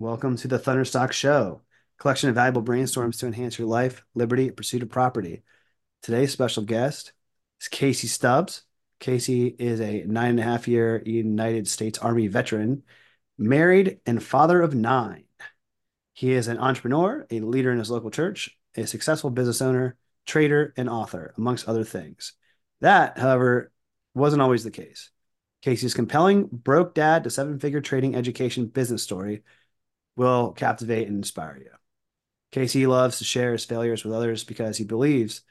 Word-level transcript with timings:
Welcome 0.00 0.36
to 0.36 0.46
the 0.46 0.60
Thunderstock 0.60 1.10
Show, 1.10 1.62
collection 1.98 2.28
of 2.28 2.36
valuable 2.36 2.62
brainstorms 2.62 3.18
to 3.18 3.26
enhance 3.26 3.58
your 3.58 3.66
life, 3.66 4.04
liberty, 4.14 4.46
and 4.46 4.56
pursuit 4.56 4.84
of 4.84 4.90
property. 4.90 5.42
Today's 6.02 6.30
special 6.30 6.62
guest 6.62 7.12
is 7.60 7.66
Casey 7.66 8.06
Stubbs. 8.06 8.62
Casey 9.00 9.48
is 9.48 9.80
a 9.80 10.04
nine 10.04 10.30
and 10.30 10.38
a 10.38 10.44
half 10.44 10.68
year 10.68 11.02
United 11.04 11.66
States 11.66 11.98
Army 11.98 12.28
veteran, 12.28 12.84
married 13.38 13.98
and 14.06 14.22
father 14.22 14.62
of 14.62 14.72
nine. 14.72 15.24
He 16.12 16.30
is 16.30 16.46
an 16.46 16.58
entrepreneur, 16.58 17.26
a 17.28 17.40
leader 17.40 17.72
in 17.72 17.80
his 17.80 17.90
local 17.90 18.12
church, 18.12 18.56
a 18.76 18.86
successful 18.86 19.30
business 19.30 19.60
owner, 19.60 19.96
trader, 20.26 20.74
and 20.76 20.88
author, 20.88 21.34
amongst 21.36 21.66
other 21.66 21.82
things. 21.82 22.34
That, 22.82 23.18
however, 23.18 23.72
wasn't 24.14 24.42
always 24.42 24.62
the 24.62 24.70
case. 24.70 25.10
Casey's 25.60 25.94
compelling 25.94 26.44
broke 26.52 26.94
dad 26.94 27.24
to 27.24 27.30
seven 27.30 27.58
figure 27.58 27.80
trading 27.80 28.14
education 28.14 28.66
business 28.66 29.02
story 29.02 29.42
will 30.18 30.52
captivate 30.52 31.08
and 31.08 31.16
inspire 31.16 31.56
you. 31.56 31.70
Casey 32.50 32.86
loves 32.86 33.18
to 33.18 33.24
share 33.24 33.52
his 33.52 33.64
failures 33.64 34.04
with 34.04 34.12
others 34.12 34.44
because 34.44 34.76
he 34.76 34.84
believes 34.84 35.42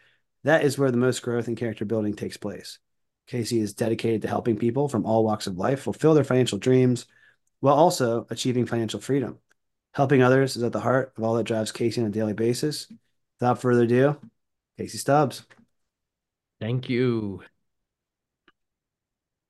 that 0.43 0.63
is 0.63 0.77
where 0.77 0.91
the 0.91 0.97
most 0.97 1.21
growth 1.21 1.47
and 1.47 1.57
character 1.57 1.85
building 1.85 2.13
takes 2.13 2.37
place. 2.37 2.79
Casey 3.27 3.59
is 3.59 3.73
dedicated 3.73 4.21
to 4.21 4.27
helping 4.27 4.57
people 4.57 4.87
from 4.87 5.05
all 5.05 5.23
walks 5.23 5.47
of 5.47 5.57
life 5.57 5.81
fulfill 5.81 6.13
their 6.13 6.23
financial 6.23 6.57
dreams 6.57 7.05
while 7.59 7.75
also 7.75 8.25
achieving 8.29 8.65
financial 8.65 8.99
freedom. 8.99 9.39
Helping 9.93 10.21
others 10.21 10.55
is 10.55 10.63
at 10.63 10.71
the 10.71 10.79
heart 10.79 11.13
of 11.17 11.23
all 11.23 11.35
that 11.35 11.43
drives 11.43 11.71
Casey 11.71 12.01
on 12.01 12.07
a 12.07 12.11
daily 12.11 12.33
basis. 12.33 12.91
Without 13.39 13.61
further 13.61 13.83
ado, 13.83 14.17
Casey 14.77 14.97
Stubbs. 14.97 15.43
Thank 16.59 16.89
you. 16.89 17.41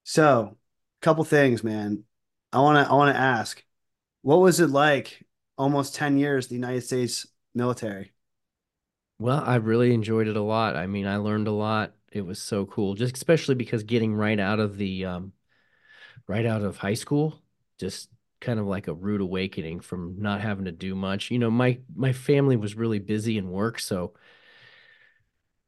So, 0.03 0.57
a 1.01 1.05
couple 1.05 1.23
things, 1.23 1.63
man. 1.63 2.03
I 2.51 2.59
want 2.61 2.85
to 2.85 2.91
I 2.91 2.95
want 2.95 3.13
to 3.13 3.19
ask 3.19 3.61
what 4.27 4.41
was 4.41 4.59
it 4.59 4.69
like 4.69 5.23
almost 5.57 5.95
10 5.95 6.17
years 6.17 6.47
the 6.47 6.55
United 6.55 6.81
States 6.81 7.27
military? 7.55 8.11
Well, 9.19 9.41
I 9.41 9.55
really 9.55 9.93
enjoyed 9.93 10.27
it 10.27 10.35
a 10.35 10.41
lot. 10.41 10.75
I 10.75 10.85
mean, 10.85 11.07
I 11.07 11.15
learned 11.15 11.47
a 11.47 11.53
lot. 11.53 11.93
It 12.11 12.25
was 12.25 12.37
so 12.37 12.65
cool, 12.65 12.95
just 12.95 13.15
especially 13.15 13.55
because 13.55 13.83
getting 13.83 14.13
right 14.13 14.37
out 14.37 14.59
of 14.59 14.75
the 14.75 15.05
um, 15.05 15.31
right 16.27 16.45
out 16.45 16.61
of 16.61 16.75
high 16.75 16.93
school, 16.95 17.41
just 17.77 18.09
kind 18.41 18.59
of 18.59 18.67
like 18.67 18.89
a 18.89 18.93
rude 18.93 19.21
awakening 19.21 19.79
from 19.79 20.17
not 20.19 20.41
having 20.41 20.65
to 20.65 20.73
do 20.73 20.93
much. 20.93 21.31
You 21.31 21.39
know, 21.39 21.49
my 21.49 21.79
my 21.95 22.11
family 22.11 22.57
was 22.57 22.75
really 22.75 22.99
busy 22.99 23.37
in 23.37 23.49
work, 23.49 23.79
so 23.79 24.11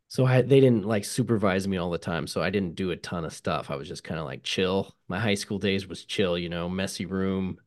so 0.10 0.26
I 0.26 0.42
they 0.42 0.60
didn't 0.60 0.86
like 0.86 1.06
supervise 1.06 1.66
me 1.66 1.78
all 1.78 1.92
the 1.92 1.98
time, 1.98 2.28
so 2.28 2.44
I 2.44 2.50
didn't 2.50 2.76
do 2.76 2.92
a 2.92 2.98
ton 2.98 3.24
of 3.24 3.32
stuff. 3.32 3.72
I 3.72 3.78
was 3.78 3.88
just 3.88 4.04
kind 4.04 4.20
of 4.20 4.26
like 4.26 4.44
chill. 4.44 4.94
My 5.08 5.18
high 5.18 5.36
school 5.36 5.60
days 5.60 5.88
was 5.88 6.04
chill, 6.04 6.38
you 6.38 6.50
know, 6.50 6.68
messy 6.68 7.06
room, 7.06 7.58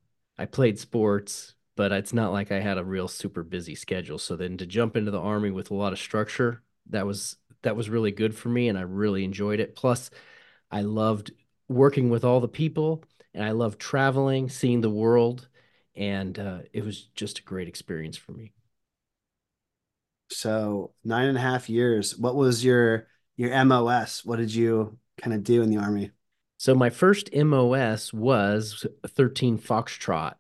I 0.43 0.47
played 0.47 0.79
sports, 0.79 1.55
but 1.77 1.93
it's 1.93 2.13
not 2.13 2.33
like 2.33 2.51
I 2.51 2.61
had 2.61 2.77
a 2.79 2.85
real 2.85 3.09
super 3.09 3.45
busy 3.45 3.77
schedule. 3.77 4.19
So 4.19 4.37
then 4.37 4.57
to 4.59 4.67
jump 4.67 4.97
into 4.97 5.13
the 5.13 5.21
army 5.21 5.53
with 5.53 5.71
a 5.71 5.75
lot 5.75 5.93
of 5.93 6.01
structure, 6.01 6.63
that 6.91 7.07
was 7.07 7.37
that 7.63 7.77
was 7.77 7.89
really 7.89 8.11
good 8.11 8.35
for 8.35 8.49
me 8.49 8.69
and 8.69 8.77
I 8.77 8.83
really 8.83 9.25
enjoyed 9.25 9.61
it. 9.61 9.77
Plus, 9.77 10.11
I 10.71 10.83
loved 10.83 11.33
working 11.69 12.11
with 12.11 12.25
all 12.25 12.41
the 12.41 12.49
people 12.49 13.05
and 13.35 13.45
I 13.45 13.53
loved 13.53 13.79
traveling, 13.81 14.49
seeing 14.51 14.81
the 14.81 14.91
world, 14.91 15.49
and 15.95 16.39
uh, 16.39 16.61
it 16.73 16.85
was 16.85 17.03
just 17.15 17.39
a 17.39 17.43
great 17.43 17.69
experience 17.69 18.17
for 18.17 18.33
me. 18.33 18.53
So 20.31 20.95
nine 21.05 21.29
and 21.29 21.37
a 21.39 21.41
half 21.41 21.69
years. 21.69 22.17
What 22.17 22.35
was 22.37 22.65
your 22.65 23.09
your 23.37 23.53
MOS? 23.53 24.25
What 24.25 24.37
did 24.37 24.55
you 24.55 24.99
kind 25.21 25.35
of 25.35 25.45
do 25.45 25.63
in 25.63 25.71
the 25.71 25.77
army? 25.79 26.13
So 26.63 26.77
my 26.77 26.91
first 26.91 27.29
MOS 27.33 28.13
was 28.13 28.87
13 29.05 29.59
Foxtrot, 29.59 30.35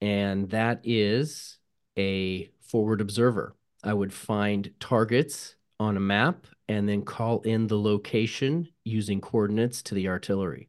and 0.00 0.48
that 0.50 0.80
is 0.84 1.58
a 1.98 2.48
forward 2.60 3.00
observer. 3.00 3.56
I 3.82 3.92
would 3.92 4.12
find 4.12 4.72
targets 4.78 5.56
on 5.80 5.96
a 5.96 6.00
map 6.00 6.46
and 6.68 6.88
then 6.88 7.02
call 7.02 7.40
in 7.40 7.66
the 7.66 7.76
location 7.76 8.68
using 8.84 9.20
coordinates 9.20 9.82
to 9.82 9.96
the 9.96 10.06
artillery. 10.06 10.68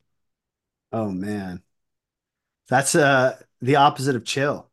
Oh 0.91 1.11
man. 1.11 1.61
That's 2.67 2.95
uh 2.95 3.39
the 3.61 3.75
opposite 3.75 4.15
of 4.15 4.25
chill. 4.25 4.71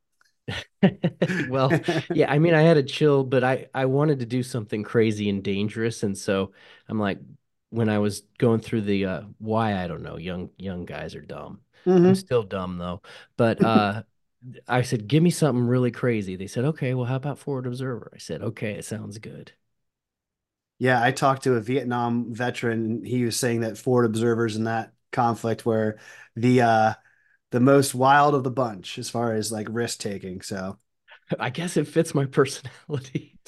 well, 1.51 1.71
yeah, 2.15 2.33
I 2.33 2.39
mean 2.39 2.55
I 2.55 2.63
had 2.63 2.79
a 2.79 2.83
chill, 2.83 3.25
but 3.25 3.45
I 3.45 3.67
I 3.75 3.85
wanted 3.85 4.21
to 4.21 4.27
do 4.27 4.43
something 4.43 4.85
crazy 4.85 5.29
and 5.29 5.45
dangerous 5.45 6.03
and 6.03 6.17
so 6.17 6.53
I'm 6.89 6.99
like 6.99 7.19
when 7.75 7.89
I 7.89 7.99
was 7.99 8.23
going 8.39 8.61
through 8.61 8.83
the 8.83 9.05
uh, 9.07 9.23
why 9.39 9.83
I 9.83 9.87
don't 9.89 10.03
know, 10.03 10.17
young 10.17 10.51
young 10.57 10.85
guys 10.85 11.15
are 11.15 11.21
dumb. 11.21 11.61
Mm-hmm. 11.87 12.07
I'm 12.07 12.15
still 12.15 12.43
dumb 12.43 12.79
though. 12.79 13.03
But 13.37 13.63
uh, 13.65 14.03
I 14.69 14.83
said, 14.83 15.09
give 15.09 15.23
me 15.23 15.31
something 15.31 15.67
really 15.67 15.91
crazy. 15.91 16.37
They 16.37 16.47
said, 16.47 16.65
okay, 16.67 16.95
well, 16.95 17.07
how 17.07 17.17
about 17.17 17.39
Forward 17.39 17.67
Observer? 17.67 18.13
I 18.15 18.19
said, 18.19 18.43
okay, 18.43 18.73
it 18.73 18.85
sounds 18.85 19.19
good. 19.19 19.53
Yeah, 20.79 21.03
I 21.03 21.13
talked 21.13 21.45
to 21.45 21.55
a 21.55 21.61
Vietnam 21.61 22.35
veteran, 22.35 22.85
and 22.85 23.07
he 23.07 23.25
was 23.25 23.37
saying 23.37 23.61
that 23.61 23.79
Forward 23.79 24.07
Observers 24.07 24.57
in 24.57 24.65
that 24.65 24.93
conflict 25.13 25.65
were 25.65 25.99
the 26.37 26.63
uh, 26.63 26.95
the 27.51 27.61
most 27.61 27.95
wild 27.95 28.35
of 28.35 28.45
the 28.45 28.51
bunch 28.51 28.99
as 28.99 29.09
far 29.09 29.35
as 29.35 29.53
like 29.53 29.69
risk 29.71 30.01
taking. 30.01 30.43
So 30.43 30.79
I 31.39 31.51
guess 31.51 31.77
it 31.77 31.89
fits 31.89 32.15
my 32.15 32.25
personality. 32.27 33.39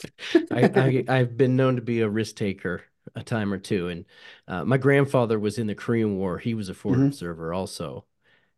I, 0.50 1.04
I 1.08 1.16
have 1.16 1.36
been 1.36 1.56
known 1.56 1.76
to 1.76 1.82
be 1.82 2.00
a 2.00 2.08
risk 2.08 2.36
taker 2.36 2.84
a 3.14 3.22
time 3.22 3.52
or 3.52 3.58
two. 3.58 3.88
And 3.88 4.04
uh, 4.48 4.64
my 4.64 4.78
grandfather 4.78 5.38
was 5.38 5.58
in 5.58 5.66
the 5.66 5.74
Korean 5.74 6.16
War. 6.16 6.38
He 6.38 6.54
was 6.54 6.68
a 6.68 6.74
forward 6.74 6.98
mm-hmm. 6.98 7.08
observer 7.08 7.52
also. 7.54 8.04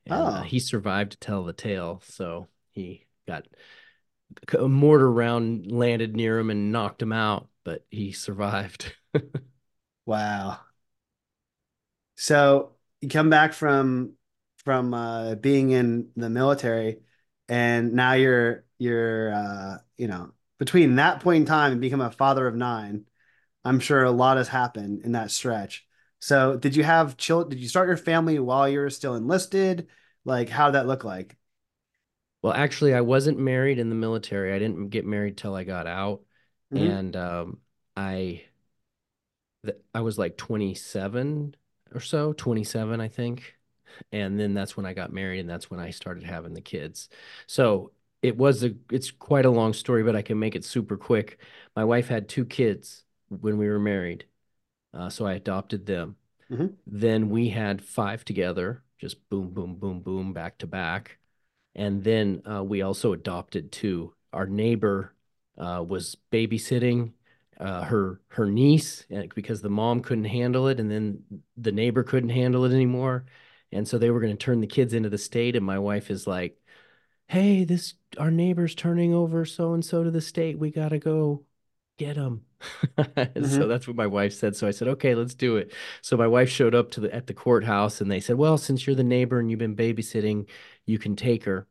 And 0.06 0.14
uh, 0.14 0.22
oh. 0.22 0.26
uh, 0.26 0.42
he 0.42 0.58
survived 0.58 1.12
to 1.12 1.18
tell 1.18 1.44
the 1.44 1.52
tale. 1.52 2.02
So 2.04 2.48
he 2.70 3.06
got 3.26 3.46
a 4.58 4.68
mortar 4.68 5.10
round 5.10 5.70
landed 5.70 6.14
near 6.16 6.38
him 6.38 6.50
and 6.50 6.72
knocked 6.72 7.02
him 7.02 7.12
out, 7.12 7.48
but 7.64 7.84
he 7.90 8.12
survived. 8.12 8.94
wow. 10.06 10.58
So 12.16 12.72
you 13.00 13.08
come 13.08 13.30
back 13.30 13.52
from 13.52 14.14
from 14.64 14.92
uh, 14.92 15.36
being 15.36 15.70
in 15.70 16.10
the 16.16 16.28
military, 16.28 16.98
and 17.48 17.92
now 17.92 18.14
you're 18.14 18.64
you're 18.78 19.32
uh, 19.32 19.78
you 19.96 20.08
know 20.08 20.32
between 20.58 20.96
that 20.96 21.20
point 21.20 21.42
in 21.42 21.46
time 21.46 21.72
and 21.72 21.80
become 21.80 22.00
a 22.00 22.10
father 22.10 22.46
of 22.46 22.54
nine 22.54 23.04
I'm 23.64 23.80
sure 23.80 24.04
a 24.04 24.10
lot 24.10 24.36
has 24.36 24.48
happened 24.48 25.02
in 25.04 25.12
that 25.12 25.30
stretch. 25.30 25.86
So, 26.20 26.56
did 26.56 26.74
you 26.74 26.84
have 26.84 27.16
children? 27.16 27.50
Did 27.50 27.60
you 27.60 27.68
start 27.68 27.88
your 27.88 27.96
family 27.96 28.38
while 28.38 28.68
you 28.68 28.80
were 28.80 28.90
still 28.90 29.14
enlisted? 29.14 29.88
Like, 30.24 30.48
how 30.48 30.66
did 30.66 30.74
that 30.74 30.86
look 30.86 31.04
like? 31.04 31.36
Well, 32.42 32.52
actually, 32.52 32.94
I 32.94 33.00
wasn't 33.00 33.38
married 33.38 33.78
in 33.78 33.88
the 33.88 33.94
military. 33.94 34.52
I 34.52 34.58
didn't 34.58 34.88
get 34.88 35.04
married 35.04 35.36
till 35.36 35.54
I 35.54 35.64
got 35.64 35.86
out, 35.86 36.22
mm-hmm. 36.72 36.90
and 36.90 37.16
um, 37.16 37.58
I, 37.96 38.44
I 39.94 40.00
was 40.00 40.18
like 40.18 40.36
27 40.36 41.54
or 41.94 42.00
so, 42.00 42.32
27, 42.32 43.00
I 43.00 43.08
think, 43.08 43.54
and 44.12 44.38
then 44.38 44.54
that's 44.54 44.76
when 44.76 44.86
I 44.86 44.92
got 44.92 45.12
married, 45.12 45.40
and 45.40 45.50
that's 45.50 45.70
when 45.70 45.80
I 45.80 45.90
started 45.90 46.24
having 46.24 46.54
the 46.54 46.60
kids. 46.60 47.08
So 47.46 47.92
it 48.22 48.36
was 48.36 48.64
a, 48.64 48.74
it's 48.90 49.10
quite 49.10 49.46
a 49.46 49.50
long 49.50 49.72
story, 49.72 50.02
but 50.02 50.16
I 50.16 50.22
can 50.22 50.38
make 50.38 50.56
it 50.56 50.64
super 50.64 50.96
quick. 50.96 51.38
My 51.76 51.84
wife 51.84 52.08
had 52.08 52.28
two 52.28 52.44
kids 52.44 53.04
when 53.28 53.58
we 53.58 53.68
were 53.68 53.78
married. 53.78 54.24
Uh, 54.92 55.08
so 55.08 55.26
I 55.26 55.34
adopted 55.34 55.86
them. 55.86 56.16
Mm-hmm. 56.50 56.66
Then 56.86 57.28
we 57.28 57.50
had 57.50 57.84
five 57.84 58.24
together, 58.24 58.82
just 58.98 59.28
boom, 59.28 59.50
boom, 59.50 59.76
boom, 59.76 60.00
boom, 60.00 60.32
back 60.32 60.58
to 60.58 60.66
back. 60.66 61.18
And 61.74 62.02
then 62.02 62.42
uh, 62.50 62.64
we 62.64 62.82
also 62.82 63.12
adopted 63.12 63.70
two. 63.70 64.14
Our 64.32 64.46
neighbor 64.46 65.14
uh, 65.58 65.84
was 65.86 66.16
babysitting 66.32 67.12
uh, 67.60 67.82
her 67.82 68.20
her 68.28 68.46
niece 68.46 69.04
because 69.34 69.62
the 69.62 69.70
mom 69.70 70.00
couldn't 70.00 70.24
handle 70.24 70.68
it, 70.68 70.78
and 70.78 70.90
then 70.90 71.22
the 71.56 71.72
neighbor 71.72 72.04
couldn't 72.04 72.30
handle 72.30 72.64
it 72.64 72.72
anymore, 72.72 73.26
and 73.72 73.86
so 73.86 73.98
they 73.98 74.10
were 74.10 74.20
going 74.20 74.36
to 74.36 74.44
turn 74.44 74.60
the 74.60 74.66
kids 74.66 74.94
into 74.94 75.08
the 75.08 75.18
state. 75.18 75.56
And 75.56 75.66
my 75.66 75.78
wife 75.78 76.10
is 76.10 76.26
like, 76.26 76.56
"Hey, 77.26 77.64
this 77.64 77.94
our 78.16 78.30
neighbor's 78.30 78.74
turning 78.74 79.12
over 79.12 79.44
so 79.44 79.74
and 79.74 79.84
so 79.84 80.04
to 80.04 80.10
the 80.10 80.20
state. 80.20 80.58
We 80.58 80.70
got 80.70 80.90
to 80.90 80.98
go 80.98 81.44
get 81.96 82.14
them." 82.14 82.44
mm-hmm. 82.98 83.44
So 83.44 83.66
that's 83.66 83.86
what 83.86 83.96
my 83.96 84.06
wife 84.06 84.32
said. 84.32 84.56
So 84.56 84.66
I 84.66 84.70
said, 84.72 84.88
okay, 84.88 85.14
let's 85.14 85.34
do 85.34 85.56
it. 85.56 85.72
So 86.02 86.16
my 86.16 86.26
wife 86.26 86.50
showed 86.50 86.74
up 86.74 86.90
to 86.92 87.00
the 87.00 87.14
at 87.14 87.26
the 87.26 87.34
courthouse 87.34 88.00
and 88.00 88.10
they 88.10 88.20
said, 88.20 88.36
well, 88.36 88.58
since 88.58 88.86
you're 88.86 88.96
the 88.96 89.04
neighbor 89.04 89.38
and 89.38 89.50
you've 89.50 89.58
been 89.58 89.76
babysitting, 89.76 90.48
you 90.86 90.98
can 90.98 91.16
take 91.16 91.44
her. 91.44 91.66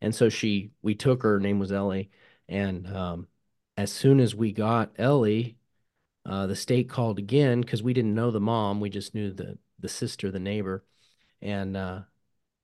And 0.00 0.14
so 0.14 0.28
she 0.28 0.70
we 0.82 0.94
took 0.94 1.22
her, 1.22 1.34
her 1.34 1.40
name 1.40 1.58
was 1.58 1.72
Ellie. 1.72 2.10
And 2.48 2.86
um, 2.88 3.28
as 3.76 3.92
soon 3.92 4.20
as 4.20 4.34
we 4.34 4.52
got 4.52 4.92
Ellie, 4.98 5.56
uh, 6.26 6.46
the 6.46 6.56
state 6.56 6.88
called 6.88 7.18
again 7.18 7.60
because 7.60 7.82
we 7.82 7.92
didn't 7.92 8.14
know 8.14 8.30
the 8.30 8.40
mom. 8.40 8.80
We 8.80 8.90
just 8.90 9.14
knew 9.14 9.32
the 9.32 9.58
the 9.78 9.88
sister, 9.88 10.30
the 10.30 10.38
neighbor. 10.38 10.84
And 11.42 11.76
uh, 11.76 12.00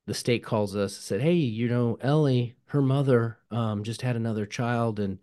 the 0.06 0.14
state 0.14 0.44
calls 0.44 0.76
us 0.76 0.96
and 0.96 1.04
said, 1.04 1.20
Hey, 1.20 1.34
you 1.34 1.68
know, 1.68 1.98
Ellie, 2.00 2.56
her 2.66 2.82
mother 2.82 3.38
um, 3.50 3.84
just 3.84 4.02
had 4.02 4.16
another 4.16 4.46
child 4.46 5.00
and 5.00 5.18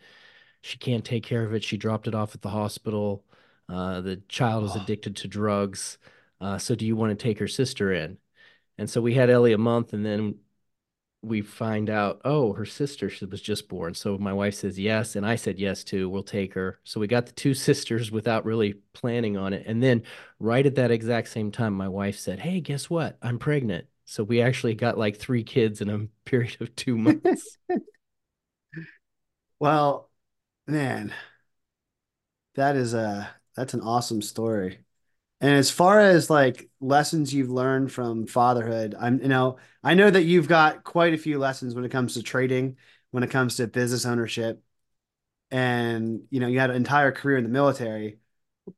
she 0.63 0.77
can't 0.77 1.03
take 1.03 1.23
care 1.23 1.43
of 1.43 1.53
it. 1.53 1.61
She 1.61 1.75
dropped 1.75 2.07
it 2.07 2.15
off 2.15 2.33
at 2.33 2.41
the 2.41 2.49
hospital. 2.49 3.25
Uh, 3.67 3.99
the 3.99 4.15
child 4.29 4.63
is 4.63 4.75
addicted 4.77 5.17
to 5.17 5.27
drugs. 5.27 5.97
Uh, 6.39 6.57
so 6.57 6.73
do 6.73 6.85
you 6.85 6.95
want 6.95 7.17
to 7.17 7.21
take 7.21 7.39
her 7.39 7.49
sister 7.49 7.91
in? 7.91 8.17
And 8.77 8.89
so 8.89 9.01
we 9.01 9.13
had 9.13 9.29
Ellie 9.29 9.51
a 9.51 9.57
month, 9.57 9.91
and 9.91 10.05
then 10.05 10.35
we 11.21 11.41
find 11.41 11.89
out, 11.89 12.21
oh, 12.23 12.53
her 12.53 12.65
sister 12.65 13.09
she 13.09 13.25
was 13.25 13.41
just 13.41 13.67
born. 13.67 13.93
So 13.93 14.17
my 14.17 14.31
wife 14.31 14.55
says 14.55 14.79
yes, 14.79 15.17
and 15.17 15.25
I 15.25 15.35
said 15.35 15.59
yes 15.59 15.83
too. 15.83 16.09
We'll 16.09 16.23
take 16.23 16.53
her. 16.53 16.79
So 16.85 17.01
we 17.01 17.07
got 17.07 17.25
the 17.25 17.33
two 17.33 17.53
sisters 17.53 18.09
without 18.09 18.45
really 18.45 18.75
planning 18.93 19.35
on 19.35 19.51
it. 19.51 19.65
And 19.67 19.83
then 19.83 20.03
right 20.39 20.65
at 20.65 20.75
that 20.75 20.91
exact 20.91 21.27
same 21.27 21.51
time, 21.51 21.73
my 21.73 21.89
wife 21.89 22.17
said, 22.17 22.39
Hey, 22.39 22.61
guess 22.61 22.89
what? 22.89 23.17
I'm 23.21 23.37
pregnant. 23.37 23.87
So 24.05 24.23
we 24.23 24.41
actually 24.41 24.75
got 24.75 24.97
like 24.97 25.17
three 25.17 25.43
kids 25.43 25.81
in 25.81 25.89
a 25.89 26.07
period 26.25 26.61
of 26.61 26.73
two 26.75 26.97
months. 26.97 27.57
well, 29.59 30.09
man, 30.67 31.13
that 32.55 32.75
is 32.75 32.93
a 32.93 33.29
that's 33.55 33.73
an 33.73 33.81
awesome 33.81 34.21
story. 34.21 34.79
And 35.41 35.51
as 35.53 35.71
far 35.71 35.99
as 36.01 36.29
like 36.29 36.69
lessons 36.81 37.33
you've 37.33 37.51
learned 37.51 37.91
from 37.91 38.27
fatherhood, 38.27 38.95
I'm 38.99 39.21
you 39.21 39.29
know, 39.29 39.57
I 39.83 39.93
know 39.95 40.09
that 40.09 40.23
you've 40.23 40.47
got 40.47 40.83
quite 40.83 41.13
a 41.15 41.17
few 41.17 41.39
lessons 41.39 41.75
when 41.75 41.85
it 41.85 41.91
comes 41.91 42.15
to 42.15 42.23
trading, 42.23 42.77
when 43.11 43.23
it 43.23 43.31
comes 43.31 43.57
to 43.57 43.67
business 43.67 44.05
ownership. 44.05 44.63
And 45.51 46.23
you 46.31 46.39
know, 46.39 46.47
you 46.47 46.59
had 46.59 46.71
an 46.71 46.77
entire 46.77 47.11
career 47.11 47.37
in 47.37 47.43
the 47.43 47.49
military, 47.49 48.19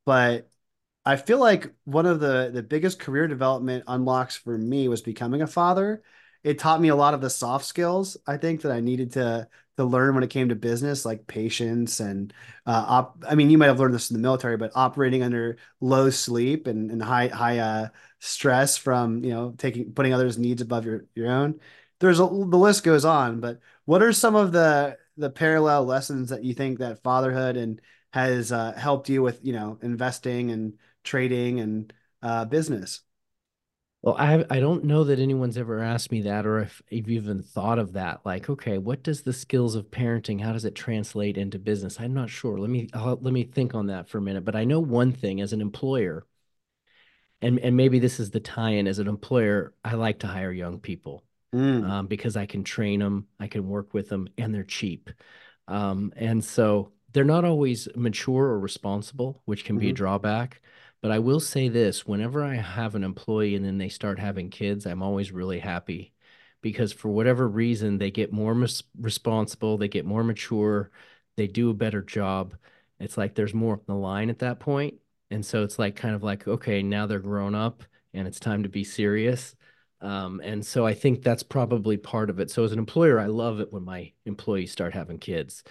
but 0.06 0.50
I 1.06 1.18
feel 1.18 1.40
like 1.40 1.74
one 1.86 2.06
of 2.06 2.20
the 2.20 2.52
the 2.54 2.64
biggest 2.64 3.00
career 3.00 3.28
development 3.28 3.86
unlocks 3.88 4.36
for 4.38 4.58
me 4.58 4.88
was 4.90 5.02
becoming 5.02 5.42
a 5.42 5.48
father. 5.48 6.04
It 6.46 6.60
taught 6.60 6.80
me 6.80 6.90
a 6.90 6.96
lot 6.96 7.16
of 7.16 7.22
the 7.22 7.30
soft 7.30 7.66
skills 7.66 8.18
I 8.28 8.38
think 8.38 8.62
that 8.62 8.72
I 8.72 8.80
needed 8.80 9.14
to 9.14 9.50
to 9.78 9.84
learn 9.84 10.14
when 10.14 10.24
it 10.24 10.30
came 10.30 10.50
to 10.50 10.56
business, 10.56 11.04
like 11.06 11.28
patience 11.28 12.00
and 12.00 12.32
uh, 12.68 12.86
op. 12.88 13.24
I 13.28 13.36
mean, 13.36 13.50
you 13.50 13.58
might 13.58 13.66
have 13.66 13.80
learned 13.80 13.96
this 13.96 14.12
in 14.12 14.16
the 14.16 14.22
military, 14.22 14.56
but 14.56 14.72
operating 14.76 15.24
under 15.24 15.58
low 15.82 16.10
sleep 16.12 16.68
and, 16.68 16.92
and 16.92 17.02
high 17.02 17.28
high 17.30 17.58
uh, 17.60 17.88
stress 18.20 18.78
from 18.78 19.24
you 19.24 19.32
know 19.32 19.56
taking 19.58 19.92
putting 19.94 20.14
others' 20.14 20.38
needs 20.38 20.62
above 20.62 20.86
your 20.86 21.06
your 21.16 21.32
own. 21.32 21.60
There's 22.00 22.20
a, 22.20 22.26
the 22.28 22.30
list 22.58 22.84
goes 22.84 23.06
on, 23.06 23.40
but 23.40 23.60
what 23.86 24.04
are 24.04 24.14
some 24.14 24.36
of 24.36 24.52
the 24.52 24.98
the 25.18 25.32
parallel 25.32 25.86
lessons 25.86 26.30
that 26.30 26.44
you 26.44 26.54
think 26.54 26.80
that 26.80 27.02
fatherhood 27.04 27.58
and 27.58 27.82
has 28.14 28.52
uh, 28.52 28.74
helped 28.74 29.10
you 29.10 29.24
with 29.24 29.44
you 29.44 29.54
know 29.54 29.80
investing 29.82 30.52
and 30.52 30.78
trading 31.04 31.60
and 31.60 31.92
uh, 32.22 32.46
business? 32.46 33.02
Well, 34.06 34.16
I 34.18 34.46
I 34.50 34.60
don't 34.62 34.86
know 34.86 35.04
that 35.04 35.20
anyone's 35.20 35.58
ever 35.58 35.80
asked 35.82 36.10
me 36.12 36.22
that 36.22 36.46
or 36.46 36.60
if 36.60 36.82
you've 36.90 37.10
even 37.10 37.42
thought 37.44 37.78
of 37.80 37.92
that. 37.94 38.26
Like, 38.26 38.50
okay, 38.50 38.78
what 38.78 39.04
does 39.04 39.24
the 39.24 39.34
skills 39.34 39.76
of 39.76 39.92
parenting, 39.92 40.40
how 40.42 40.54
does 40.54 40.64
it 40.66 40.76
translate 40.76 41.38
into 41.38 41.60
business? 41.60 42.00
I'm 42.00 42.14
not 42.14 42.30
sure. 42.30 42.58
Let 42.58 42.70
me 42.70 42.88
I'll, 42.94 43.18
let 43.22 43.34
me 43.34 43.44
think 43.44 43.74
on 43.76 43.88
that 43.88 44.08
for 44.08 44.20
a 44.20 44.22
minute. 44.22 44.46
But 44.46 44.56
I 44.56 44.64
know 44.64 44.80
one 44.80 45.12
thing 45.12 45.42
as 45.42 45.52
an 45.54 45.60
employer, 45.62 46.26
and 47.42 47.60
and 47.60 47.76
maybe 47.76 48.00
this 48.00 48.20
is 48.20 48.32
the 48.32 48.40
tie-in 48.40 48.88
as 48.88 49.00
an 49.00 49.08
employer, 49.08 49.74
I 49.84 49.96
like 49.96 50.20
to 50.20 50.28
hire 50.28 50.52
young 50.52 50.80
people 50.80 51.24
Mm. 51.54 51.82
um, 51.82 52.08
because 52.08 52.38
I 52.38 52.46
can 52.46 52.64
train 52.64 53.00
them, 53.02 53.28
I 53.40 53.48
can 53.48 53.68
work 53.68 53.94
with 53.94 54.10
them, 54.10 54.30
and 54.38 54.54
they're 54.56 54.64
cheap. 54.64 55.12
Um, 55.68 56.14
and 56.18 56.44
so 56.46 56.92
they're 57.14 57.26
not 57.26 57.46
always 57.46 57.88
mature 57.96 58.46
or 58.48 58.60
responsible, 58.60 59.42
which 59.46 59.66
can 59.66 59.78
be 59.80 59.90
a 59.90 59.94
hmm 59.94 59.94
drawback. 59.94 60.62
But 61.06 61.12
I 61.12 61.20
will 61.20 61.40
say 61.40 61.70
this, 61.70 62.08
whenever 62.08 62.44
I 62.44 62.56
have 62.56 62.96
an 62.96 63.04
employee 63.04 63.54
and 63.54 63.64
then 63.64 63.78
they 63.78 63.90
start 63.90 64.18
having 64.18 64.50
kids, 64.50 64.88
I'm 64.88 65.04
always 65.04 65.32
really 65.32 65.60
happy 65.60 66.14
because 66.64 66.92
for 66.92 67.10
whatever 67.10 67.48
reason, 67.48 68.00
they 68.00 68.10
get 68.10 68.34
more 68.34 68.56
mis- 68.56 68.82
responsible, 69.00 69.78
they 69.78 69.88
get 69.88 70.04
more 70.04 70.24
mature, 70.24 70.90
they 71.36 71.46
do 71.46 71.70
a 71.70 71.76
better 71.76 72.02
job. 72.02 72.56
It's 73.00 73.20
like 73.20 73.36
there's 73.36 73.54
more 73.54 73.76
on 73.76 73.82
the 73.86 73.94
line 73.94 74.32
at 74.32 74.40
that 74.40 74.60
point. 74.60 74.96
And 75.30 75.46
so 75.46 75.62
it's 75.62 75.78
like 75.78 75.96
kind 75.96 76.16
of 76.16 76.24
like, 76.24 76.48
okay, 76.48 76.82
now 76.82 77.06
they're 77.06 77.20
grown 77.20 77.54
up 77.54 77.84
and 78.16 78.28
it's 78.28 78.40
time 78.40 78.64
to 78.64 78.70
be 78.70 78.84
serious. 78.84 79.56
Um, 80.02 80.42
and 80.44 80.66
so 80.66 80.88
I 80.88 80.96
think 80.96 81.22
that's 81.22 81.44
probably 81.44 81.98
part 81.98 82.32
of 82.32 82.40
it. 82.40 82.50
So 82.50 82.64
as 82.64 82.72
an 82.72 82.80
employer, 82.80 83.20
I 83.20 83.28
love 83.28 83.60
it 83.60 83.72
when 83.72 83.84
my 83.84 84.12
employees 84.26 84.72
start 84.72 84.96
having 84.96 85.20
kids 85.20 85.64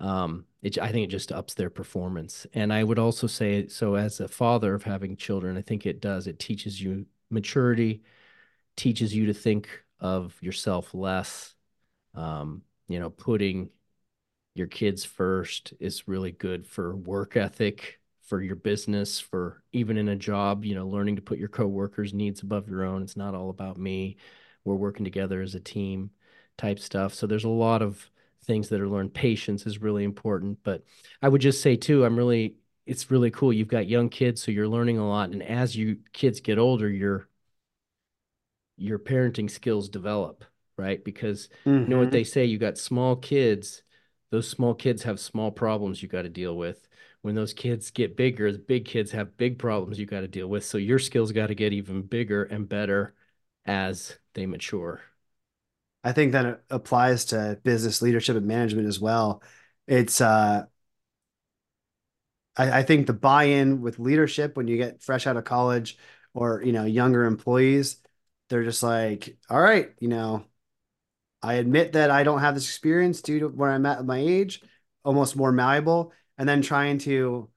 um, 0.00 0.44
it, 0.66 0.78
I 0.78 0.90
think 0.90 1.04
it 1.04 1.10
just 1.10 1.30
ups 1.30 1.54
their 1.54 1.70
performance. 1.70 2.44
And 2.52 2.72
I 2.72 2.82
would 2.82 2.98
also 2.98 3.28
say, 3.28 3.68
so 3.68 3.94
as 3.94 4.18
a 4.18 4.26
father 4.26 4.74
of 4.74 4.82
having 4.82 5.16
children, 5.16 5.56
I 5.56 5.62
think 5.62 5.86
it 5.86 6.00
does. 6.00 6.26
It 6.26 6.40
teaches 6.40 6.82
you 6.82 7.06
maturity, 7.30 8.02
teaches 8.76 9.14
you 9.14 9.26
to 9.26 9.34
think 9.34 9.68
of 10.00 10.36
yourself 10.42 10.92
less. 10.92 11.54
Um, 12.14 12.62
you 12.88 12.98
know, 12.98 13.10
putting 13.10 13.70
your 14.54 14.66
kids 14.66 15.04
first 15.04 15.72
is 15.78 16.08
really 16.08 16.32
good 16.32 16.66
for 16.66 16.96
work 16.96 17.36
ethic, 17.36 18.00
for 18.24 18.42
your 18.42 18.56
business, 18.56 19.20
for 19.20 19.62
even 19.72 19.96
in 19.96 20.08
a 20.08 20.16
job, 20.16 20.64
you 20.64 20.74
know, 20.74 20.88
learning 20.88 21.14
to 21.14 21.22
put 21.22 21.38
your 21.38 21.48
coworkers' 21.48 22.12
needs 22.12 22.42
above 22.42 22.68
your 22.68 22.82
own. 22.84 23.02
It's 23.02 23.16
not 23.16 23.36
all 23.36 23.50
about 23.50 23.78
me. 23.78 24.16
We're 24.64 24.74
working 24.74 25.04
together 25.04 25.42
as 25.42 25.54
a 25.54 25.60
team 25.60 26.10
type 26.58 26.80
stuff. 26.80 27.14
So 27.14 27.28
there's 27.28 27.44
a 27.44 27.48
lot 27.48 27.82
of 27.82 28.10
things 28.46 28.68
that 28.70 28.80
are 28.80 28.88
learned. 28.88 29.14
Patience 29.14 29.66
is 29.66 29.80
really 29.82 30.04
important. 30.04 30.58
But 30.62 30.84
I 31.22 31.28
would 31.28 31.40
just 31.40 31.62
say 31.62 31.76
too, 31.76 32.04
I'm 32.04 32.16
really 32.16 32.56
it's 32.86 33.10
really 33.10 33.30
cool. 33.32 33.52
You've 33.52 33.68
got 33.68 33.88
young 33.88 34.08
kids, 34.08 34.42
so 34.42 34.50
you're 34.52 34.68
learning 34.68 34.98
a 34.98 35.08
lot. 35.08 35.30
And 35.30 35.42
as 35.42 35.74
you 35.76 35.98
kids 36.12 36.40
get 36.40 36.58
older, 36.58 36.88
your 36.88 37.28
your 38.76 38.98
parenting 38.98 39.50
skills 39.50 39.88
develop, 39.88 40.44
right? 40.76 41.02
Because 41.04 41.48
you 41.84 41.90
know 41.90 41.98
what 41.98 42.10
hmm 42.10 42.12
they 42.12 42.24
say, 42.24 42.44
you 42.44 42.58
got 42.58 42.78
small 42.78 43.16
kids, 43.16 43.82
those 44.30 44.48
small 44.48 44.74
kids 44.74 45.02
have 45.04 45.20
small 45.20 45.50
problems 45.50 46.02
you 46.02 46.08
got 46.08 46.22
to 46.22 46.28
deal 46.28 46.56
with. 46.56 46.86
When 47.22 47.34
those 47.34 47.52
kids 47.52 47.90
get 47.90 48.16
bigger, 48.16 48.52
the 48.52 48.58
big 48.58 48.84
kids 48.84 49.10
have 49.12 49.36
big 49.36 49.58
problems 49.58 49.98
you 49.98 50.06
got 50.06 50.20
to 50.20 50.28
deal 50.28 50.48
with. 50.48 50.64
So 50.64 50.78
your 50.78 50.98
skills 50.98 51.32
got 51.32 51.48
to 51.48 51.54
get 51.54 51.72
even 51.72 52.02
bigger 52.02 52.44
and 52.44 52.68
better 52.68 53.14
as 53.64 54.16
they 54.34 54.46
mature. 54.46 55.00
I 56.06 56.12
think 56.12 56.32
that 56.32 56.62
applies 56.70 57.24
to 57.26 57.58
business 57.64 58.00
leadership 58.00 58.36
and 58.36 58.46
management 58.46 58.86
as 58.86 59.00
well. 59.00 59.42
It's 59.88 60.20
uh, 60.20 60.66
I, 62.56 62.78
I 62.78 62.82
think 62.84 63.08
the 63.08 63.12
buy-in 63.12 63.80
with 63.80 63.98
leadership 63.98 64.56
when 64.56 64.68
you 64.68 64.76
get 64.76 65.02
fresh 65.02 65.26
out 65.26 65.36
of 65.36 65.42
college 65.42 65.98
or 66.32 66.62
you 66.62 66.70
know 66.72 66.84
younger 66.84 67.24
employees, 67.24 67.96
they're 68.48 68.62
just 68.62 68.84
like, 68.84 69.36
all 69.50 69.60
right, 69.60 69.90
you 69.98 70.06
know, 70.06 70.44
I 71.42 71.54
admit 71.54 71.94
that 71.94 72.12
I 72.12 72.22
don't 72.22 72.40
have 72.40 72.54
this 72.54 72.68
experience 72.68 73.20
due 73.20 73.40
to 73.40 73.48
where 73.48 73.72
I'm 73.72 73.84
at 73.86 74.04
my 74.06 74.18
age, 74.18 74.62
almost 75.04 75.34
more 75.34 75.50
malleable, 75.50 76.12
and 76.38 76.48
then 76.48 76.62
trying 76.62 76.98
to, 76.98 77.48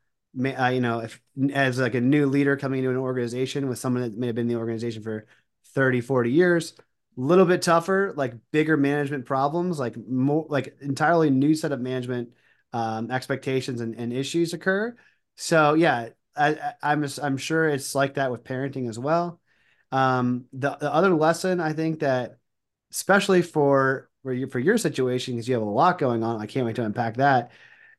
uh, 0.44 0.68
you 0.70 0.82
know, 0.82 1.02
if 1.02 1.22
as 1.54 1.78
like 1.80 1.94
a 1.94 2.02
new 2.02 2.26
leader 2.26 2.58
coming 2.58 2.80
into 2.80 2.90
an 2.90 2.98
organization 2.98 3.70
with 3.70 3.78
someone 3.78 4.02
that 4.02 4.18
may 4.18 4.26
have 4.28 4.36
been 4.36 4.50
in 4.50 4.56
the 4.56 4.60
organization 4.60 5.04
for 5.04 5.28
30, 5.76 6.02
40 6.02 6.32
years, 6.32 6.74
a 7.18 7.22
little 7.22 7.46
bit 7.46 7.62
tougher, 7.62 8.14
like 8.16 8.34
bigger 8.52 8.78
management 8.78 9.26
problems, 9.26 9.80
like 9.80 9.96
more 9.98 10.46
like 10.50 10.78
entirely 10.82 11.30
new 11.30 11.54
set 11.56 11.72
of 11.72 11.82
management 11.82 12.30
um, 12.74 13.12
expectations 13.12 13.82
and, 13.82 13.96
and 13.96 14.14
issues 14.14 14.54
occur. 14.54 14.96
So 15.36 15.74
yeah, 15.74 16.10
I, 16.36 16.74
I'm 16.82 17.06
I'm 17.22 17.38
sure 17.38 17.68
it's 17.68 17.96
like 17.96 18.16
that 18.16 18.32
with 18.32 18.44
parenting 18.44 18.88
as 18.90 18.98
well. 18.98 19.40
Um, 19.92 20.46
the, 20.54 20.78
the 20.78 20.94
other 20.94 21.14
lesson 21.14 21.60
I 21.60 21.74
think 21.74 22.00
that 22.00 22.38
especially 22.92 23.42
for 23.42 24.10
for 24.24 24.34
your, 24.34 24.48
for 24.48 24.60
your 24.60 24.78
situation 24.78 25.36
because 25.36 25.48
you 25.48 25.54
have 25.54 25.64
a 25.64 25.66
lot 25.66 25.98
going 25.98 26.24
on. 26.24 26.42
I 26.42 26.46
can't 26.46 26.66
wait 26.66 26.76
to 26.76 26.84
unpack 26.84 27.18
that. 27.18 27.52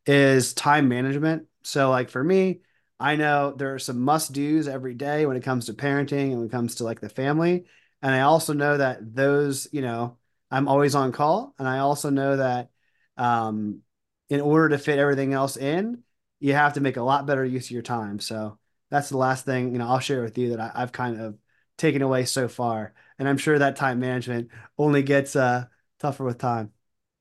Is 0.06 0.54
time 0.54 0.88
management. 0.88 1.46
So 1.62 1.90
like 1.90 2.10
for 2.10 2.22
me, 2.22 2.60
I 2.98 3.16
know 3.16 3.54
there 3.56 3.74
are 3.74 3.78
some 3.78 4.00
must 4.00 4.32
do's 4.32 4.68
every 4.68 4.94
day 4.94 5.26
when 5.26 5.36
it 5.36 5.42
comes 5.42 5.66
to 5.66 5.74
parenting 5.74 6.30
and 6.30 6.38
when 6.38 6.46
it 6.46 6.52
comes 6.52 6.76
to 6.76 6.84
like 6.84 7.00
the 7.00 7.08
family. 7.08 7.66
And 8.02 8.14
I 8.14 8.20
also 8.20 8.52
know 8.52 8.76
that 8.76 9.14
those, 9.14 9.68
you 9.72 9.82
know, 9.82 10.16
I'm 10.50 10.68
always 10.68 10.94
on 10.94 11.12
call. 11.12 11.54
And 11.58 11.68
I 11.68 11.78
also 11.78 12.10
know 12.10 12.36
that 12.36 12.70
um, 13.16 13.80
in 14.28 14.40
order 14.40 14.70
to 14.70 14.78
fit 14.78 14.98
everything 14.98 15.32
else 15.32 15.56
in, 15.56 16.02
you 16.38 16.54
have 16.54 16.74
to 16.74 16.80
make 16.80 16.96
a 16.96 17.02
lot 17.02 17.26
better 17.26 17.44
use 17.44 17.66
of 17.66 17.72
your 17.72 17.82
time. 17.82 18.18
So 18.18 18.58
that's 18.90 19.10
the 19.10 19.18
last 19.18 19.44
thing, 19.44 19.72
you 19.72 19.78
know, 19.78 19.88
I'll 19.88 20.00
share 20.00 20.22
with 20.22 20.38
you 20.38 20.50
that 20.50 20.60
I, 20.60 20.72
I've 20.74 20.92
kind 20.92 21.20
of 21.20 21.36
taken 21.76 22.02
away 22.02 22.24
so 22.24 22.48
far. 22.48 22.94
And 23.18 23.28
I'm 23.28 23.38
sure 23.38 23.58
that 23.58 23.76
time 23.76 24.00
management 24.00 24.48
only 24.78 25.02
gets 25.02 25.36
uh, 25.36 25.66
tougher 25.98 26.24
with 26.24 26.38
time. 26.38 26.72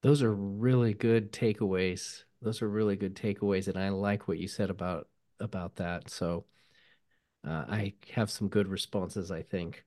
Those 0.01 0.21
are 0.21 0.33
really 0.33 0.93
good 0.93 1.33
takeaways. 1.33 2.23
Those 2.41 2.61
are 2.61 2.69
really 2.69 2.95
good 2.95 3.15
takeaways, 3.15 3.67
and 3.67 3.77
I 3.77 3.89
like 3.89 4.27
what 4.27 4.37
you 4.37 4.47
said 4.47 4.69
about 4.69 5.09
about 5.41 5.75
that. 5.75 6.09
So 6.09 6.45
uh, 7.45 7.65
I 7.67 7.93
have 8.13 8.31
some 8.31 8.47
good 8.47 8.69
responses, 8.69 9.29
I 9.29 9.41
think. 9.41 9.83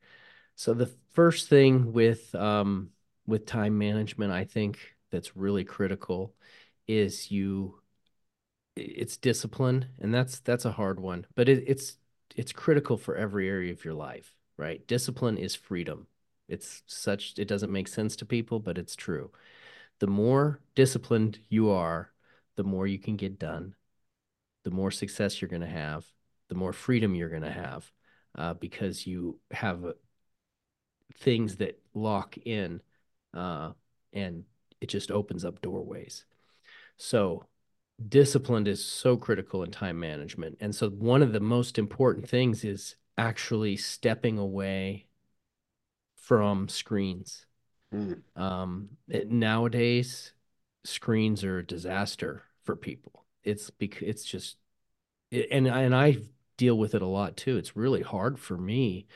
So 0.54 0.74
the 0.74 0.90
first 1.14 1.48
thing 1.48 1.92
with 1.92 2.34
um, 2.34 2.90
with 3.26 3.46
time 3.46 3.78
management, 3.78 4.32
I 4.32 4.44
think 4.44 4.78
that's 5.10 5.36
really 5.36 5.64
critical 5.64 6.34
is 6.86 7.30
you 7.30 7.80
it's 8.76 9.16
discipline, 9.16 9.86
and 10.00 10.14
that's 10.14 10.40
that's 10.40 10.64
a 10.64 10.72
hard 10.72 11.00
one, 11.00 11.26
but 11.34 11.48
it, 11.48 11.64
it's 11.66 11.98
it's 12.34 12.52
critical 12.52 12.96
for 12.96 13.16
every 13.16 13.48
area 13.48 13.72
of 13.72 13.84
your 13.84 13.94
life, 13.94 14.34
right? 14.56 14.86
Discipline 14.86 15.36
is 15.38 15.54
freedom. 15.54 16.06
It's 16.48 16.82
such 16.86 17.34
it 17.38 17.48
doesn't 17.48 17.72
make 17.72 17.88
sense 17.88 18.16
to 18.16 18.26
people, 18.26 18.60
but 18.60 18.78
it's 18.78 18.96
true. 18.96 19.30
The 20.00 20.06
more 20.06 20.60
disciplined 20.74 21.40
you 21.48 21.70
are, 21.70 22.12
the 22.56 22.64
more 22.64 22.86
you 22.86 22.98
can 22.98 23.16
get 23.16 23.38
done, 23.38 23.74
the 24.64 24.70
more 24.70 24.90
success 24.90 25.40
you're 25.40 25.48
going 25.48 25.62
to 25.62 25.68
have, 25.68 26.06
the 26.48 26.54
more 26.54 26.72
freedom 26.72 27.14
you're 27.14 27.28
going 27.28 27.42
to 27.42 27.50
have, 27.50 27.90
uh, 28.36 28.54
because 28.54 29.06
you 29.06 29.38
have 29.50 29.84
things 31.16 31.56
that 31.56 31.80
lock 31.94 32.36
in 32.44 32.80
uh, 33.34 33.72
and 34.12 34.44
it 34.80 34.88
just 34.88 35.10
opens 35.10 35.44
up 35.44 35.60
doorways. 35.62 36.24
So 36.96 37.44
discipline 38.08 38.66
is 38.66 38.84
so 38.84 39.16
critical 39.16 39.62
in 39.62 39.70
time 39.70 39.98
management. 39.98 40.58
And 40.60 40.74
so 40.74 40.90
one 40.90 41.22
of 41.22 41.32
the 41.32 41.40
most 41.40 41.78
important 41.78 42.28
things 42.28 42.64
is 42.64 42.96
actually 43.16 43.76
stepping 43.76 44.38
away 44.38 45.06
from 46.16 46.68
screens. 46.68 47.46
Mm. 47.92 48.22
Um, 48.36 48.88
it, 49.08 49.30
nowadays, 49.30 50.32
screens 50.84 51.44
are 51.44 51.58
a 51.58 51.66
disaster 51.66 52.42
for 52.62 52.76
people. 52.76 53.24
It's 53.44 53.70
because 53.70 54.08
it's 54.08 54.24
just, 54.24 54.56
it, 55.30 55.48
and 55.50 55.66
and 55.66 55.94
I 55.94 56.18
deal 56.56 56.78
with 56.78 56.94
it 56.94 57.02
a 57.02 57.06
lot 57.06 57.36
too. 57.36 57.56
It's 57.56 57.76
really 57.76 58.02
hard 58.02 58.38
for 58.38 58.56
me. 58.56 59.06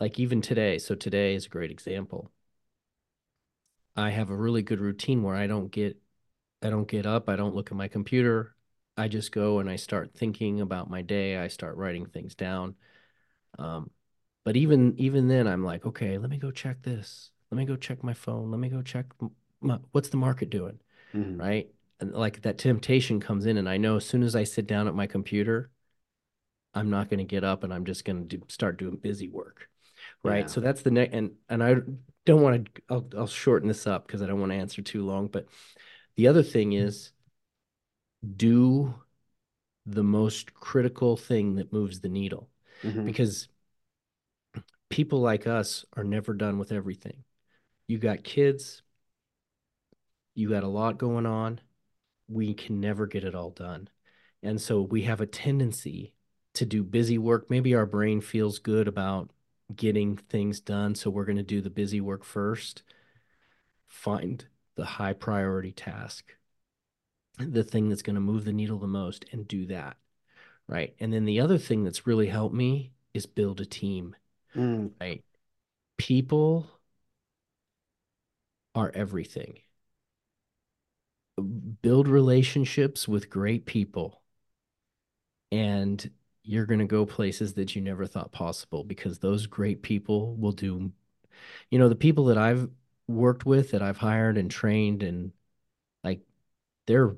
Like 0.00 0.18
even 0.18 0.40
today. 0.40 0.78
So 0.78 0.94
today 0.94 1.34
is 1.34 1.46
a 1.46 1.48
great 1.50 1.70
example. 1.70 2.30
I 3.96 4.10
have 4.10 4.30
a 4.30 4.36
really 4.36 4.62
good 4.62 4.80
routine 4.80 5.22
where 5.22 5.34
I 5.34 5.46
don't 5.46 5.70
get 5.70 5.98
I 6.62 6.70
don't 6.70 6.88
get 6.88 7.06
up, 7.06 7.28
I 7.28 7.36
don't 7.36 7.54
look 7.54 7.70
at 7.70 7.76
my 7.76 7.88
computer. 7.88 8.54
I 8.96 9.08
just 9.08 9.30
go 9.30 9.60
and 9.60 9.70
I 9.70 9.76
start 9.76 10.12
thinking 10.14 10.60
about 10.60 10.90
my 10.90 11.02
day. 11.02 11.36
I 11.38 11.48
start 11.48 11.76
writing 11.76 12.06
things 12.06 12.34
down. 12.34 12.74
Um, 13.58 13.90
but 14.44 14.56
even 14.56 14.94
even 14.98 15.28
then, 15.28 15.46
I'm 15.46 15.64
like, 15.64 15.86
okay, 15.86 16.18
let 16.18 16.30
me 16.30 16.38
go 16.38 16.50
check 16.50 16.82
this. 16.82 17.30
Let 17.50 17.58
me 17.58 17.64
go 17.64 17.76
check 17.76 18.02
my 18.02 18.14
phone. 18.14 18.50
Let 18.50 18.60
me 18.60 18.68
go 18.68 18.82
check 18.82 19.06
my, 19.60 19.78
what's 19.92 20.08
the 20.08 20.16
market 20.16 20.50
doing, 20.50 20.80
mm-hmm. 21.14 21.38
right? 21.40 21.70
And 22.00 22.12
like 22.12 22.42
that 22.42 22.58
temptation 22.58 23.20
comes 23.20 23.46
in, 23.46 23.56
and 23.56 23.68
I 23.68 23.76
know 23.76 23.96
as 23.96 24.06
soon 24.06 24.22
as 24.22 24.36
I 24.36 24.44
sit 24.44 24.66
down 24.66 24.88
at 24.88 24.94
my 24.94 25.06
computer, 25.06 25.70
I'm 26.74 26.90
not 26.90 27.08
going 27.10 27.18
to 27.18 27.24
get 27.24 27.44
up, 27.44 27.64
and 27.64 27.72
I'm 27.74 27.84
just 27.84 28.04
going 28.04 28.28
to 28.28 28.40
start 28.48 28.78
doing 28.78 28.96
busy 28.96 29.28
work, 29.28 29.68
right? 30.22 30.40
Yeah. 30.40 30.46
So 30.46 30.60
that's 30.60 30.82
the 30.82 30.90
next, 30.90 31.14
and 31.14 31.32
and 31.48 31.62
I 31.62 31.76
don't 32.26 32.42
want 32.42 32.64
to. 32.64 32.82
I'll 32.90 33.08
I'll 33.16 33.26
shorten 33.26 33.68
this 33.68 33.86
up 33.86 34.06
because 34.06 34.22
I 34.22 34.26
don't 34.26 34.40
want 34.40 34.52
to 34.52 34.58
answer 34.58 34.82
too 34.82 35.04
long, 35.04 35.28
but 35.28 35.46
the 36.16 36.28
other 36.28 36.42
thing 36.42 36.72
is 36.72 37.12
do 38.36 38.94
the 39.86 40.02
most 40.02 40.52
critical 40.54 41.16
thing 41.16 41.54
that 41.56 41.72
moves 41.72 42.00
the 42.00 42.08
needle 42.08 42.48
mm-hmm. 42.82 43.06
because 43.06 43.48
people 44.90 45.20
like 45.20 45.46
us 45.46 45.84
are 45.96 46.04
never 46.04 46.34
done 46.34 46.58
with 46.58 46.72
everything. 46.72 47.24
You 47.86 47.98
got 47.98 48.24
kids, 48.24 48.82
you 50.34 50.50
got 50.50 50.64
a 50.64 50.68
lot 50.68 50.98
going 50.98 51.26
on. 51.26 51.60
We 52.28 52.52
can 52.52 52.80
never 52.80 53.06
get 53.06 53.24
it 53.24 53.34
all 53.34 53.50
done. 53.50 53.88
And 54.42 54.60
so 54.60 54.82
we 54.82 55.02
have 55.02 55.20
a 55.20 55.26
tendency 55.26 56.12
to 56.54 56.66
do 56.66 56.82
busy 56.82 57.18
work. 57.18 57.48
Maybe 57.48 57.74
our 57.74 57.86
brain 57.86 58.20
feels 58.20 58.58
good 58.58 58.88
about 58.88 59.30
getting 59.74 60.16
things 60.16 60.60
done. 60.60 60.94
So 60.94 61.10
we're 61.10 61.24
going 61.24 61.36
to 61.36 61.42
do 61.42 61.60
the 61.60 61.70
busy 61.70 62.00
work 62.00 62.24
first. 62.24 62.82
Find 63.86 64.44
the 64.76 64.84
high 64.84 65.12
priority 65.12 65.72
task, 65.72 66.34
the 67.38 67.64
thing 67.64 67.88
that's 67.88 68.02
going 68.02 68.14
to 68.14 68.20
move 68.20 68.44
the 68.44 68.52
needle 68.52 68.78
the 68.78 68.86
most, 68.86 69.24
and 69.32 69.46
do 69.48 69.66
that. 69.66 69.96
Right. 70.66 70.94
And 71.00 71.12
then 71.12 71.24
the 71.24 71.40
other 71.40 71.58
thing 71.58 71.84
that's 71.84 72.06
really 72.06 72.26
helped 72.26 72.54
me 72.54 72.92
is 73.14 73.26
build 73.26 73.60
a 73.60 73.66
team. 73.66 74.14
Mm. 74.54 74.92
Right. 75.00 75.24
People 75.96 76.70
are 78.74 78.92
everything. 78.94 79.58
Build 81.82 82.08
relationships 82.08 83.06
with 83.06 83.30
great 83.30 83.64
people, 83.64 84.22
and 85.52 86.10
you're 86.44 86.66
going 86.66 86.80
to 86.80 86.86
go 86.86 87.04
places 87.06 87.54
that 87.54 87.76
you 87.76 87.82
never 87.82 88.06
thought 88.06 88.32
possible 88.32 88.84
because 88.84 89.18
those 89.18 89.46
great 89.46 89.82
people 89.82 90.36
will 90.36 90.52
do. 90.52 90.92
You 91.70 91.78
know, 91.78 91.88
the 91.88 91.96
people 91.96 92.26
that 92.26 92.38
I've 92.38 92.68
worked 93.08 93.46
with 93.46 93.70
that 93.72 93.82
I've 93.82 93.98
hired 93.98 94.38
and 94.38 94.50
trained 94.50 95.02
and 95.02 95.32
like 96.04 96.20
they're 96.86 97.16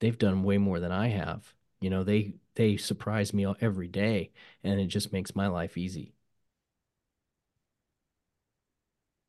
they've 0.00 0.18
done 0.18 0.44
way 0.44 0.58
more 0.58 0.80
than 0.80 0.92
I 0.92 1.08
have. 1.08 1.52
You 1.80 1.90
know, 1.90 2.04
they 2.04 2.34
they 2.54 2.76
surprise 2.76 3.34
me 3.34 3.46
every 3.60 3.88
day 3.88 4.32
and 4.64 4.80
it 4.80 4.86
just 4.88 5.12
makes 5.12 5.34
my 5.36 5.48
life 5.48 5.76
easy. 5.78 6.14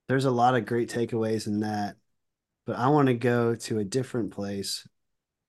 There's 0.07 0.25
a 0.25 0.31
lot 0.31 0.55
of 0.55 0.65
great 0.65 0.89
takeaways 0.89 1.47
in 1.47 1.61
that, 1.61 1.97
but 2.65 2.77
I 2.77 2.89
want 2.89 3.07
to 3.07 3.13
go 3.13 3.55
to 3.55 3.79
a 3.79 3.83
different 3.83 4.31
place 4.31 4.87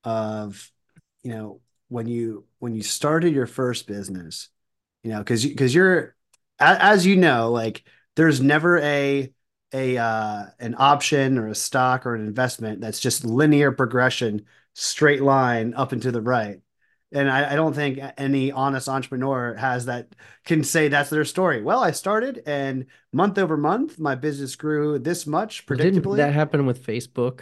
of 0.05 0.71
you 1.23 1.33
know, 1.33 1.61
when 1.89 2.07
you 2.07 2.45
when 2.59 2.75
you 2.75 2.83
started 2.83 3.35
your 3.35 3.47
first 3.47 3.87
business, 3.87 4.49
you 5.03 5.11
know, 5.11 5.23
cuz 5.25 5.47
cuz 5.57 5.75
you're 5.75 6.15
as 6.59 7.07
you 7.07 7.17
know, 7.17 7.51
like 7.51 7.85
there's 8.17 8.41
never 8.41 8.79
a 8.79 9.33
a 9.73 9.99
uh, 9.99 10.47
an 10.59 10.75
option 10.79 11.39
or 11.39 11.49
a 11.49 11.55
stock 11.55 12.07
or 12.07 12.15
an 12.15 12.27
investment 12.27 12.81
that's 12.81 13.01
just 13.01 13.25
linear 13.25 13.73
progression, 13.73 14.47
straight 14.75 15.23
line 15.23 15.75
up 15.75 15.93
and 15.93 16.03
to 16.03 16.11
the 16.11 16.23
right. 16.23 16.61
And 17.11 17.31
I, 17.31 17.53
I, 17.53 17.57
don't 17.57 17.73
think 17.73 17.99
any 18.19 18.53
honest 18.53 18.87
entrepreneur 18.87 19.55
has 19.55 19.87
that 19.87 20.15
can 20.45 20.63
say 20.63 20.89
that's 20.89 21.09
their 21.09 21.25
story. 21.25 21.63
Well, 21.63 21.83
I 21.83 21.93
started 21.93 22.43
and 22.45 22.85
month 23.15 23.39
over 23.39 23.57
month, 23.57 23.99
my 23.99 24.15
business 24.15 24.57
grew 24.57 24.99
this 24.99 25.27
much 25.27 25.65
predictably. 25.65 25.93
Didn't 25.93 26.17
that 26.19 26.35
happen 26.35 26.67
with 26.67 26.85
Facebook? 26.85 27.41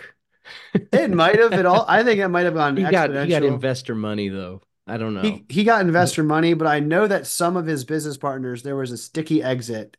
it 0.75 1.11
might 1.11 1.39
have 1.39 1.53
it 1.53 1.67
all. 1.67 1.85
I 1.89 2.03
think 2.03 2.21
it 2.21 2.29
might 2.29 2.45
have 2.45 2.55
gone. 2.55 2.77
He 2.77 2.83
got 2.85 3.11
he 3.11 3.29
got 3.29 3.43
investor 3.43 3.95
money 3.95 4.29
though. 4.29 4.63
I 4.87 4.99
don't 4.99 5.15
know. 5.15 5.23
He, 5.23 5.45
he 5.49 5.65
got 5.65 5.81
investor 5.81 6.23
money, 6.23 6.55
but 6.55 6.69
I 6.69 6.79
know 6.79 7.07
that 7.09 7.27
some 7.27 7.57
of 7.57 7.67
his 7.67 7.85
business 7.85 8.17
partners 8.17 8.63
there 8.63 8.77
was 8.77 8.93
a 8.93 8.97
sticky 8.97 9.43
exit 9.43 9.97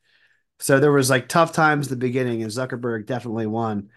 so 0.60 0.80
there 0.80 0.92
was 0.92 1.10
like 1.10 1.28
tough 1.28 1.52
times 1.52 1.88
at 1.88 1.90
the 1.92 1.96
beginning, 1.96 2.42
and 2.42 2.52
Zuckerberg 2.52 3.06
definitely 3.06 3.48
won. 3.48 3.90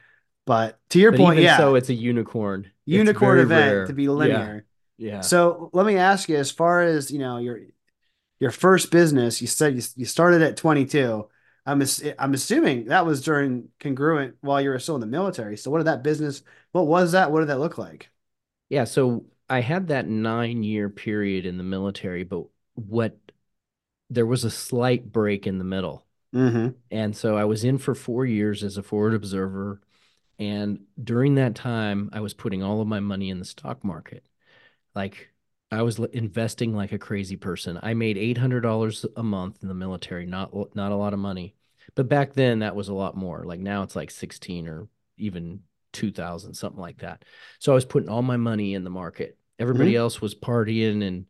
But 0.46 0.78
to 0.90 0.98
your 0.98 1.12
but 1.12 1.18
point, 1.18 1.40
yeah. 1.40 1.56
So 1.56 1.74
it's 1.74 1.88
a 1.88 1.94
unicorn. 1.94 2.70
Unicorn 2.84 3.38
event 3.38 3.72
rare. 3.72 3.86
to 3.86 3.92
be 3.92 4.08
linear. 4.08 4.66
Yeah. 4.98 5.12
yeah. 5.12 5.20
So 5.20 5.70
let 5.72 5.86
me 5.86 5.96
ask 5.96 6.28
you, 6.28 6.36
as 6.36 6.50
far 6.50 6.82
as 6.82 7.10
you 7.10 7.18
know, 7.18 7.38
your 7.38 7.60
your 8.40 8.50
first 8.50 8.90
business, 8.90 9.40
you 9.40 9.46
said 9.46 9.74
you, 9.74 9.82
you 9.96 10.04
started 10.04 10.42
at 10.42 10.56
22. 10.56 11.28
I'm 11.70 11.82
I'm 12.18 12.34
assuming 12.34 12.86
that 12.86 13.06
was 13.06 13.22
during 13.22 13.68
congruent 13.78 14.36
while 14.40 14.60
you 14.60 14.70
were 14.70 14.78
still 14.78 14.96
in 14.96 15.00
the 15.00 15.06
military. 15.06 15.56
So 15.56 15.70
what 15.70 15.78
did 15.78 15.86
that 15.86 16.02
business? 16.02 16.42
What 16.72 16.86
was 16.86 17.12
that? 17.12 17.30
What 17.30 17.40
did 17.40 17.48
that 17.48 17.60
look 17.60 17.78
like? 17.78 18.10
Yeah. 18.68 18.84
So 18.84 19.26
I 19.48 19.60
had 19.60 19.88
that 19.88 20.06
nine 20.06 20.62
year 20.62 20.88
period 20.88 21.46
in 21.46 21.58
the 21.58 21.64
military, 21.64 22.24
but 22.24 22.44
what 22.74 23.16
there 24.08 24.26
was 24.26 24.44
a 24.44 24.50
slight 24.50 25.12
break 25.12 25.46
in 25.46 25.58
the 25.58 25.64
middle. 25.64 26.06
Mm-hmm. 26.34 26.70
And 26.90 27.16
so 27.16 27.36
I 27.36 27.44
was 27.44 27.64
in 27.64 27.78
for 27.78 27.94
four 27.94 28.26
years 28.26 28.64
as 28.64 28.76
a 28.76 28.82
forward 28.82 29.14
observer. 29.14 29.80
And 30.38 30.80
during 31.02 31.36
that 31.36 31.54
time, 31.54 32.10
I 32.12 32.20
was 32.20 32.34
putting 32.34 32.62
all 32.62 32.80
of 32.80 32.88
my 32.88 33.00
money 33.00 33.30
in 33.30 33.38
the 33.38 33.44
stock 33.44 33.84
market. 33.84 34.24
Like 34.94 35.30
I 35.70 35.82
was 35.82 35.98
investing 35.98 36.74
like 36.74 36.92
a 36.92 36.98
crazy 36.98 37.36
person. 37.36 37.78
I 37.82 37.94
made 37.94 38.16
$800 38.16 39.06
a 39.16 39.22
month 39.22 39.58
in 39.62 39.68
the 39.68 39.74
military, 39.74 40.26
not 40.26 40.74
not 40.74 40.92
a 40.92 40.96
lot 40.96 41.12
of 41.12 41.20
money. 41.20 41.54
But 41.94 42.08
back 42.08 42.34
then 42.34 42.60
that 42.60 42.76
was 42.76 42.88
a 42.88 42.94
lot 42.94 43.16
more. 43.16 43.44
Like 43.44 43.60
now 43.60 43.82
it's 43.82 43.96
like 43.96 44.10
16 44.10 44.68
or 44.68 44.88
even 45.16 45.60
2000 45.92 46.54
something 46.54 46.80
like 46.80 46.98
that. 46.98 47.24
So 47.58 47.72
I 47.72 47.74
was 47.74 47.84
putting 47.84 48.08
all 48.08 48.22
my 48.22 48.36
money 48.36 48.74
in 48.74 48.84
the 48.84 48.90
market. 48.90 49.36
Everybody 49.58 49.92
mm-hmm. 49.92 50.00
else 50.00 50.20
was 50.20 50.34
partying 50.34 51.06
and 51.06 51.26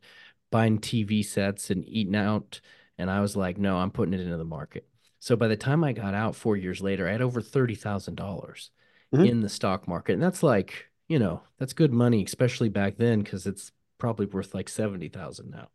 buying 0.51 0.79
TV 0.79 1.25
sets 1.25 1.69
and 1.69 1.87
eating 1.87 2.15
out 2.15 2.61
and 3.01 3.09
I 3.09 3.21
was 3.21 3.35
like, 3.35 3.57
"No, 3.57 3.77
I'm 3.77 3.89
putting 3.89 4.13
it 4.13 4.21
into 4.21 4.37
the 4.37 4.45
market." 4.45 4.87
So 5.19 5.35
by 5.35 5.47
the 5.47 5.57
time 5.57 5.83
I 5.83 5.91
got 5.91 6.13
out 6.13 6.35
four 6.35 6.55
years 6.55 6.81
later, 6.81 7.07
I 7.07 7.11
had 7.11 7.21
over 7.21 7.41
thirty 7.41 7.73
thousand 7.73 8.15
dollars 8.15 8.69
mm-hmm. 9.11 9.25
in 9.25 9.41
the 9.41 9.49
stock 9.49 9.87
market, 9.87 10.13
and 10.13 10.21
that's 10.21 10.43
like 10.43 10.89
you 11.07 11.17
know 11.17 11.41
that's 11.57 11.73
good 11.73 11.91
money, 11.91 12.23
especially 12.23 12.69
back 12.69 12.97
then 12.97 13.21
because 13.21 13.47
it's 13.47 13.71
probably 13.97 14.27
worth 14.27 14.53
like 14.53 14.69
seventy 14.69 15.09
thousand 15.09 15.49
now 15.49 15.69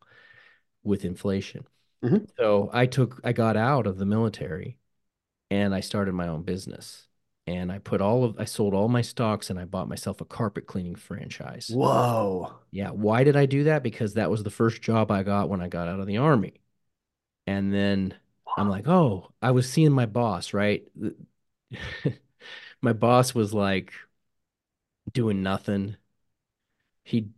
with 0.84 1.04
inflation. 1.04 1.66
Mm-hmm. 2.02 2.24
So 2.38 2.70
I 2.72 2.86
took 2.86 3.20
I 3.24 3.32
got 3.32 3.56
out 3.56 3.86
of 3.86 3.98
the 3.98 4.06
military, 4.06 4.78
and 5.50 5.74
I 5.74 5.80
started 5.80 6.12
my 6.14 6.28
own 6.28 6.42
business. 6.42 7.06
And 7.48 7.70
I 7.70 7.78
put 7.78 8.00
all 8.00 8.24
of 8.24 8.40
I 8.40 8.44
sold 8.44 8.74
all 8.74 8.88
my 8.88 9.02
stocks 9.02 9.50
and 9.50 9.58
I 9.58 9.64
bought 9.66 9.88
myself 9.88 10.20
a 10.20 10.24
carpet 10.24 10.66
cleaning 10.66 10.96
franchise. 10.96 11.70
Whoa. 11.72 12.52
Yeah. 12.72 12.90
Why 12.90 13.22
did 13.22 13.36
I 13.36 13.46
do 13.46 13.64
that? 13.64 13.84
Because 13.84 14.14
that 14.14 14.30
was 14.30 14.42
the 14.42 14.50
first 14.50 14.82
job 14.82 15.12
I 15.12 15.22
got 15.22 15.48
when 15.48 15.60
I 15.60 15.68
got 15.68 15.86
out 15.86 16.00
of 16.00 16.08
the 16.08 16.16
army. 16.16 16.54
And 17.46 17.72
then 17.72 18.14
I'm 18.56 18.68
like, 18.68 18.88
oh, 18.88 19.30
I 19.40 19.52
was 19.52 19.70
seeing 19.70 19.92
my 19.92 20.06
boss, 20.06 20.52
right? 20.52 20.82
my 22.82 22.92
boss 22.92 23.32
was 23.34 23.54
like 23.54 23.92
doing 25.12 25.42
nothing. 25.42 25.96
He'd 27.04 27.32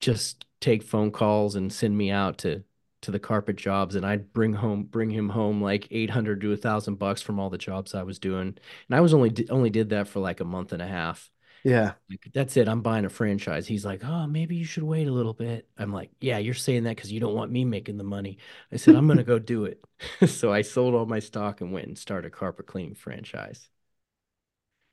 just 0.00 0.44
take 0.60 0.82
phone 0.82 1.10
calls 1.10 1.56
and 1.56 1.72
send 1.72 1.96
me 1.96 2.10
out 2.10 2.38
to 2.38 2.64
to 3.04 3.10
the 3.10 3.18
carpet 3.18 3.56
jobs 3.56 3.94
and 3.94 4.04
I'd 4.06 4.32
bring 4.32 4.54
home 4.54 4.84
bring 4.84 5.10
him 5.10 5.30
home 5.30 5.62
like 5.62 5.88
800 5.90 6.40
to 6.42 6.52
a 6.52 6.56
thousand 6.56 6.96
bucks 6.96 7.22
from 7.22 7.38
all 7.40 7.50
the 7.50 7.58
jobs 7.58 7.94
I 7.94 8.02
was 8.02 8.18
doing. 8.18 8.56
And 8.88 8.96
I 8.96 9.00
was 9.00 9.14
only 9.14 9.32
only 9.50 9.70
did 9.70 9.90
that 9.90 10.08
for 10.08 10.20
like 10.20 10.40
a 10.40 10.44
month 10.44 10.72
and 10.72 10.82
a 10.82 10.86
half. 10.86 11.30
Yeah. 11.64 11.94
Like, 12.10 12.30
that's 12.34 12.56
it. 12.58 12.68
I'm 12.68 12.82
buying 12.82 13.06
a 13.06 13.08
franchise. 13.08 13.66
He's 13.66 13.86
like, 13.86 14.04
oh, 14.04 14.26
maybe 14.26 14.54
you 14.56 14.66
should 14.66 14.82
wait 14.82 15.08
a 15.08 15.12
little 15.12 15.32
bit. 15.32 15.66
I'm 15.78 15.92
like, 15.92 16.10
yeah, 16.20 16.36
you're 16.36 16.52
saying 16.52 16.84
that 16.84 16.96
because 16.96 17.10
you 17.10 17.20
don't 17.20 17.34
want 17.34 17.50
me 17.50 17.64
making 17.64 17.96
the 17.96 18.04
money. 18.04 18.36
I 18.70 18.76
said, 18.76 18.94
I'm 18.94 19.06
going 19.06 19.16
to 19.16 19.24
go 19.24 19.38
do 19.38 19.64
it. 19.64 19.82
so 20.28 20.52
I 20.52 20.60
sold 20.60 20.94
all 20.94 21.06
my 21.06 21.20
stock 21.20 21.62
and 21.62 21.72
went 21.72 21.86
and 21.86 21.96
started 21.98 22.28
a 22.28 22.30
carpet 22.30 22.66
cleaning 22.66 22.94
franchise. 22.94 23.70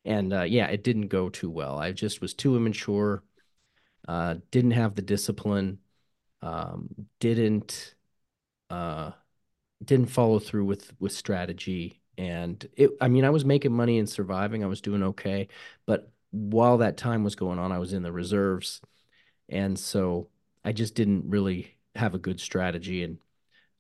And 0.06 0.34
uh, 0.34 0.44
yeah, 0.44 0.68
it 0.68 0.84
didn't 0.84 1.10
go 1.10 1.30
too 1.30 1.50
well. 1.50 1.78
I 1.78 1.92
just 1.92 2.22
was 2.22 2.34
too 2.34 2.56
immature, 2.56 3.24
uh, 4.08 4.36
didn't 4.52 4.72
have 4.72 4.96
the 4.96 5.02
discipline, 5.04 5.80
um, 6.42 6.90
didn't 7.20 7.96
uh, 8.72 9.12
didn't 9.84 10.08
follow 10.08 10.40
through 10.40 10.66
with 10.66 10.94
with 11.00 11.12
strategy. 11.12 12.02
And 12.18 12.66
it, 12.76 12.92
I 13.00 13.08
mean, 13.08 13.26
I 13.26 13.30
was 13.30 13.46
making 13.46 13.74
money 13.74 13.98
and 13.98 14.10
surviving. 14.10 14.64
I 14.64 14.68
was 14.68 14.82
doing 14.82 15.04
okay, 15.04 15.48
but 15.86 16.12
while 16.32 16.78
that 16.80 16.98
time 16.98 17.24
was 17.24 17.36
going 17.36 17.60
on, 17.60 17.72
I 17.72 17.80
was 17.80 17.94
in 17.94 18.04
the 18.04 18.12
reserves, 18.12 18.82
and 19.50 19.78
so 19.78 20.30
I 20.64 20.72
just 20.72 20.96
didn't 20.96 21.30
really 21.30 21.76
have 21.96 22.14
a 22.14 22.20
good 22.20 22.40
strategy. 22.40 23.04
And 23.04 23.18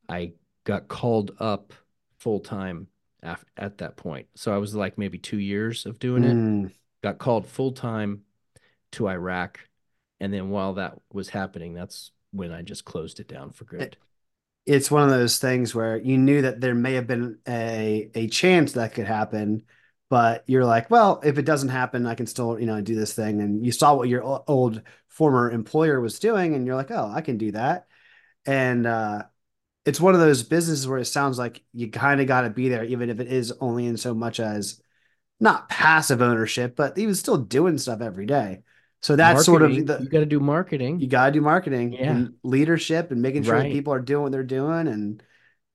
I 0.10 0.34
got 0.64 0.88
called 0.88 1.32
up 1.40 1.74
full 2.20 2.40
time 2.40 2.88
af- 3.22 3.46
at 3.58 3.78
that 3.80 3.96
point. 3.98 4.28
So 4.36 4.54
I 4.54 4.58
was 4.58 4.76
like 4.76 4.98
maybe 4.98 5.18
two 5.18 5.40
years 5.40 5.86
of 5.86 6.00
doing 6.00 6.24
it. 6.24 6.36
Mm. 6.36 6.72
Got 7.04 7.18
called 7.18 7.48
full 7.48 7.72
time 7.72 8.24
to 8.94 9.08
Iraq, 9.08 9.60
and 10.20 10.34
then 10.34 10.50
while 10.50 10.74
that 10.76 11.00
was 11.12 11.30
happening, 11.30 11.74
that's 11.74 12.12
when 12.32 12.52
I 12.52 12.62
just 12.62 12.86
closed 12.86 13.20
it 13.20 13.28
down 13.28 13.52
for 13.52 13.66
good. 13.66 13.98
It's 14.66 14.92
one 14.92 15.04
of 15.04 15.10
those 15.10 15.40
things 15.40 15.74
where 15.74 15.98
you 15.98 16.18
knew 16.18 16.44
that 16.44 16.62
there 16.62 16.76
may 16.76 16.94
have 16.94 17.08
been 17.08 17.40
a 17.48 18.12
a 18.14 18.28
chance 18.28 18.74
that 18.74 18.94
could 18.94 19.08
happen, 19.08 19.64
but 20.10 20.44
you're 20.48 20.66
like, 20.66 20.90
well, 20.92 21.20
if 21.24 21.38
it 21.38 21.46
doesn't 21.46 21.70
happen, 21.70 22.06
I 22.06 22.16
can 22.16 22.28
still, 22.28 22.60
you 22.60 22.66
know, 22.68 22.82
do 22.82 22.96
this 22.96 23.14
thing. 23.14 23.42
And 23.42 23.66
you 23.66 23.72
saw 23.72 23.96
what 23.96 24.10
your 24.10 24.24
old 24.24 24.82
former 25.08 25.50
employer 25.52 26.00
was 26.00 26.20
doing, 26.20 26.54
and 26.56 26.66
you're 26.66 26.76
like, 26.76 26.92
oh, 26.92 27.12
I 27.14 27.22
can 27.22 27.38
do 27.38 27.52
that. 27.54 27.88
And 28.46 28.86
uh, 28.86 29.24
it's 29.86 30.02
one 30.02 30.14
of 30.16 30.22
those 30.22 30.44
businesses 30.44 30.88
where 30.88 31.00
it 31.00 31.06
sounds 31.06 31.40
like 31.40 31.64
you 31.74 31.90
kind 31.92 32.22
of 32.22 32.28
got 32.28 32.42
to 32.42 32.50
be 32.52 32.70
there, 32.70 32.84
even 32.86 33.10
if 33.10 33.20
it 33.20 33.28
is 33.28 33.54
only 33.62 33.88
in 33.88 33.98
so 33.98 34.14
much 34.14 34.40
as 34.40 34.82
not 35.40 35.70
passive 35.70 36.22
ownership, 36.22 36.76
but 36.76 36.98
even 36.98 37.16
still 37.16 37.38
doing 37.38 37.78
stuff 37.78 38.02
every 38.02 38.26
day. 38.28 38.64
So 39.02 39.16
that's 39.16 39.44
sort 39.44 39.64
of 39.64 39.86
the 39.88 40.00
you 40.04 40.10
got 40.10 40.20
to 40.20 40.26
do 40.26 40.40
marketing. 40.40 41.00
you 41.00 41.08
got 41.08 41.28
to 41.28 41.32
do 41.32 41.42
marketing 41.42 41.94
Yeah. 41.94 42.12
and 42.12 42.34
leadership 42.44 43.12
and 43.12 43.22
making 43.22 43.44
sure 43.44 43.58
that 43.58 43.70
people 43.70 43.94
are 43.94 44.00
doing 44.02 44.24
what 44.24 44.32
they're 44.32 44.44
doing 44.44 44.88
and 44.88 45.24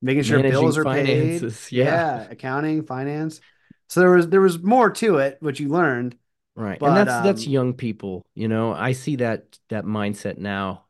making 0.03 0.23
sure 0.25 0.39
Managing 0.39 0.53
bills 0.61 0.79
are 0.79 0.85
paid. 0.85 1.07
finances. 1.07 1.73
Yeah. 1.73 2.27
accounting, 2.31 2.85
finance. 2.87 3.41
So 3.89 4.01
there 4.01 4.11
was 4.11 4.29
there 4.29 4.41
was 4.41 4.63
more 4.63 4.91
to 4.91 5.19
it, 5.19 5.39
which 5.41 5.61
you 5.61 5.69
learned. 5.69 6.17
Right. 6.55 6.79
But 6.79 6.87
And 6.87 6.97
that's 6.97 7.21
that's 7.21 7.47
um, 7.47 7.53
young 7.53 7.75
people, 7.75 8.25
you 8.35 8.49
know. 8.49 8.73
I 8.73 8.93
see 8.93 9.17
that 9.17 9.59
that 9.69 9.85
mindset 9.85 10.39
now 10.39 10.87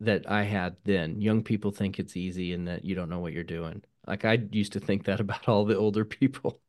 that 0.00 0.30
I 0.30 0.44
had 0.44 0.76
then. 0.84 1.20
Young 1.20 1.42
people 1.44 1.70
think 1.72 1.98
it's 1.98 2.16
easy 2.16 2.52
and 2.54 2.68
that 2.68 2.84
you 2.84 2.94
don't 2.94 3.08
know 3.10 3.20
what 3.20 3.32
you're 3.32 3.44
doing. 3.44 3.82
Like 4.06 4.24
I 4.24 4.34
used 4.52 4.72
to 4.74 4.80
think 4.80 5.04
that 5.04 5.20
about 5.26 5.48
all 5.48 5.64
the 5.66 5.76
older 5.78 6.04
people. 6.04 6.60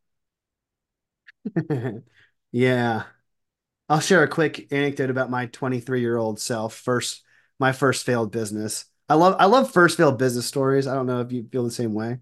yeah. 2.51 3.05
I'll 3.91 3.99
share 3.99 4.23
a 4.23 4.27
quick 4.29 4.71
anecdote 4.71 5.09
about 5.09 5.29
my 5.29 5.47
23 5.47 5.99
year 5.99 6.15
old 6.15 6.39
self. 6.39 6.73
First, 6.73 7.23
my 7.59 7.73
first 7.73 8.05
failed 8.05 8.31
business. 8.31 8.85
I 9.09 9.15
love 9.15 9.35
I 9.37 9.47
love 9.47 9.73
first 9.73 9.97
failed 9.97 10.17
business 10.17 10.45
stories. 10.45 10.87
I 10.87 10.95
don't 10.95 11.07
know 11.07 11.19
if 11.19 11.33
you 11.33 11.45
feel 11.51 11.65
the 11.65 11.71
same 11.71 11.93
way. 11.93 12.19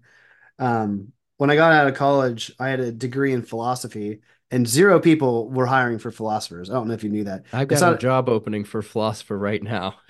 Um, 0.58 1.12
when 1.36 1.48
I 1.48 1.54
got 1.54 1.70
out 1.70 1.86
of 1.86 1.94
college, 1.94 2.50
I 2.58 2.70
had 2.70 2.80
a 2.80 2.90
degree 2.90 3.32
in 3.32 3.42
philosophy, 3.42 4.18
and 4.50 4.66
zero 4.66 4.98
people 4.98 5.48
were 5.48 5.64
hiring 5.64 6.00
for 6.00 6.10
philosophers. 6.10 6.70
I 6.70 6.74
don't 6.74 6.88
know 6.88 6.94
if 6.94 7.04
you 7.04 7.08
knew 7.08 7.22
that. 7.24 7.44
I've 7.52 7.68
got 7.68 7.94
a 7.94 7.98
job 7.98 8.28
opening 8.28 8.64
for 8.64 8.82
philosopher 8.82 9.38
right 9.38 9.62
now. 9.62 9.94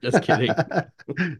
Just 0.00 0.22
kidding. 0.22 0.54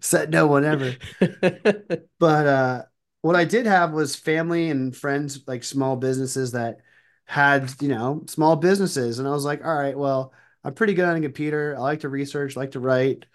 Said 0.01 0.33
no 0.33 0.49
one 0.49 0.65
ever. 0.65 0.97
But 2.19 2.47
uh, 2.49 2.83
what 3.23 3.37
I 3.37 3.45
did 3.45 3.67
have 3.67 3.93
was 3.93 4.17
family 4.17 4.69
and 4.69 4.95
friends, 4.97 5.47
like 5.47 5.63
small 5.63 5.95
businesses 5.95 6.51
that 6.53 6.81
had, 7.29 7.71
you 7.83 7.89
know, 7.89 8.23
small 8.27 8.57
businesses. 8.57 9.19
And 9.19 9.29
I 9.29 9.33
was 9.33 9.45
like, 9.45 9.63
all 9.65 9.75
right, 9.75 9.97
well, 9.97 10.33
I'm 10.65 10.75
pretty 10.75 10.95
good 10.95 11.05
on 11.05 11.17
a 11.17 11.21
computer. 11.21 11.77
I 11.77 11.81
like 11.81 12.01
to 12.01 12.09
research, 12.09 12.57
like 12.57 12.71
to 12.73 12.81
write. 12.81 13.27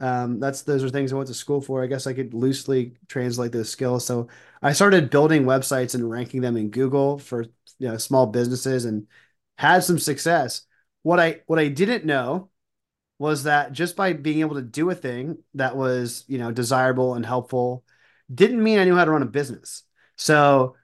Um, 0.00 0.40
that's 0.40 0.62
those 0.62 0.84
are 0.84 0.90
things 0.90 1.12
I 1.12 1.16
went 1.16 1.28
to 1.28 1.34
school 1.34 1.60
for. 1.60 1.82
I 1.82 1.86
guess 1.86 2.06
I 2.06 2.14
could 2.14 2.34
loosely 2.34 2.94
translate 3.08 3.52
those 3.52 3.70
skills. 3.70 4.06
So 4.06 4.28
I 4.62 4.72
started 4.72 5.10
building 5.10 5.44
websites 5.44 5.94
and 5.94 6.10
ranking 6.10 6.40
them 6.40 6.56
in 6.56 6.70
Google 6.70 7.18
for, 7.18 7.42
you 7.78 7.88
know, 7.88 7.98
small 7.98 8.26
businesses 8.26 8.86
and 8.86 9.06
had 9.58 9.84
some 9.84 9.98
success. 9.98 10.62
What 11.02 11.20
I 11.20 11.42
what 11.46 11.58
I 11.58 11.68
didn't 11.68 12.06
know 12.06 12.50
was 13.18 13.44
that 13.44 13.72
just 13.72 13.96
by 13.96 14.12
being 14.14 14.40
able 14.40 14.56
to 14.56 14.62
do 14.62 14.90
a 14.90 14.94
thing 14.94 15.38
that 15.54 15.76
was, 15.76 16.24
you 16.28 16.38
know, 16.38 16.50
desirable 16.50 17.14
and 17.14 17.26
helpful 17.26 17.84
didn't 18.34 18.62
mean 18.62 18.78
I 18.78 18.84
knew 18.84 18.96
how 18.96 19.04
to 19.04 19.10
run 19.12 19.22
a 19.22 19.26
business. 19.26 19.84
So 20.16 20.76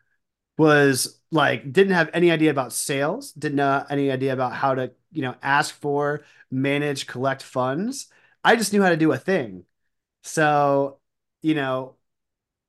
was 0.59 1.20
like 1.33 1.73
didn't 1.73 1.95
have 1.95 2.11
any 2.13 2.31
idea 2.31 2.51
about 2.51 2.73
sales, 2.73 3.33
didn't 3.33 3.57
know 3.57 3.85
any 3.89 4.11
idea 4.11 4.33
about 4.33 4.53
how 4.55 4.75
to, 4.75 4.93
you 5.13 5.23
know, 5.23 5.35
ask 5.43 5.75
for, 5.75 6.25
manage, 6.51 7.07
collect 7.07 7.43
funds. 7.43 8.09
I 8.43 8.57
just 8.57 8.73
knew 8.73 8.83
how 8.83 8.91
to 8.91 8.97
do 8.97 9.13
a 9.13 9.19
thing. 9.19 9.65
So, 10.25 10.99
you 11.43 11.55
know, 11.55 11.97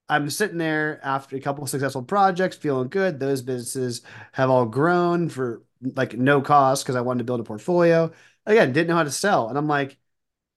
I'm 0.10 0.30
sitting 0.30 0.58
there 0.58 1.00
after 1.04 1.36
a 1.38 1.39
couple 1.41 1.65
successful 1.67 2.04
projects, 2.04 2.58
feeling 2.58 2.89
good. 2.89 3.19
Those 3.19 3.41
businesses 3.41 4.02
have 4.34 4.50
all 4.50 4.65
grown 4.65 5.30
for 5.30 5.63
like 5.95 6.13
no 6.17 6.41
cost 6.41 6.84
because 6.84 6.95
I 6.95 7.02
wanted 7.02 7.19
to 7.19 7.24
build 7.26 7.39
a 7.39 7.43
portfolio. 7.43 8.12
Again, 8.45 8.74
didn't 8.74 8.88
know 8.89 8.95
how 8.97 9.04
to 9.04 9.12
sell. 9.12 9.47
And 9.50 9.58
I'm 9.58 9.67
like, 9.67 9.97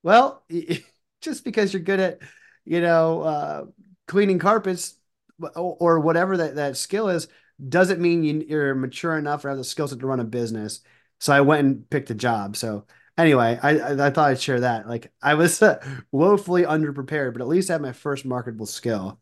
well, 0.03 0.45
just 1.21 1.45
because 1.45 1.73
you're 1.73 1.83
good 1.83 2.01
at, 2.01 2.21
you 2.65 2.81
know, 2.81 3.23
uh, 3.23 3.65
cleaning 4.09 4.39
carpets 4.39 4.97
or, 5.41 5.77
or 5.81 6.01
whatever 6.01 6.37
that, 6.39 6.57
that 6.57 6.77
skill 6.77 7.09
is, 7.09 7.29
doesn't 7.69 8.01
mean 8.01 8.23
you, 8.25 8.45
you're 8.49 8.75
mature 8.75 9.17
enough 9.17 9.45
or 9.45 9.49
have 9.49 9.59
the 9.59 9.65
skill 9.65 9.89
set 9.89 10.01
to 10.01 10.07
run 10.07 10.21
a 10.21 10.25
business. 10.25 10.81
So 11.21 11.33
I 11.33 11.41
went 11.41 11.65
and 11.65 11.89
picked 11.89 12.11
a 12.11 12.15
job. 12.15 12.57
So 12.57 12.87
anyway, 13.17 13.59
I, 13.63 14.07
I, 14.07 14.11
thought 14.11 14.31
I'd 14.31 14.41
share 14.41 14.61
that. 14.61 14.89
Like 14.89 15.13
I 15.23 15.35
was 15.35 15.61
uh, 15.63 15.85
woefully 16.13 16.65
underprepared, 16.65 17.33
but 17.33 17.43
at 17.43 17.49
least 17.49 17.71
I 17.71 17.75
had 17.75 17.83
my 17.83 17.93
first 17.93 18.25
marketable 18.25 18.67
skill. 18.67 19.21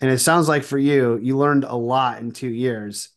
And 0.00 0.10
it 0.10 0.18
sounds 0.18 0.48
like 0.48 0.64
for 0.64 0.78
you, 0.78 1.18
you 1.22 1.38
learned 1.38 1.64
a 1.64 1.76
lot 1.76 2.18
in 2.18 2.32
two 2.32 2.48
years 2.48 3.10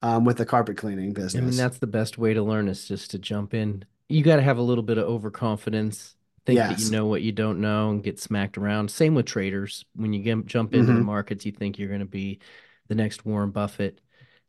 um, 0.00 0.24
with 0.24 0.38
the 0.38 0.46
carpet 0.46 0.78
cleaning 0.78 1.12
business. 1.12 1.42
I 1.42 1.46
mean, 1.46 1.56
that's 1.56 1.78
the 1.78 1.86
best 1.86 2.16
way 2.18 2.34
to 2.34 2.42
learn 2.42 2.68
is 2.68 2.86
just 2.86 3.10
to 3.10 3.18
jump 3.18 3.54
in. 3.54 3.84
You 4.08 4.22
got 4.22 4.36
to 4.36 4.42
have 4.42 4.58
a 4.58 4.62
little 4.62 4.82
bit 4.82 4.98
of 4.98 5.04
overconfidence, 5.04 6.14
think 6.46 6.58
that 6.58 6.78
you 6.78 6.90
know 6.90 7.06
what 7.06 7.22
you 7.22 7.32
don't 7.32 7.60
know, 7.60 7.90
and 7.90 8.02
get 8.02 8.18
smacked 8.18 8.58
around. 8.58 8.90
Same 8.90 9.14
with 9.14 9.26
traders. 9.26 9.84
When 9.94 10.12
you 10.12 10.22
get, 10.22 10.46
jump 10.46 10.74
into 10.74 10.92
the 10.92 11.00
hmm 11.00 11.04
markets, 11.04 11.46
you 11.46 11.52
think 11.52 11.78
you're 11.78 11.88
going 11.88 12.00
to 12.00 12.06
be 12.06 12.40
the 12.88 12.94
next 12.94 13.24
Warren 13.24 13.50
Buffett. 13.50 14.00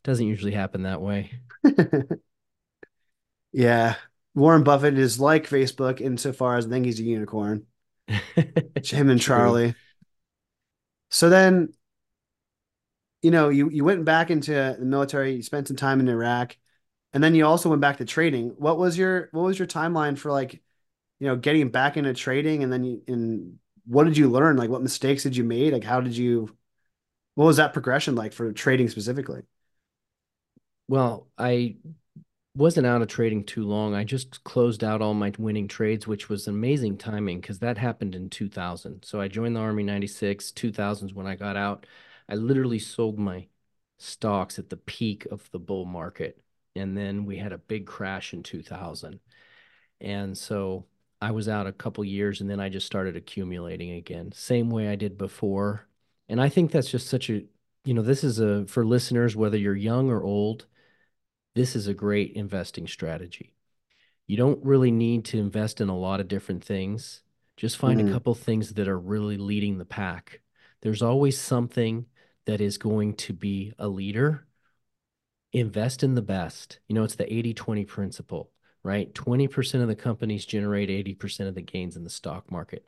Doesn't 0.03 0.27
usually 0.27 0.51
happen 0.51 0.83
that 0.83 1.01
way. 1.01 1.31
Yeah. 3.53 3.95
Warren 4.33 4.63
Buffett 4.63 4.97
is 4.97 5.19
like 5.19 5.47
Facebook 5.47 6.01
insofar 6.01 6.57
as 6.57 6.65
I 6.65 6.69
think 6.69 6.85
he's 6.85 6.99
a 6.99 7.03
unicorn. 7.03 7.67
Him 8.07 9.09
and 9.09 9.21
Charlie. 9.21 9.75
So 11.11 11.29
then, 11.29 11.73
you 13.21 13.31
know, 13.31 13.49
you 13.49 13.69
you 13.69 13.85
went 13.85 14.03
back 14.03 14.31
into 14.31 14.51
the 14.51 14.85
military, 14.85 15.35
you 15.35 15.43
spent 15.43 15.67
some 15.67 15.77
time 15.77 15.99
in 15.99 16.09
Iraq, 16.09 16.57
and 17.13 17.23
then 17.23 17.35
you 17.35 17.45
also 17.45 17.69
went 17.69 17.81
back 17.81 17.97
to 17.97 18.05
trading. 18.05 18.49
What 18.57 18.77
was 18.77 18.97
your 18.97 19.29
what 19.31 19.43
was 19.43 19.57
your 19.59 19.67
timeline 19.67 20.17
for 20.17 20.31
like, 20.31 20.53
you 21.19 21.27
know, 21.27 21.35
getting 21.37 21.69
back 21.69 21.95
into 21.95 22.13
trading 22.13 22.63
and 22.63 22.73
then 22.73 22.83
you 22.83 23.01
and 23.07 23.59
what 23.85 24.05
did 24.05 24.17
you 24.17 24.29
learn? 24.29 24.57
Like 24.57 24.69
what 24.71 24.81
mistakes 24.81 25.23
did 25.23 25.37
you 25.37 25.43
make? 25.43 25.71
Like 25.71 25.83
how 25.83 26.01
did 26.01 26.17
you 26.17 26.49
what 27.35 27.45
was 27.45 27.57
that 27.57 27.73
progression 27.73 28.15
like 28.15 28.33
for 28.33 28.51
trading 28.51 28.89
specifically? 28.89 29.43
Well, 30.87 31.27
I 31.37 31.77
wasn't 32.55 32.87
out 32.87 33.01
of 33.01 33.07
trading 33.07 33.45
too 33.45 33.65
long. 33.65 33.95
I 33.95 34.03
just 34.03 34.43
closed 34.43 34.83
out 34.83 35.01
all 35.01 35.13
my 35.13 35.33
winning 35.39 35.67
trades, 35.67 36.07
which 36.07 36.29
was 36.29 36.47
amazing 36.47 36.97
timing 36.97 37.41
because 37.41 37.59
that 37.59 37.77
happened 37.77 38.15
in 38.15 38.29
2000. 38.29 39.03
So 39.05 39.21
I 39.21 39.27
joined 39.27 39.55
the 39.55 39.61
Army 39.61 39.83
96, 39.83 40.51
2000s 40.51 41.13
when 41.13 41.27
I 41.27 41.35
got 41.35 41.57
out. 41.57 41.85
I 42.29 42.35
literally 42.35 42.79
sold 42.79 43.19
my 43.19 43.47
stocks 43.99 44.59
at 44.59 44.69
the 44.69 44.77
peak 44.77 45.25
of 45.31 45.49
the 45.51 45.59
bull 45.59 45.85
market. 45.85 46.41
And 46.75 46.97
then 46.97 47.25
we 47.25 47.37
had 47.37 47.53
a 47.53 47.57
big 47.57 47.85
crash 47.87 48.33
in 48.33 48.43
2000. 48.43 49.19
And 50.01 50.37
so 50.37 50.87
I 51.21 51.31
was 51.31 51.47
out 51.49 51.67
a 51.67 51.73
couple 51.73 52.03
years 52.05 52.41
and 52.41 52.49
then 52.49 52.59
I 52.59 52.69
just 52.69 52.85
started 52.87 53.15
accumulating 53.15 53.91
again, 53.93 54.31
same 54.33 54.69
way 54.69 54.89
I 54.89 54.95
did 54.95 55.17
before. 55.17 55.87
And 56.29 56.41
I 56.41 56.49
think 56.49 56.71
that's 56.71 56.91
just 56.91 57.07
such 57.09 57.29
a, 57.29 57.43
you 57.85 57.93
know, 57.93 58.01
this 58.01 58.23
is 58.23 58.39
a, 58.39 58.65
for 58.67 58.85
listeners, 58.85 59.35
whether 59.35 59.57
you're 59.57 59.75
young 59.75 60.09
or 60.09 60.23
old, 60.23 60.65
this 61.55 61.75
is 61.75 61.87
a 61.87 61.93
great 61.93 62.33
investing 62.33 62.87
strategy. 62.87 63.55
You 64.27 64.37
don't 64.37 64.63
really 64.65 64.91
need 64.91 65.25
to 65.25 65.39
invest 65.39 65.81
in 65.81 65.89
a 65.89 65.97
lot 65.97 66.19
of 66.21 66.27
different 66.27 66.63
things. 66.63 67.23
Just 67.57 67.77
find 67.77 67.99
a 68.01 68.03
hmm 68.03 68.13
couple 68.13 68.35
things 68.35 68.73
that 68.75 68.87
are 68.87 68.99
really 68.99 69.37
leading 69.37 69.77
the 69.77 69.85
pack. 69.85 70.41
There's 70.81 71.01
always 71.03 71.39
something 71.39 72.07
that 72.45 72.61
is 72.61 72.77
going 72.77 73.15
to 73.17 73.33
be 73.33 73.73
a 73.79 73.87
leader. 73.87 74.47
Invest 75.53 76.03
in 76.03 76.15
the 76.15 76.21
best. 76.21 76.79
You 76.87 76.95
know, 76.95 77.03
it's 77.03 77.15
the 77.15 77.31
80 77.31 77.53
20 77.53 77.85
principle, 77.85 78.51
right? 78.83 79.13
20% 79.13 79.81
of 79.83 79.87
the 79.89 79.95
companies 79.95 80.45
generate 80.45 80.89
80% 80.89 81.47
of 81.47 81.55
the 81.55 81.61
gains 81.61 81.95
in 81.95 82.03
the 82.03 82.09
stock 82.09 82.51
market. 82.51 82.85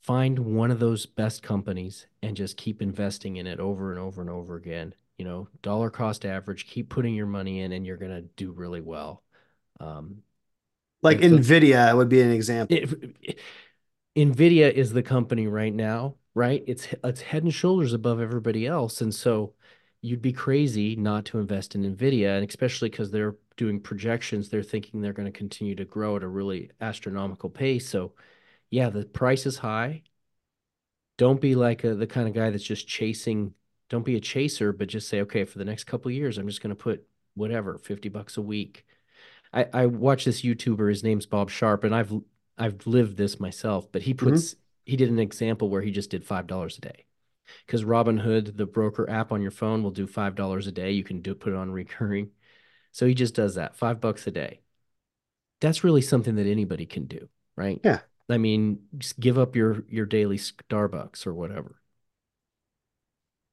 Find 0.00 0.38
one 0.54 0.70
of 0.70 0.78
those 0.78 1.04
best 1.04 1.42
companies 1.42 2.06
and 2.22 2.36
just 2.36 2.56
keep 2.56 2.80
investing 2.80 3.34
in 3.34 3.48
it 3.48 3.58
over 3.58 3.90
and 3.90 3.98
over 3.98 4.20
and 4.20 4.30
over 4.30 4.54
again. 4.54 4.94
You 5.18 5.24
know, 5.24 5.48
dollar 5.62 5.90
cost 5.90 6.24
average, 6.24 6.66
keep 6.66 6.88
putting 6.88 7.14
your 7.14 7.26
money 7.26 7.60
in 7.60 7.72
and 7.72 7.86
you're 7.86 7.96
going 7.96 8.12
to 8.12 8.22
do 8.22 8.52
really 8.52 8.80
well. 8.80 9.22
Um, 9.80 10.22
like 11.02 11.18
so 11.20 11.36
Nvidia 11.36 11.94
would 11.96 12.08
be 12.08 12.22
an 12.22 12.30
example. 12.30 12.76
It, 12.76 13.16
it, 13.22 13.38
Nvidia 14.16 14.72
is 14.72 14.92
the 14.92 15.02
company 15.02 15.46
right 15.46 15.74
now, 15.74 16.16
right? 16.34 16.62
It's 16.66 16.88
it's 17.02 17.20
head 17.20 17.42
and 17.42 17.52
shoulders 17.54 17.92
above 17.92 18.20
everybody 18.20 18.66
else, 18.66 19.00
and 19.00 19.14
so 19.14 19.54
you'd 20.02 20.22
be 20.22 20.32
crazy 20.32 20.96
not 20.96 21.24
to 21.26 21.38
invest 21.38 21.74
in 21.74 21.82
Nvidia, 21.96 22.36
and 22.38 22.48
especially 22.48 22.90
because 22.90 23.10
they're 23.10 23.36
doing 23.56 23.80
projections, 23.80 24.48
they're 24.48 24.62
thinking 24.62 25.00
they're 25.00 25.12
going 25.12 25.30
to 25.30 25.38
continue 25.38 25.74
to 25.76 25.84
grow 25.84 26.16
at 26.16 26.22
a 26.22 26.28
really 26.28 26.70
astronomical 26.80 27.50
pace. 27.50 27.88
So, 27.88 28.12
yeah, 28.70 28.90
the 28.90 29.04
price 29.06 29.46
is 29.46 29.58
high. 29.58 30.02
Don't 31.16 31.40
be 31.40 31.54
like 31.54 31.84
a, 31.84 31.94
the 31.94 32.06
kind 32.06 32.28
of 32.28 32.34
guy 32.34 32.50
that's 32.50 32.64
just 32.64 32.88
chasing. 32.88 33.54
Don't 33.90 34.04
be 34.04 34.16
a 34.16 34.20
chaser, 34.20 34.72
but 34.72 34.88
just 34.88 35.08
say, 35.08 35.20
okay, 35.22 35.44
for 35.44 35.58
the 35.58 35.64
next 35.64 35.84
couple 35.84 36.10
years, 36.10 36.38
I'm 36.38 36.48
just 36.48 36.62
going 36.62 36.74
to 36.74 36.82
put 36.82 37.06
whatever, 37.34 37.78
50 37.78 38.08
bucks 38.08 38.36
a 38.36 38.42
week. 38.42 38.86
I, 39.52 39.66
I 39.72 39.86
watch 39.86 40.24
this 40.24 40.42
YouTuber, 40.42 40.88
his 40.88 41.04
name's 41.04 41.26
Bob 41.26 41.50
Sharp, 41.50 41.84
and 41.84 41.94
I've 41.94 42.12
I've 42.56 42.86
lived 42.86 43.16
this 43.16 43.40
myself, 43.40 43.90
but 43.90 44.02
he 44.02 44.14
puts 44.14 44.50
mm-hmm. 44.50 44.60
he 44.84 44.96
did 44.96 45.10
an 45.10 45.18
example 45.18 45.68
where 45.68 45.82
he 45.82 45.90
just 45.90 46.10
did 46.10 46.24
five 46.24 46.46
dollars 46.46 46.78
a 46.78 46.82
day. 46.82 47.06
Because 47.66 47.84
Robinhood, 47.84 48.56
the 48.56 48.66
broker 48.66 49.08
app 49.08 49.30
on 49.30 49.42
your 49.42 49.50
phone, 49.50 49.82
will 49.82 49.90
do 49.90 50.06
five 50.06 50.34
dollars 50.34 50.66
a 50.66 50.72
day. 50.72 50.92
You 50.92 51.04
can 51.04 51.20
do 51.20 51.34
put 51.34 51.52
it 51.52 51.56
on 51.56 51.70
recurring. 51.70 52.30
So 52.92 53.06
he 53.06 53.14
just 53.14 53.34
does 53.34 53.56
that, 53.56 53.76
five 53.76 54.00
bucks 54.00 54.26
a 54.26 54.30
day. 54.30 54.60
That's 55.60 55.84
really 55.84 56.02
something 56.02 56.36
that 56.36 56.46
anybody 56.46 56.86
can 56.86 57.06
do, 57.06 57.28
right? 57.56 57.80
Yeah. 57.82 58.00
I 58.28 58.38
mean, 58.38 58.80
just 58.98 59.18
give 59.20 59.38
up 59.38 59.54
your 59.56 59.84
your 59.88 60.06
daily 60.06 60.38
Starbucks 60.38 61.26
or 61.26 61.34
whatever. 61.34 61.76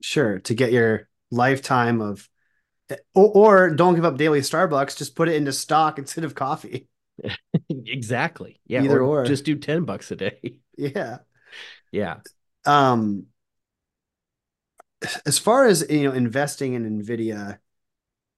Sure, 0.01 0.39
to 0.39 0.53
get 0.53 0.71
your 0.71 1.07
lifetime 1.31 2.01
of 2.01 2.27
or, 3.13 3.31
or 3.35 3.69
don't 3.69 3.95
give 3.95 4.05
up 4.05 4.17
daily 4.17 4.41
Starbucks, 4.41 4.97
just 4.97 5.15
put 5.15 5.29
it 5.29 5.35
into 5.35 5.53
stock 5.53 5.97
instead 5.97 6.23
of 6.23 6.35
coffee. 6.35 6.87
exactly. 7.69 8.59
Yeah. 8.65 8.83
Either 8.83 9.01
or, 9.01 9.21
or, 9.21 9.25
just 9.25 9.45
do 9.45 9.55
10 9.55 9.85
bucks 9.85 10.11
a 10.11 10.15
day. 10.15 10.39
Yeah. 10.77 11.17
Yeah. 11.91 12.21
Um 12.65 13.27
as 15.25 15.37
far 15.37 15.65
as 15.65 15.85
you 15.89 16.05
know 16.05 16.13
investing 16.13 16.73
in 16.73 17.03
Nvidia, 17.03 17.59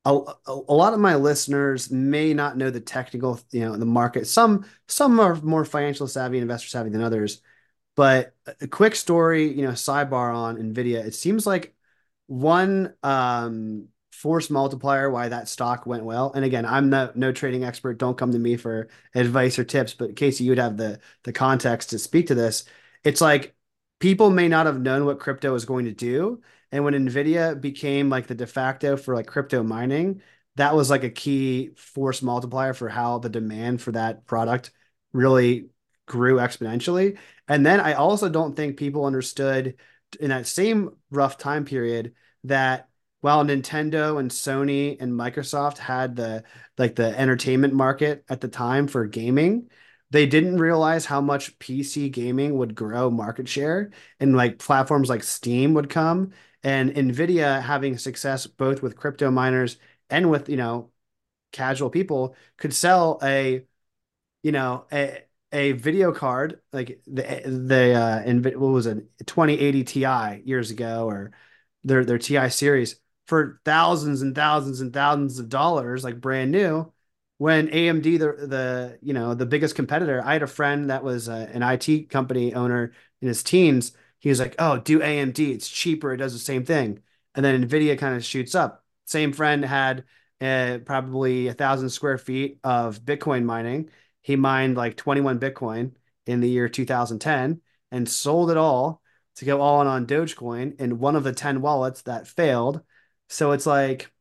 a, 0.04 0.19
a, 0.47 0.73
lot 0.73 0.93
of 0.93 0.99
my 0.99 1.15
listeners 1.15 1.89
may 1.89 2.34
not 2.34 2.58
know 2.58 2.69
the 2.69 2.82
technical, 2.82 3.39
you 3.52 3.62
know, 3.62 3.78
the 3.78 3.86
market. 3.86 4.28
Some 4.28 4.65
some 4.88 5.19
are 5.19 5.36
more 5.36 5.63
financial 5.63 6.08
savvy, 6.08 6.39
investor 6.39 6.67
savvy 6.67 6.89
than 6.89 7.02
others. 7.02 7.41
But 7.95 8.36
a 8.62 8.67
quick 8.67 8.95
story, 8.95 9.51
you 9.51 9.63
know, 9.63 9.71
sidebar 9.71 10.34
on 10.36 10.58
Nvidia. 10.58 11.06
It 11.06 11.13
seems 11.13 11.45
like 11.45 11.75
one 12.27 12.93
um, 13.03 13.88
force 14.12 14.49
multiplier 14.49 15.10
why 15.12 15.29
that 15.29 15.47
stock 15.47 15.86
went 15.86 16.03
well. 16.06 16.32
And 16.34 16.43
again, 16.45 16.65
I'm 16.65 16.89
no 16.89 17.12
no 17.15 17.32
trading 17.32 17.63
expert. 17.63 17.97
Don't 17.99 18.17
come 18.17 18.32
to 18.32 18.39
me 18.39 18.58
for 18.58 18.89
advice 19.13 19.60
or 19.60 19.63
tips. 19.63 19.93
But 19.93 20.15
Casey, 20.15 20.43
you'd 20.45 20.58
have 20.58 20.77
the 20.77 20.99
the 21.23 21.34
context 21.34 21.91
to 21.91 21.99
speak 21.99 22.27
to 22.27 22.36
this. 22.36 22.65
It's 23.03 23.21
like 23.21 23.56
people 23.99 24.29
may 24.29 24.47
not 24.47 24.65
have 24.65 24.82
known 24.82 25.06
what 25.06 25.19
crypto 25.19 25.53
was 25.53 25.65
going 25.65 25.86
to 25.86 25.91
do, 25.93 26.41
and 26.71 26.84
when 26.84 26.93
Nvidia 26.93 27.60
became 27.60 28.10
like 28.10 28.27
the 28.27 28.36
de 28.36 28.47
facto 28.47 28.97
for 28.97 29.15
like 29.15 29.27
crypto 29.27 29.63
mining, 29.63 30.21
that 30.56 30.75
was 30.75 30.89
like 30.89 31.03
a 31.03 31.10
key 31.10 31.71
force 31.75 32.21
multiplier 32.21 32.73
for 32.73 32.89
how 32.89 33.19
the 33.19 33.29
demand 33.29 33.82
for 33.82 33.91
that 33.93 34.25
product 34.25 34.71
really 35.12 35.69
grew 36.06 36.38
exponentially. 36.38 37.17
And 37.47 37.65
then 37.65 37.79
I 37.79 37.93
also 37.93 38.29
don't 38.29 38.56
think 38.56 38.77
people 38.77 39.06
understood 39.06 39.75
in 40.19 40.29
that 40.29 40.47
same 40.47 40.91
rough 41.10 41.38
time 41.38 41.65
period 41.65 42.13
that 42.45 42.89
while 43.21 43.43
Nintendo 43.43 44.19
and 44.19 44.29
Sony 44.29 44.97
and 45.01 45.13
Microsoft 45.13 45.77
had 45.77 46.15
the 46.15 46.43
like 46.77 46.95
the 46.95 47.17
entertainment 47.17 47.73
market 47.73 48.23
at 48.29 48.41
the 48.41 48.47
time 48.47 48.88
for 48.88 49.06
gaming, 49.06 49.69
they 50.12 50.25
didn't 50.25 50.58
realize 50.58 51.06
how 51.06 51.21
much 51.21 51.58
PC 51.60 52.10
gaming 52.10 52.58
would 52.58 52.75
grow 52.75 53.10
market 53.10 53.47
share 53.47 53.91
and 54.19 54.36
like 54.36 54.60
platforms 54.60 55.10
like 55.10 55.23
Steam 55.23 55.73
would 55.73 55.89
come. 55.89 56.32
And 56.63 56.91
Nvidia 56.93 57.62
having 57.62 57.97
success 57.97 58.47
both 58.47 58.82
with 58.82 58.95
crypto 58.95 59.32
miners 59.32 59.77
and 60.10 60.29
with, 60.29 60.47
you 60.49 60.56
know, 60.58 60.91
casual 61.51 61.89
people 61.89 62.36
could 62.58 62.73
sell 62.73 63.19
a 63.23 63.65
you 64.43 64.51
know, 64.51 64.86
a 64.91 65.23
a 65.54 65.74
video 65.74 66.12
card 66.12 66.60
like 66.74 67.02
the 67.08 67.24
the 67.46 67.94
uh 67.94 68.50
what 68.60 68.70
was 68.72 68.88
it 68.88 69.06
2080 69.26 69.84
Ti 69.84 70.42
years 70.46 70.72
ago 70.72 71.06
or 71.08 71.32
their 71.84 72.06
their 72.06 72.18
Ti 72.18 72.50
series 72.50 72.96
for 73.28 73.62
thousands 73.66 74.22
and 74.22 74.36
thousands 74.36 74.82
and 74.82 74.94
thousands 74.94 75.39
of 75.39 75.50
dollars, 75.50 76.04
like 76.04 76.20
brand 76.22 76.52
new. 76.52 76.92
When 77.38 77.70
AMD, 77.74 78.18
the 78.18 78.28
the 78.34 79.00
you 79.02 79.13
know 79.13 79.34
the 79.34 79.46
biggest 79.46 79.76
competitor, 79.76 80.22
I 80.24 80.34
had 80.34 80.44
a 80.44 80.48
friend 80.48 80.89
that 80.89 81.04
was 81.04 81.28
uh, 81.30 81.50
an 81.54 81.63
IT 81.63 82.06
company 82.06 82.54
owner 82.54 82.94
in 83.22 83.28
his 83.28 83.44
teens. 83.44 83.94
He 84.20 84.30
was 84.30 84.39
like, 84.39 84.56
"Oh, 84.60 84.78
do 84.80 85.02
AMD? 85.02 85.52
It's 85.52 85.68
cheaper. 85.70 86.13
It 86.13 86.18
does 86.18 86.34
the 86.34 86.39
same 86.39 86.63
thing." 86.66 87.02
And 87.36 87.44
then 87.44 87.68
Nvidia 87.68 87.98
kind 87.98 88.16
of 88.16 88.24
shoots 88.24 88.56
up. 88.56 88.86
Same 89.06 89.34
friend 89.34 89.66
had 89.66 90.06
uh, 90.42 90.80
probably 90.86 91.48
a 91.48 91.54
thousand 91.54 91.89
square 91.89 92.18
feet 92.18 92.60
of 92.63 93.02
Bitcoin 93.04 93.44
mining. 93.46 93.89
He 94.23 94.36
mined 94.36 94.75
like 94.75 94.97
21 94.97 95.39
Bitcoin 95.39 95.91
in 96.25 96.39
the 96.39 96.49
year 96.49 96.67
2010 96.67 97.62
and 97.91 98.09
sold 98.09 98.49
it 98.49 98.57
all 98.57 99.01
to 99.36 99.45
go 99.45 99.62
all 99.62 99.81
in 99.81 99.88
on 99.88 100.07
Dogecoin 100.07 100.79
in 100.79 100.99
one 100.99 101.15
of 101.15 101.23
the 101.23 101.33
10 101.33 101.62
wallets 101.62 102.01
that 102.03 102.27
failed 102.27 102.81
so 103.33 103.51
it's 103.51 103.65
like, 103.65 104.12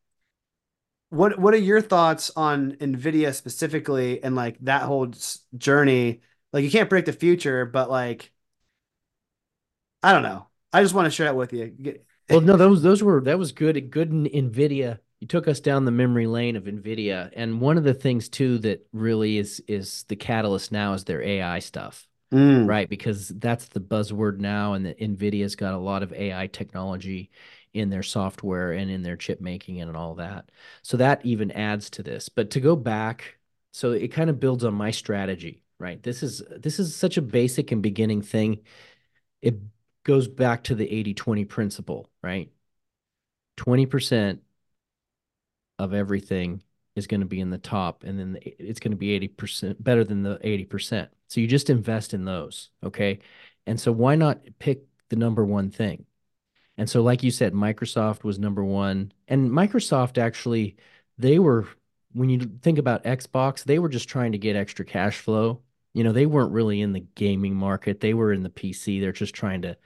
what 1.10 1.38
what 1.38 1.52
are 1.52 1.58
your 1.58 1.82
thoughts 1.82 2.30
on 2.34 2.72
Nvidia 2.72 3.34
specifically 3.34 4.22
and 4.24 4.34
like 4.34 4.58
that 4.60 4.82
whole 4.82 5.12
journey? 5.56 6.22
Like 6.52 6.64
you 6.64 6.70
can't 6.70 6.88
predict 6.88 7.06
the 7.06 7.12
future, 7.12 7.66
but 7.66 7.90
like, 7.90 8.32
I 10.02 10.12
don't 10.12 10.22
know. 10.22 10.48
I 10.72 10.82
just 10.82 10.94
want 10.94 11.06
to 11.06 11.10
share 11.10 11.26
that 11.26 11.36
with 11.36 11.52
you. 11.52 12.00
well, 12.30 12.40
no, 12.40 12.56
those 12.56 12.82
those 12.82 13.02
were 13.02 13.20
that 13.22 13.38
was 13.38 13.52
good. 13.52 13.90
Good 13.90 14.10
Nvidia. 14.10 15.00
You 15.22 15.28
took 15.28 15.46
us 15.46 15.60
down 15.60 15.84
the 15.84 15.92
memory 15.92 16.26
lane 16.26 16.56
of 16.56 16.64
Nvidia, 16.64 17.30
and 17.36 17.60
one 17.60 17.78
of 17.78 17.84
the 17.84 17.94
things 17.94 18.28
too 18.28 18.58
that 18.58 18.84
really 18.92 19.38
is 19.38 19.62
is 19.68 20.02
the 20.08 20.16
catalyst 20.16 20.72
now 20.72 20.94
is 20.94 21.04
their 21.04 21.22
AI 21.22 21.60
stuff. 21.60 22.08
Mm. 22.32 22.66
right? 22.66 22.88
Because 22.88 23.28
that's 23.28 23.66
the 23.66 23.78
buzzword 23.78 24.38
now, 24.38 24.72
and 24.72 24.84
the 24.84 24.94
Nvidia's 24.94 25.54
got 25.54 25.74
a 25.74 25.78
lot 25.78 26.02
of 26.02 26.12
AI 26.12 26.48
technology 26.48 27.30
in 27.72 27.88
their 27.88 28.02
software 28.02 28.72
and 28.72 28.90
in 28.90 29.04
their 29.04 29.16
chip 29.16 29.40
making 29.40 29.80
and 29.80 29.96
all 29.96 30.16
that. 30.16 30.50
So 30.82 30.96
that 30.96 31.24
even 31.24 31.52
adds 31.52 31.88
to 31.90 32.02
this. 32.02 32.28
But 32.28 32.50
to 32.50 32.60
go 32.60 32.74
back, 32.74 33.38
so 33.70 33.92
it 33.92 34.08
kind 34.08 34.28
of 34.28 34.40
builds 34.40 34.64
on 34.64 34.74
my 34.74 34.90
strategy, 34.90 35.62
right? 35.78 36.02
This 36.02 36.24
is 36.24 36.42
this 36.50 36.80
is 36.80 36.96
such 36.96 37.16
a 37.16 37.22
basic 37.22 37.70
and 37.70 37.80
beginning 37.80 38.22
thing. 38.22 38.58
It 39.40 39.60
goes 40.02 40.26
back 40.26 40.64
to 40.64 40.74
the 40.74 40.86
80-20 41.14 41.44
principle, 41.48 42.10
right? 42.24 42.50
20% 43.58 44.40
of 45.82 45.92
everything 45.92 46.62
is 46.94 47.06
going 47.06 47.20
to 47.20 47.26
be 47.26 47.40
in 47.40 47.50
the 47.50 47.58
top 47.58 48.04
and 48.04 48.18
then 48.18 48.38
it's 48.42 48.80
going 48.80 48.92
to 48.92 48.96
be 48.96 49.18
80% 49.18 49.76
better 49.82 50.04
than 50.04 50.22
the 50.22 50.36
80%. 50.38 51.08
So 51.28 51.40
you 51.40 51.46
just 51.46 51.70
invest 51.70 52.14
in 52.14 52.24
those, 52.24 52.70
okay? 52.84 53.18
And 53.66 53.80
so 53.80 53.90
why 53.90 54.14
not 54.14 54.40
pick 54.58 54.82
the 55.08 55.16
number 55.16 55.44
one 55.44 55.70
thing? 55.70 56.04
And 56.78 56.88
so, 56.88 57.02
like 57.02 57.22
you 57.22 57.30
said, 57.30 57.52
Microsoft 57.52 58.24
was 58.24 58.38
number 58.38 58.64
one. 58.64 59.12
And 59.28 59.50
Microsoft 59.50 60.18
actually, 60.18 60.76
they 61.18 61.38
were, 61.38 61.66
when 62.12 62.30
you 62.30 62.40
think 62.62 62.78
about 62.78 63.04
Xbox, 63.04 63.64
they 63.64 63.78
were 63.78 63.88
just 63.88 64.08
trying 64.08 64.32
to 64.32 64.38
get 64.38 64.56
extra 64.56 64.84
cash 64.84 65.18
flow. 65.18 65.62
You 65.92 66.04
know, 66.04 66.12
they 66.12 66.26
weren't 66.26 66.52
really 66.52 66.80
in 66.80 66.92
the 66.92 67.04
gaming 67.14 67.54
market, 67.54 68.00
they 68.00 68.14
were 68.14 68.32
in 68.32 68.42
the 68.42 68.50
PC. 68.50 69.00
They're 69.00 69.12
just 69.12 69.34
trying 69.34 69.62
to 69.62 69.76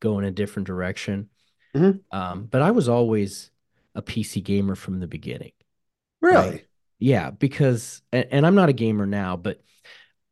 go 0.00 0.18
in 0.18 0.24
a 0.24 0.30
different 0.30 0.66
direction. 0.66 1.28
Mm-hmm. 1.74 2.16
Um, 2.16 2.44
but 2.44 2.62
I 2.62 2.70
was 2.70 2.88
always 2.88 3.50
a 3.96 4.02
PC 4.02 4.42
gamer 4.44 4.74
from 4.74 5.00
the 5.00 5.06
beginning. 5.06 5.52
Really? 6.20 6.50
Right? 6.50 6.66
Yeah, 6.98 7.30
because, 7.30 8.02
and, 8.12 8.26
and 8.30 8.46
I'm 8.46 8.54
not 8.54 8.68
a 8.68 8.74
gamer 8.74 9.06
now, 9.06 9.36
but 9.36 9.62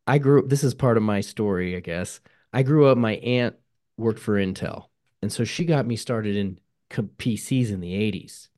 I 0.06 0.18
grew 0.18 0.40
up 0.40 0.48
this 0.48 0.64
is 0.64 0.74
part 0.74 0.96
of 0.96 1.02
my 1.02 1.20
story, 1.20 1.76
I 1.76 1.80
guess. 1.80 2.20
I 2.52 2.62
grew 2.62 2.86
up, 2.86 2.96
my 2.96 3.14
aunt 3.14 3.56
worked 3.96 4.20
for 4.20 4.34
Intel 4.34 4.86
and 5.24 5.32
so 5.32 5.42
she 5.42 5.64
got 5.64 5.86
me 5.86 5.96
started 5.96 6.36
in 6.36 6.58
PCs 6.90 7.70
in 7.70 7.80
the 7.80 7.94
80s 7.94 8.48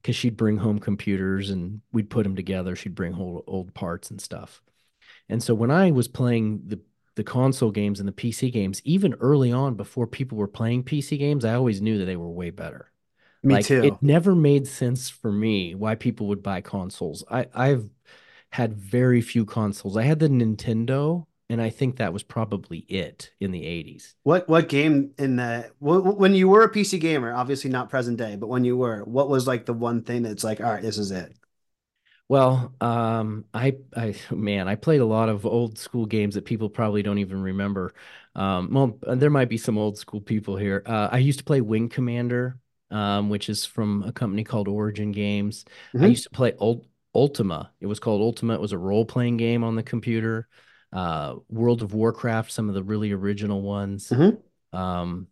because 0.00 0.14
she'd 0.14 0.36
bring 0.36 0.56
home 0.58 0.78
computers 0.78 1.50
and 1.50 1.80
we'd 1.90 2.08
put 2.08 2.22
them 2.22 2.36
together. 2.36 2.76
She'd 2.76 2.94
bring 2.94 3.12
whole 3.12 3.42
old 3.48 3.74
parts 3.74 4.08
and 4.08 4.20
stuff. 4.20 4.62
And 5.28 5.42
so 5.42 5.52
when 5.52 5.72
I 5.72 5.90
was 5.90 6.06
playing 6.06 6.62
the 6.64 6.78
the 7.16 7.24
console 7.24 7.72
games 7.72 7.98
and 7.98 8.08
the 8.08 8.12
PC 8.12 8.52
games, 8.52 8.80
even 8.84 9.14
early 9.14 9.50
on 9.50 9.74
before 9.74 10.06
people 10.06 10.38
were 10.38 10.46
playing 10.46 10.84
PC 10.84 11.18
games, 11.18 11.44
I 11.44 11.54
always 11.54 11.82
knew 11.82 11.98
that 11.98 12.04
they 12.04 12.16
were 12.16 12.30
way 12.30 12.50
better. 12.50 12.89
Me 13.42 13.54
like, 13.54 13.66
too. 13.66 13.82
It 13.82 14.02
never 14.02 14.34
made 14.34 14.66
sense 14.66 15.08
for 15.08 15.32
me 15.32 15.74
why 15.74 15.94
people 15.94 16.26
would 16.28 16.42
buy 16.42 16.60
consoles. 16.60 17.24
I, 17.30 17.46
I've 17.54 17.88
had 18.50 18.74
very 18.74 19.20
few 19.20 19.44
consoles. 19.44 19.96
I 19.96 20.02
had 20.02 20.18
the 20.18 20.28
Nintendo 20.28 21.26
and 21.50 21.60
I 21.60 21.68
think 21.68 21.96
that 21.96 22.12
was 22.12 22.22
probably 22.22 22.78
it 22.88 23.32
in 23.40 23.50
the 23.50 23.62
80s. 23.62 24.14
What 24.22 24.48
what 24.48 24.68
game 24.68 25.10
in 25.18 25.36
the 25.36 25.72
when 25.80 26.34
you 26.34 26.48
were 26.48 26.62
a 26.62 26.70
PC 26.70 27.00
gamer, 27.00 27.34
obviously 27.34 27.70
not 27.70 27.90
present 27.90 28.18
day, 28.18 28.36
but 28.36 28.46
when 28.46 28.64
you 28.64 28.76
were, 28.76 29.02
what 29.04 29.28
was 29.28 29.48
like 29.48 29.66
the 29.66 29.72
one 29.72 30.04
thing 30.04 30.22
that's 30.22 30.44
like, 30.44 30.60
all 30.60 30.70
right, 30.70 30.82
this 30.82 30.96
is 30.96 31.10
it? 31.10 31.32
Well, 32.28 32.72
um, 32.80 33.46
I, 33.52 33.78
I, 33.96 34.14
man, 34.30 34.68
I 34.68 34.76
played 34.76 35.00
a 35.00 35.04
lot 35.04 35.28
of 35.28 35.44
old 35.44 35.76
school 35.78 36.06
games 36.06 36.36
that 36.36 36.44
people 36.44 36.70
probably 36.70 37.02
don't 37.02 37.18
even 37.18 37.42
remember. 37.42 37.92
Um, 38.36 38.72
well, 38.72 39.16
there 39.16 39.30
might 39.30 39.48
be 39.48 39.58
some 39.58 39.76
old 39.76 39.98
school 39.98 40.20
people 40.20 40.56
here. 40.56 40.84
Uh, 40.86 41.08
I 41.10 41.18
used 41.18 41.40
to 41.40 41.44
play 41.44 41.60
Wing 41.60 41.88
Commander, 41.88 42.56
um, 42.90 43.28
which 43.30 43.48
is 43.48 43.64
from 43.64 44.02
a 44.02 44.12
company 44.12 44.44
called 44.44 44.68
Origin 44.68 45.12
Games. 45.12 45.64
I 45.94 45.98
Mhm. 45.98 46.08
used 46.10 46.24
to 46.24 46.30
play 46.30 46.54
Ult 46.60 46.86
Ultima. 47.14 47.72
It 47.80 47.86
was 47.86 47.98
called 47.98 48.20
Ultima. 48.20 48.54
It 48.54 48.60
was 48.60 48.70
a 48.72 48.78
role-playing 48.78 49.36
game 49.36 49.64
on 49.64 49.74
the 49.74 49.82
computer. 49.82 50.46
Uh, 50.92 51.36
World 51.48 51.82
of 51.82 51.92
Warcraft, 51.92 52.52
some 52.52 52.68
of 52.68 52.74
the 52.76 52.84
really 52.84 53.10
original 53.12 53.62
ones. 53.62 54.10
Mhm. 54.10 54.40
Um, 54.72 55.26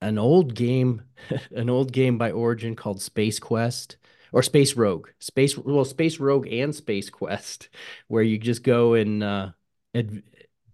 an 0.00 0.18
old 0.18 0.54
game, 0.54 1.02
an 1.52 1.70
old 1.70 1.92
game 1.92 2.18
by 2.18 2.32
Origin 2.32 2.74
called 2.74 3.00
Space 3.00 3.38
Quest 3.38 3.96
or 4.32 4.42
Space 4.42 4.74
Rogue. 4.76 5.10
Space 5.20 5.56
well, 5.56 5.84
Space 5.84 6.18
Rogue 6.18 6.48
and 6.50 6.74
Space 6.74 7.08
Quest, 7.10 7.68
where 8.08 8.22
you 8.24 8.36
just 8.38 8.64
go 8.64 8.94
and 8.94 9.22
uh, 9.22 9.52
ad- 9.94 10.24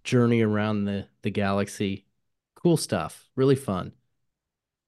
journey 0.03 0.41
around 0.41 0.85
the 0.85 1.07
the 1.21 1.29
galaxy. 1.29 2.05
Cool 2.55 2.77
stuff. 2.77 3.29
Really 3.35 3.55
fun. 3.55 3.91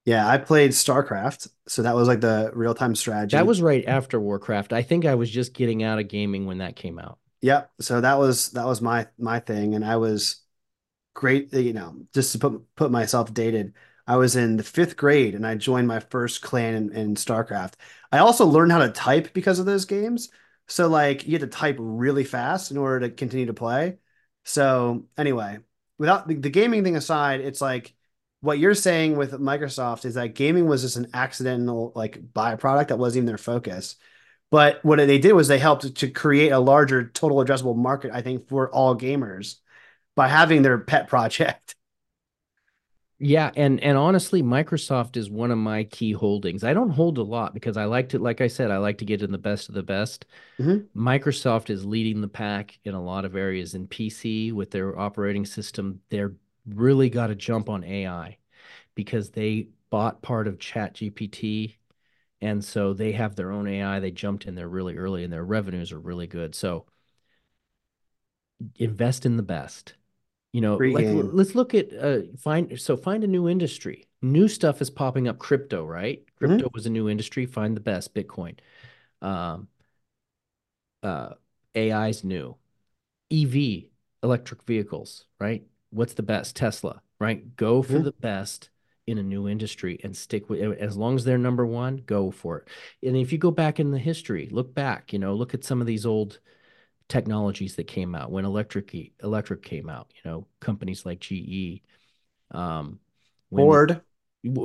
Yeah, 0.06 0.28
I 0.28 0.38
played 0.38 0.72
StarCraft, 0.72 1.48
so 1.68 1.84
that 1.84 1.96
was 1.96 2.08
like 2.08 2.22
the 2.22 2.52
real-time 2.54 2.96
strategy. 2.96 3.38
That 3.38 3.46
was 3.46 3.62
right 3.62 3.86
after 3.86 4.20
Warcraft. 4.20 4.74
I 4.74 4.82
think 4.82 5.06
I 5.06 5.16
was 5.16 5.30
just 5.30 5.54
getting 5.54 5.84
out 5.84 6.00
of 6.00 6.08
gaming 6.08 6.48
when 6.48 6.58
that 6.58 6.76
came 6.76 6.98
out. 6.98 7.20
Yep. 7.42 7.72
So 7.82 8.02
that 8.02 8.18
was 8.18 8.52
that 8.52 8.66
was 8.66 8.82
my 8.82 9.08
my 9.18 9.40
thing, 9.40 9.76
and 9.76 9.86
I 9.86 9.98
was 9.98 10.42
great, 11.14 11.54
you 11.54 11.74
know, 11.74 11.96
just 12.14 12.32
to 12.34 12.40
put 12.40 12.76
put 12.76 12.92
myself 12.92 13.34
dated. 13.34 13.74
I 14.08 14.18
was 14.18 14.36
in 14.36 14.58
the 14.58 14.64
fifth 14.64 14.98
grade 14.98 15.36
and 15.36 15.46
I 15.46 15.56
joined 15.56 15.88
my 15.88 16.00
first 16.00 16.42
clan 16.42 16.74
in, 16.74 16.92
in 16.92 17.16
StarCraft. 17.16 17.76
I 18.12 18.18
also 18.18 18.46
learned 18.46 18.72
how 18.72 18.80
to 18.80 18.90
type 18.90 19.32
because 19.34 19.60
of 19.60 19.66
those 19.66 19.86
games. 19.86 20.30
So 20.68 20.88
like 20.88 21.26
you 21.26 21.34
had 21.34 21.42
to 21.42 21.48
type 21.48 21.78
really 21.80 22.24
fast 22.24 22.72
in 22.72 22.78
order 22.78 23.02
to 23.02 23.16
continue 23.16 23.46
to 23.46 23.54
play. 23.54 24.00
So 24.44 25.06
anyway, 25.18 25.60
without 25.98 26.28
the, 26.28 26.36
the 26.36 26.50
gaming 26.50 26.84
thing 26.84 26.96
aside, 26.96 27.42
it's 27.42 27.62
like 27.62 27.94
what 28.42 28.60
you're 28.60 28.74
saying 28.76 29.18
with 29.18 29.34
Microsoft 29.34 30.06
is 30.06 30.16
that 30.16 30.36
gaming 30.36 30.68
was 30.68 30.82
just 30.82 30.98
an 30.98 31.08
accidental 31.14 31.92
like 31.96 32.22
byproduct 32.34 32.88
that 32.90 33.00
wasn't 33.00 33.18
even 33.20 33.28
their 33.28 33.38
focus. 33.38 33.96
But 34.52 34.84
what 34.86 34.98
they 34.98 35.20
did 35.20 35.34
was 35.34 35.48
they 35.48 35.60
helped 35.60 35.96
to 35.96 36.10
create 36.10 36.52
a 36.52 36.60
larger 36.60 37.10
total 37.10 37.38
addressable 37.40 37.76
market, 37.78 38.12
I 38.14 38.22
think, 38.22 38.50
for 38.50 38.70
all 38.72 38.98
gamers 38.98 39.58
by 40.16 40.28
having 40.30 40.62
their 40.64 40.80
pet 40.80 41.08
project. 41.10 41.76
Yeah, 43.24 43.52
and 43.56 43.80
and 43.82 43.98
honestly, 43.98 44.42
Microsoft 44.42 45.16
is 45.16 45.30
one 45.30 45.52
of 45.52 45.58
my 45.60 45.84
key 45.84 46.12
holdings. 46.12 46.64
I 46.64 46.74
don't 46.74 46.90
hold 46.90 47.20
a 47.20 47.24
lot 47.24 47.54
because 47.54 47.78
I 47.78 47.86
like 47.86 48.10
to, 48.10 48.20
like 48.20 48.42
I 48.42 48.48
said, 48.48 48.72
I 48.72 48.78
like 48.78 48.98
to 49.00 49.06
get 49.06 49.22
in 49.22 49.32
the 49.32 49.38
best 49.38 49.70
of 49.70 49.76
the 49.76 49.84
best. 49.84 50.26
Mhm. 50.60 50.90
Microsoft 50.96 51.70
is 51.70 51.86
leading 51.86 52.22
the 52.22 52.28
pack 52.30 52.80
in 52.86 52.96
a 52.96 53.04
lot 53.04 53.26
of 53.26 53.36
areas 53.36 53.76
in 53.76 53.88
PC 53.88 54.52
with 54.54 54.72
their 54.72 54.98
operating 55.00 55.46
system. 55.46 56.02
They're 56.10 56.36
really 56.68 57.10
got 57.10 57.32
a 57.32 57.36
jump 57.36 57.70
on 57.70 57.84
AI 57.84 58.38
because 58.96 59.32
they 59.32 59.68
bought 59.90 60.22
part 60.22 60.48
of 60.48 60.58
ChatGPT, 60.60 61.76
and 62.42 62.64
so 62.64 62.94
they 62.94 63.12
have 63.14 63.36
their 63.36 63.52
own 63.52 63.68
AI. 63.68 64.00
They 64.00 64.12
jumped 64.12 64.46
in 64.46 64.56
there 64.56 64.70
really 64.70 64.98
early, 64.98 65.24
and 65.24 65.32
their 65.34 65.46
revenues 65.46 65.92
are 65.92 66.00
really 66.00 66.28
good. 66.28 66.56
So 66.56 66.86
invest 68.78 69.26
in 69.26 69.38
the 69.38 69.44
best. 69.44 69.96
You 70.54 70.62
know, 70.62 70.76
like 70.78 71.08
let's 71.10 71.56
look 71.56 71.74
at 71.74 71.94
uh 71.94 72.20
find 72.38 72.80
so 72.80 72.98
find 72.98 73.24
a 73.24 73.28
new 73.28 73.48
industry. 73.48 74.08
New 74.22 74.48
stuff 74.48 74.82
is 74.82 74.90
popping 74.90 75.28
up. 75.28 75.40
Crypto, 75.40 75.86
right? 75.86 76.24
Crypto 76.38 76.66
Mhm. 76.66 76.74
was 76.74 76.86
a 76.86 76.90
new 76.90 77.08
industry. 77.10 77.46
Find 77.46 77.76
the 77.76 77.82
best. 77.82 78.14
Bitcoin. 78.14 78.58
Um, 79.22 79.68
uh, 81.04 81.34
AI's 81.76 82.24
new. 82.24 82.56
EV, 83.30 83.90
electric 84.24 84.64
vehicles, 84.64 85.26
right? 85.40 85.64
What's 85.92 86.14
the 86.14 86.24
best? 86.24 86.56
Tesla, 86.56 87.02
right? 87.20 87.56
Go 87.56 87.82
for 87.82 88.00
the 88.00 88.14
best 88.14 88.70
in 89.08 89.18
a 89.18 89.24
new 89.24 89.48
industry 89.48 90.00
and 90.04 90.16
stick 90.16 90.50
with 90.50 90.60
it. 90.60 90.80
As 90.80 90.96
long 90.96 91.16
as 91.16 91.26
they're 91.26 91.38
number 91.38 91.66
one, 91.66 91.98
go 92.06 92.32
for 92.32 92.60
it. 92.60 92.68
And 93.08 93.18
if 93.18 93.32
you 93.32 93.38
go 93.38 93.52
back 93.52 93.80
in 93.80 93.92
the 93.92 94.00
history, 94.00 94.48
look 94.52 94.74
back, 94.74 95.12
you 95.14 95.20
know, 95.20 95.34
look 95.34 95.54
at 95.54 95.64
some 95.64 95.82
of 95.82 95.88
these 95.88 96.06
old 96.06 96.40
technologies 97.10 97.76
that 97.76 97.88
came 97.88 98.16
out 98.16 98.32
when 98.32 98.46
electric 98.46 98.96
electric 99.22 99.64
came 99.64 99.90
out, 99.90 100.12
you 100.16 100.30
know, 100.30 100.48
companies 100.60 101.06
like 101.06 101.20
GE, 101.20 101.82
um, 102.52 103.00
when 103.50 103.66
Ford 103.66 104.02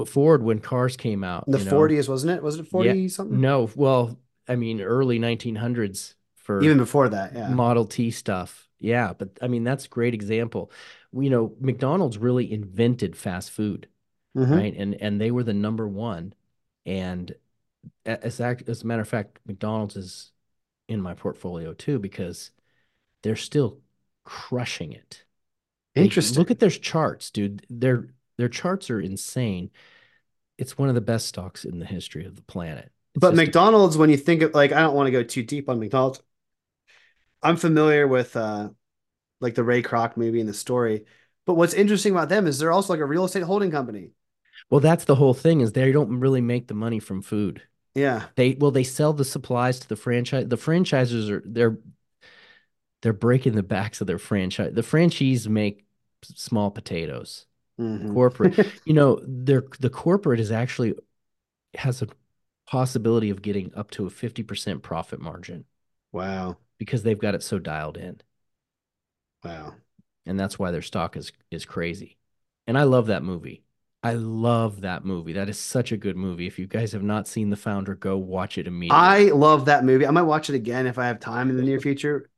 Ford, 0.06 0.42
when 0.42 0.60
cars 0.60 0.96
came 0.96 1.24
out, 1.24 1.44
in 1.46 1.52
the 1.52 1.58
you 1.58 1.64
know, 1.64 1.72
40s, 1.72 2.08
wasn't 2.08 2.32
it? 2.32 2.42
Was 2.42 2.56
it 2.56 2.66
yeah, 2.66 2.70
40 2.70 3.08
something? 3.08 3.40
no, 3.40 3.70
well, 3.74 4.18
I 4.48 4.56
mean, 4.56 4.80
early 4.80 5.18
1900s 5.18 6.14
for 6.36 6.62
Even 6.62 6.78
before 6.78 7.08
that, 7.08 7.34
yeah. 7.34 7.48
Model 7.48 7.84
T 7.84 8.10
stuff. 8.10 8.68
Yeah, 8.78 9.12
but 9.12 9.30
I 9.42 9.48
mean, 9.48 9.64
that's 9.64 9.86
a 9.86 9.88
great 9.88 10.14
example. 10.14 10.70
You 11.12 11.30
know, 11.30 11.54
McDonald's 11.60 12.18
really 12.18 12.50
invented 12.52 13.16
fast 13.16 13.50
food, 13.50 13.88
hmm 14.34 14.52
right? 14.52 14.74
And 14.76 14.94
and 15.00 15.20
they 15.20 15.30
were 15.30 15.42
the 15.44 15.54
number 15.54 15.88
one. 15.88 16.34
And 16.84 17.34
as 18.04 18.40
as 18.40 18.82
a 18.82 18.86
matter 18.86 19.02
of 19.02 19.08
fact, 19.08 19.40
McDonald's 19.46 19.96
is 19.96 20.32
in 20.88 21.00
my 21.00 21.14
portfolio 21.14 21.72
too 21.74 21.98
because 21.98 22.50
they're 23.22 23.36
still 23.36 23.80
crushing 24.24 24.92
it. 24.92 25.24
They 25.94 26.08
look 26.08 26.50
at 26.50 26.58
their 26.60 26.70
charts, 26.70 27.30
dude. 27.30 27.66
Their 27.70 28.08
their 28.36 28.48
charts 28.48 28.90
are 28.90 29.00
insane. 29.00 29.70
It's 30.58 30.78
one 30.78 30.88
of 30.88 30.94
the 30.94 31.00
best 31.00 31.26
stocks 31.26 31.64
in 31.64 31.78
the 31.78 31.86
history 31.86 32.24
of 32.24 32.36
the 32.36 32.42
planet. 32.42 32.92
It's 33.14 33.22
But 33.22 33.34
McDonald's, 33.34 33.96
when 33.96 34.10
you 34.10 34.16
think 34.16 34.42
of 34.42 34.54
like, 34.54 34.72
I 34.72 34.80
don't 34.80 34.94
want 34.94 35.06
to 35.06 35.10
go 35.12 35.22
too 35.22 35.42
deep 35.42 35.68
on 35.68 35.78
McDonald's. 35.78 36.20
I'm 37.42 37.56
familiar 37.56 38.06
with 38.06 38.36
uh 38.36 38.70
like 39.40 39.54
the 39.54 39.64
Ray 39.64 39.82
Kroc 39.82 40.16
movie 40.16 40.40
and 40.40 40.48
the 40.48 40.54
story. 40.54 41.04
But 41.46 41.54
what's 41.54 41.74
interesting 41.74 42.12
about 42.12 42.28
them 42.28 42.46
is 42.46 42.58
they're 42.58 42.72
also 42.72 42.92
like 42.92 43.00
a 43.00 43.06
real 43.06 43.24
estate 43.24 43.42
holding 43.44 43.70
company. 43.70 44.10
well, 44.70 44.80
that's 44.80 45.04
the 45.04 45.14
whole 45.14 45.34
thing 45.34 45.60
is 45.60 45.72
they 45.72 45.92
don't 45.92 46.20
really 46.20 46.40
make 46.40 46.68
the 46.68 46.74
money 46.74 46.98
from 46.98 47.22
food. 47.22 47.62
Yeah. 47.94 48.26
They 48.36 48.56
well, 48.60 48.70
they 48.70 48.84
sell 48.84 49.12
the 49.12 49.24
supplies 49.24 49.80
to 49.80 49.88
the 49.88 49.96
franchise. 49.96 50.48
The 50.48 50.56
franchisers 50.58 51.30
are 51.30 51.42
they're 51.46 51.78
they're 53.02 53.12
breaking 53.12 53.54
the 53.54 53.62
backs 53.62 54.00
of 54.00 54.06
their 54.06 54.18
franchise. 54.18 54.72
The 54.74 54.82
franchisees 54.82 55.48
make 55.48 55.84
small 56.22 56.70
potatoes. 56.70 57.46
hmm 57.78 58.12
Corporate, 58.12 58.58
you 58.84 58.94
know, 58.94 59.20
their 59.26 59.64
the 59.80 59.90
corporate 59.90 60.40
is 60.40 60.50
actually 60.50 60.94
has 61.74 62.02
a 62.02 62.08
possibility 62.66 63.30
of 63.30 63.42
getting 63.42 63.74
up 63.74 63.90
to 63.92 64.06
a 64.06 64.10
50% 64.10 64.82
profit 64.82 65.20
margin 65.20 65.66
Wow. 66.12 66.58
because 66.78 67.02
they've 67.02 67.18
got 67.18 67.34
it 67.34 67.42
so 67.42 67.58
dialed 67.58 67.96
in. 67.96 68.20
Wow. 69.46 69.74
And 70.24 70.38
that's 70.38 70.58
why 70.58 70.70
their 70.70 70.82
stock 70.82 71.16
is 71.16 71.32
is 71.50 71.64
crazy. 71.64 72.18
And 72.66 72.76
I 72.76 72.82
love 72.82 73.06
that 73.06 73.22
movie. 73.22 73.62
I 74.02 74.14
love 74.14 74.82
that 74.82 75.04
movie. 75.04 75.32
That 75.32 75.48
is 75.48 75.58
such 75.58 75.90
a 75.90 75.96
good 75.96 76.16
movie. 76.16 76.46
If 76.46 76.58
you 76.58 76.66
guys 76.66 76.92
have 76.92 77.02
not 77.02 77.26
seen 77.26 77.50
The 77.50 77.56
Founder, 77.56 77.94
go 77.94 78.16
watch 78.16 78.56
it 78.58 78.66
immediately. 78.66 78.96
I 78.96 79.18
love 79.30 79.64
that 79.64 79.84
movie. 79.84 80.06
I 80.06 80.10
might 80.10 80.22
watch 80.22 80.48
it 80.48 80.54
again 80.54 80.86
if 80.86 80.98
I 80.98 81.06
have 81.06 81.18
time 81.18 81.50
in 81.50 81.56
the 81.56 81.62
near 81.62 81.80
future. 81.80 82.30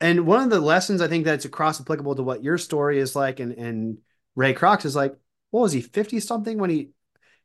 And 0.00 0.26
one 0.26 0.42
of 0.42 0.50
the 0.50 0.60
lessons 0.60 1.00
I 1.00 1.08
think 1.08 1.24
that's 1.24 1.44
across 1.44 1.80
applicable 1.80 2.16
to 2.16 2.22
what 2.22 2.44
your 2.44 2.58
story 2.58 2.98
is 2.98 3.16
like 3.16 3.40
and, 3.40 3.52
and 3.52 3.98
Ray 4.36 4.54
Kroc's 4.54 4.84
is 4.84 4.94
like, 4.94 5.16
what 5.50 5.62
was 5.62 5.72
he, 5.72 5.80
50 5.80 6.20
something 6.20 6.58
when 6.58 6.70
he 6.70 6.90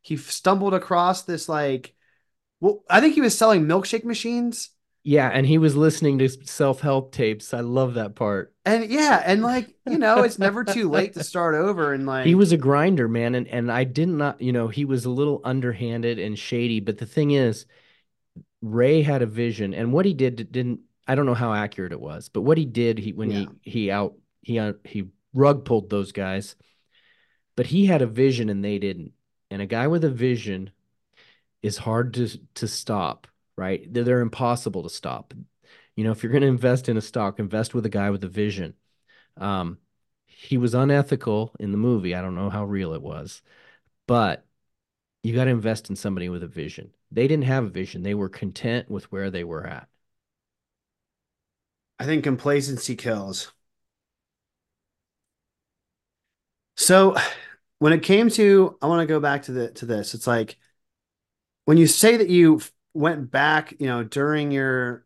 he 0.02 0.18
stumbled 0.18 0.74
across 0.74 1.22
this 1.22 1.48
like 1.48 1.94
well, 2.60 2.84
I 2.88 3.00
think 3.00 3.14
he 3.14 3.20
was 3.20 3.36
selling 3.36 3.64
milkshake 3.64 4.04
machines. 4.04 4.70
Yeah, 5.06 5.28
and 5.28 5.46
he 5.46 5.58
was 5.58 5.76
listening 5.76 6.18
to 6.18 6.28
self-help 6.30 7.12
tapes. 7.12 7.52
I 7.52 7.60
love 7.60 7.94
that 7.94 8.14
part. 8.14 8.54
And 8.64 8.90
yeah, 8.90 9.22
and 9.24 9.42
like, 9.42 9.74
you 9.86 9.98
know, 9.98 10.22
it's 10.22 10.38
never 10.38 10.64
too 10.64 10.88
late 10.88 11.12
to 11.12 11.22
start 11.22 11.54
over 11.54 11.92
and 11.92 12.06
like 12.06 12.24
He 12.26 12.34
was 12.34 12.52
a 12.52 12.56
grinder, 12.56 13.06
man, 13.06 13.34
and 13.34 13.46
and 13.46 13.70
I 13.70 13.84
did 13.84 14.08
not, 14.08 14.40
you 14.40 14.52
know, 14.52 14.68
he 14.68 14.86
was 14.86 15.04
a 15.04 15.10
little 15.10 15.42
underhanded 15.44 16.18
and 16.18 16.38
shady, 16.38 16.80
but 16.80 16.96
the 16.96 17.06
thing 17.06 17.32
is, 17.32 17.66
Ray 18.62 19.02
had 19.02 19.20
a 19.20 19.26
vision, 19.26 19.74
and 19.74 19.92
what 19.92 20.06
he 20.06 20.14
did 20.14 20.50
didn't. 20.50 20.80
I 21.06 21.14
don't 21.14 21.26
know 21.26 21.34
how 21.34 21.52
accurate 21.52 21.92
it 21.92 22.00
was, 22.00 22.30
but 22.30 22.40
what 22.40 22.56
he 22.56 22.64
did, 22.64 22.98
he 22.98 23.12
when 23.12 23.30
yeah. 23.30 23.44
he 23.62 23.70
he 23.70 23.90
out 23.90 24.14
he 24.40 24.58
uh, 24.58 24.72
he 24.84 25.08
rug 25.34 25.66
pulled 25.66 25.90
those 25.90 26.12
guys, 26.12 26.56
but 27.56 27.66
he 27.66 27.84
had 27.84 28.00
a 28.00 28.06
vision 28.06 28.48
and 28.48 28.64
they 28.64 28.78
didn't. 28.78 29.12
And 29.50 29.60
a 29.60 29.66
guy 29.66 29.86
with 29.86 30.02
a 30.04 30.10
vision 30.10 30.70
is 31.62 31.76
hard 31.76 32.14
to 32.14 32.28
to 32.54 32.66
stop, 32.66 33.26
right? 33.56 33.92
They're, 33.92 34.04
they're 34.04 34.20
impossible 34.20 34.82
to 34.82 34.90
stop. 34.90 35.34
You 35.96 36.04
know, 36.04 36.10
if 36.10 36.22
you're 36.22 36.32
going 36.32 36.42
to 36.42 36.48
invest 36.48 36.88
in 36.88 36.96
a 36.96 37.00
stock, 37.00 37.38
invest 37.38 37.74
with 37.74 37.86
a 37.86 37.90
guy 37.90 38.10
with 38.10 38.24
a 38.24 38.28
vision. 38.28 38.74
Um, 39.36 39.78
he 40.26 40.56
was 40.58 40.74
unethical 40.74 41.54
in 41.60 41.72
the 41.72 41.78
movie. 41.78 42.14
I 42.14 42.22
don't 42.22 42.34
know 42.34 42.50
how 42.50 42.64
real 42.64 42.92
it 42.94 43.02
was, 43.02 43.42
but 44.06 44.44
you 45.22 45.34
got 45.34 45.44
to 45.44 45.50
invest 45.50 45.90
in 45.90 45.96
somebody 45.96 46.28
with 46.28 46.42
a 46.42 46.48
vision. 46.48 46.90
They 47.10 47.28
didn't 47.28 47.44
have 47.44 47.64
a 47.64 47.68
vision. 47.68 48.02
They 48.02 48.14
were 48.14 48.28
content 48.28 48.90
with 48.90 49.10
where 49.12 49.30
they 49.30 49.44
were 49.44 49.66
at. 49.66 49.88
I 51.98 52.04
think 52.06 52.24
complacency 52.24 52.96
kills. 52.96 53.52
So 56.76 57.16
when 57.78 57.92
it 57.92 58.02
came 58.02 58.28
to, 58.30 58.76
I 58.82 58.86
want 58.86 59.00
to 59.00 59.06
go 59.06 59.20
back 59.20 59.44
to 59.44 59.52
the 59.52 59.70
to 59.72 59.86
this. 59.86 60.14
It's 60.14 60.26
like 60.26 60.56
when 61.64 61.76
you 61.76 61.86
say 61.86 62.16
that 62.16 62.28
you 62.28 62.60
went 62.94 63.30
back, 63.30 63.74
you 63.78 63.86
know, 63.86 64.04
during 64.04 64.50
your, 64.52 65.04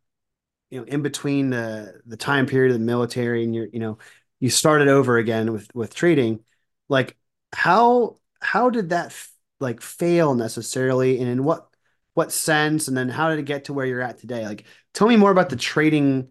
you 0.70 0.78
know, 0.80 0.84
in 0.84 1.02
between 1.02 1.50
the 1.50 2.00
the 2.06 2.16
time 2.16 2.46
period 2.46 2.72
of 2.72 2.78
the 2.78 2.84
military 2.84 3.42
and 3.42 3.54
you're, 3.54 3.68
you 3.72 3.80
know, 3.80 3.98
you 4.40 4.50
started 4.50 4.88
over 4.88 5.16
again 5.18 5.52
with 5.52 5.74
with 5.74 5.94
trading, 5.94 6.40
like 6.88 7.16
how 7.52 8.18
how 8.40 8.70
did 8.70 8.90
that 8.90 9.14
like 9.60 9.80
fail 9.80 10.34
necessarily? 10.34 11.18
And 11.18 11.28
in 11.28 11.44
what 11.44 11.68
what 12.14 12.32
sense? 12.32 12.88
And 12.88 12.96
then 12.96 13.08
how 13.08 13.30
did 13.30 13.38
it 13.38 13.44
get 13.46 13.64
to 13.64 13.72
where 13.72 13.86
you're 13.86 14.02
at 14.02 14.18
today? 14.18 14.46
Like 14.46 14.64
tell 14.94 15.08
me 15.08 15.16
more 15.16 15.30
about 15.30 15.48
the 15.50 15.56
trading 15.56 16.28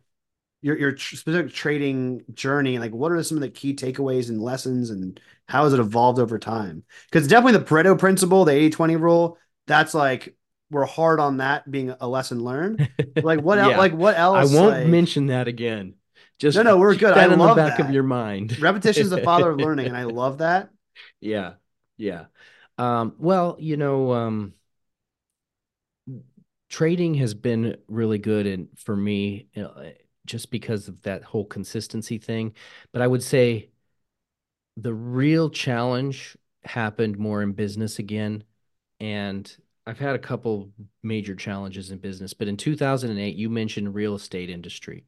your 0.62 0.78
your 0.78 0.98
specific 0.98 1.54
trading 1.54 2.24
journey. 2.34 2.80
Like 2.80 2.92
what 2.94 3.12
are 3.12 3.24
some 3.24 3.38
of 3.38 3.42
the 3.42 3.50
key 3.50 3.74
takeaways 3.76 4.30
and 4.30 4.42
lessons 4.42 4.92
and 4.92 5.20
how 5.48 5.64
has 5.64 5.74
it 5.74 5.80
evolved 5.80 6.20
over 6.20 6.38
time? 6.38 6.84
Because 7.10 7.28
definitely 7.28 7.60
the 7.60 7.66
pareto 7.66 7.98
principle 7.98 8.46
the 8.46 8.52
80-20 8.54 9.02
rule 9.02 9.38
that's 9.66 9.94
like 9.94 10.37
we're 10.70 10.86
hard 10.86 11.20
on 11.20 11.38
that 11.38 11.70
being 11.70 11.94
a 12.00 12.08
lesson 12.08 12.44
learned? 12.44 12.90
Like 13.24 13.42
what 13.42 13.58
else 13.58 13.78
like 13.78 13.94
what 13.94 14.16
else 14.16 14.54
i 14.54 14.56
won't 14.56 14.78
like... 14.78 14.88
mention 14.88 15.28
that 15.28 15.48
again. 15.48 15.96
Just 16.38 16.56
no 16.56 16.62
no 16.62 16.78
we're 16.78 16.96
good. 16.96 17.16
that 17.16 17.30
i 17.30 17.34
in 17.34 17.40
love 17.40 17.56
the 17.56 17.64
back 17.64 17.78
that. 17.78 17.88
of 17.88 17.94
your 17.94 18.04
mind. 18.04 18.60
Repetition 18.60 19.04
is 19.04 19.10
the 19.10 19.24
father 19.24 19.50
of 19.50 19.58
learning 19.58 19.88
and 19.88 19.98
i 19.98 20.04
love 20.22 20.38
that. 20.38 20.70
Yeah. 21.20 21.54
Yeah. 21.98 22.26
Um, 22.78 23.16
well 23.18 23.58
you 23.60 23.76
know 23.76 24.14
um, 24.14 24.54
trading 26.70 27.16
has 27.16 27.34
been 27.34 27.78
really 27.88 28.20
good 28.20 28.46
and 28.46 28.68
for 28.76 28.96
me 28.96 29.48
just 30.28 30.52
because 30.52 30.88
of 30.88 31.02
that 31.02 31.24
whole 31.24 31.46
consistency 31.46 32.20
thing. 32.20 32.54
But 32.92 33.02
I 33.02 33.08
would 33.08 33.24
say 33.24 33.70
the 34.76 34.94
real 34.94 35.50
challenge 35.50 36.38
happened 36.64 37.18
more 37.18 37.42
in 37.42 37.54
business 37.54 37.98
again. 37.98 38.44
And 39.00 39.56
I've 39.88 40.00
had 40.00 40.16
a 40.16 40.20
couple 40.20 40.70
major 41.02 41.34
challenges 41.34 41.92
in 41.92 42.00
business, 42.00 42.34
but 42.34 42.50
in 42.50 42.58
2008, 42.58 43.38
you 43.38 43.50
mentioned 43.50 43.96
real 43.96 44.16
estate 44.16 44.50
industry. 44.50 45.06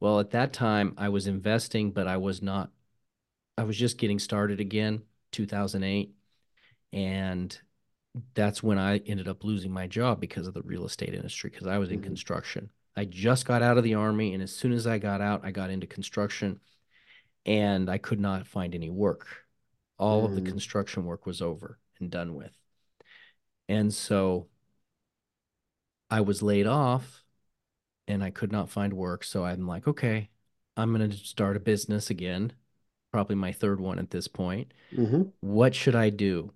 Well, 0.00 0.18
at 0.18 0.32
that 0.32 0.52
time, 0.52 0.94
I 0.98 1.10
was 1.10 1.28
investing, 1.28 1.92
but 1.92 2.08
I 2.08 2.16
was 2.16 2.42
not, 2.42 2.70
I 3.56 3.62
was 3.62 3.76
just 3.76 3.98
getting 3.98 4.18
started 4.18 4.58
again, 4.58 5.02
2008. 5.30 6.12
And 6.92 7.56
that's 8.34 8.64
when 8.64 8.80
I 8.80 8.98
ended 8.98 9.28
up 9.28 9.44
losing 9.44 9.70
my 9.70 9.86
job 9.86 10.20
because 10.20 10.48
of 10.48 10.54
the 10.54 10.62
real 10.62 10.86
estate 10.86 11.14
industry, 11.14 11.50
because 11.50 11.68
I 11.68 11.78
was 11.78 11.90
in 11.90 11.98
mm-hmm. 11.98 12.06
construction. 12.06 12.70
I 12.96 13.04
just 13.04 13.46
got 13.46 13.62
out 13.62 13.78
of 13.78 13.84
the 13.84 13.94
army, 13.94 14.34
and 14.34 14.42
as 14.42 14.52
soon 14.52 14.72
as 14.72 14.88
I 14.88 14.98
got 14.98 15.20
out, 15.20 15.42
I 15.44 15.52
got 15.52 15.70
into 15.70 15.86
construction, 15.86 16.58
and 17.44 17.88
I 17.88 17.98
could 17.98 18.18
not 18.18 18.48
find 18.48 18.74
any 18.74 18.90
work. 18.90 19.28
All 19.98 20.22
mm. 20.22 20.24
of 20.24 20.34
the 20.34 20.40
mm. 20.40 20.46
construction 20.46 21.04
work 21.04 21.26
was 21.26 21.40
over 21.40 21.78
and 22.00 22.10
done 22.10 22.34
with. 22.34 22.50
And 23.68 23.92
so 23.92 24.48
I 26.10 26.20
was 26.20 26.42
laid 26.42 26.66
off 26.66 27.24
and 28.08 28.22
I 28.22 28.30
could 28.30 28.52
not 28.52 28.70
find 28.70 28.92
work. 28.92 29.24
So 29.24 29.44
I'm 29.44 29.66
like, 29.66 29.88
okay, 29.88 30.30
I'm 30.76 30.94
going 30.94 31.10
to 31.10 31.16
start 31.16 31.56
a 31.56 31.60
business 31.60 32.10
again, 32.10 32.52
probably 33.12 33.36
my 33.36 33.52
third 33.52 33.80
one 33.80 33.98
at 33.98 34.10
this 34.10 34.28
point. 34.28 34.72
Mm-hmm. 34.96 35.22
What 35.40 35.74
should 35.74 35.94
I 35.96 36.10
do? 36.10 36.52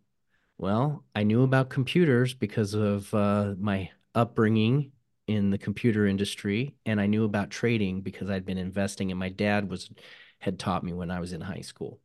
Well, 0.58 1.04
I 1.14 1.22
knew 1.24 1.42
about 1.42 1.70
computers 1.70 2.34
because 2.34 2.74
of 2.74 3.12
uh, 3.14 3.54
my 3.58 3.90
upbringing 4.14 4.92
in 5.26 5.50
the 5.50 5.58
computer 5.58 6.06
industry 6.06 6.74
and 6.84 7.00
I 7.00 7.06
knew 7.06 7.24
about 7.24 7.50
trading 7.50 8.02
because 8.02 8.28
I'd 8.30 8.44
been 8.44 8.58
investing 8.58 9.10
and 9.10 9.18
my 9.18 9.28
dad 9.28 9.70
was 9.70 9.90
had 10.40 10.58
taught 10.58 10.84
me 10.84 10.92
when 10.92 11.10
I 11.10 11.20
was 11.20 11.32
in 11.32 11.40
high 11.40 11.60
school. 11.60 12.00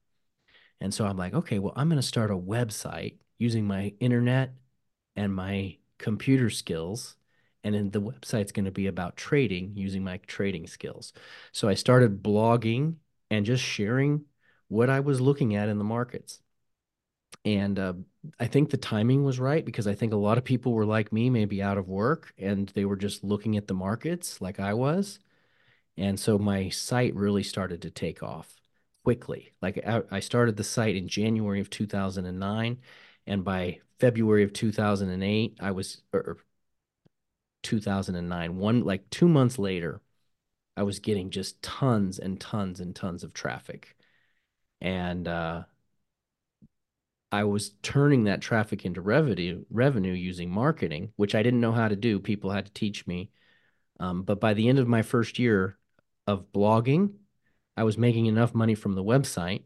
And 0.82 0.94
so 0.94 1.06
I'm 1.06 1.18
like, 1.18 1.34
okay, 1.34 1.60
well, 1.60 1.74
I'm 1.76 1.90
going 1.90 2.02
to 2.02 2.08
start 2.08 2.32
a 2.32 2.36
website 2.38 3.16
using 3.38 3.66
my 3.66 3.94
internet 4.00 4.54
and 5.16 5.34
my 5.34 5.78
computer 5.98 6.50
skills. 6.50 7.16
And 7.64 7.74
then 7.74 7.90
the 7.90 8.02
website's 8.02 8.52
going 8.52 8.66
to 8.66 8.72
be 8.72 8.88
about 8.88 9.18
trading 9.18 9.74
using 9.76 10.04
my 10.04 10.18
trading 10.28 10.68
skills. 10.68 11.14
So 11.52 11.68
I 11.68 11.74
started 11.74 12.22
blogging 12.22 12.96
and 13.32 13.46
just 13.46 13.64
sharing 13.64 14.26
what 14.68 14.90
I 14.90 15.00
was 15.00 15.20
looking 15.20 15.56
at 15.56 15.70
in 15.70 15.78
the 15.80 15.84
markets. 15.84 16.40
And 17.44 17.78
uh, 17.78 17.94
I 18.40 18.48
think 18.48 18.70
the 18.70 18.78
timing 18.78 19.24
was 19.24 19.40
right 19.40 19.66
because 19.66 19.88
I 19.88 19.96
think 19.96 20.14
a 20.14 20.18
lot 20.18 20.38
of 20.38 20.44
people 20.44 20.74
were 20.74 20.86
like 20.86 21.12
me, 21.12 21.30
maybe 21.30 21.62
out 21.62 21.78
of 21.78 21.88
work, 21.88 22.34
and 22.38 22.70
they 22.70 22.86
were 22.86 22.96
just 22.96 23.24
looking 23.24 23.58
at 23.58 23.68
the 23.68 23.74
markets 23.74 24.42
like 24.42 24.60
I 24.60 24.74
was. 24.74 25.20
And 25.98 26.20
so 26.20 26.38
my 26.38 26.70
site 26.70 27.16
really 27.16 27.44
started 27.44 27.82
to 27.84 27.92
take 27.92 28.24
off 28.24 28.56
quickly. 29.04 29.54
Like 29.62 29.80
I, 30.12 30.20
started 30.20 30.58
the 30.58 30.64
site 30.64 30.96
in 30.96 31.08
January 31.08 31.62
of 31.62 31.70
2009, 31.70 32.80
and 33.28 33.44
by 33.44 33.80
February 34.00 34.44
of 34.44 34.54
2008, 34.54 35.58
I 35.60 35.72
was, 35.72 36.02
or 36.14 36.38
2009, 37.64 38.58
one 38.58 38.84
like 38.84 39.10
two 39.10 39.28
months 39.28 39.58
later, 39.58 40.02
I 40.78 40.84
was 40.84 41.00
getting 41.00 41.30
just 41.30 41.62
tons 41.62 42.20
and 42.20 42.40
tons 42.40 42.80
and 42.80 42.96
tons 42.96 43.24
of 43.24 43.34
traffic. 43.34 43.96
And 44.82 45.28
uh, 45.28 45.64
I 47.32 47.44
was 47.46 47.72
turning 47.82 48.26
that 48.26 48.42
traffic 48.42 48.86
into 48.86 49.02
revenue 49.02 49.66
revenue 49.70 50.14
using 50.14 50.50
marketing, 50.50 51.12
which 51.16 51.36
I 51.36 51.44
didn't 51.44 51.62
know 51.62 51.72
how 51.72 51.88
to 51.88 51.96
do. 51.96 52.20
People 52.20 52.52
had 52.52 52.66
to 52.66 52.74
teach 52.74 53.08
me. 53.08 53.32
Um, 54.00 54.24
but 54.24 54.40
by 54.40 54.54
the 54.54 54.68
end 54.70 54.80
of 54.80 54.88
my 54.88 55.02
first 55.02 55.40
year 55.40 55.78
of 56.28 56.52
blogging, 56.54 57.14
I 57.78 57.84
was 57.84 57.98
making 57.98 58.28
enough 58.28 58.54
money 58.54 58.76
from 58.76 58.94
the 58.94 59.04
website 59.04 59.64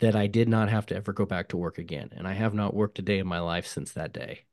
that 0.00 0.16
I 0.16 0.26
did 0.26 0.48
not 0.48 0.68
have 0.68 0.86
to 0.86 0.96
ever 0.96 1.12
go 1.12 1.24
back 1.24 1.48
to 1.48 1.56
work 1.56 1.78
again. 1.78 2.10
And 2.16 2.26
I 2.26 2.32
have 2.34 2.54
not 2.54 2.74
worked 2.74 2.98
a 2.98 3.02
day 3.02 3.18
in 3.18 3.26
my 3.26 3.40
life 3.40 3.66
since 3.66 3.92
that 3.92 4.12
day. 4.12 4.44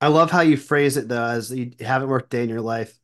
I 0.00 0.08
love 0.08 0.30
how 0.30 0.42
you 0.42 0.56
phrase 0.56 0.96
it 0.96 1.08
though, 1.08 1.24
as 1.24 1.50
you 1.50 1.72
haven't 1.80 2.08
worked 2.08 2.32
a 2.32 2.36
day 2.36 2.42
in 2.42 2.48
your 2.48 2.60
life 2.60 2.98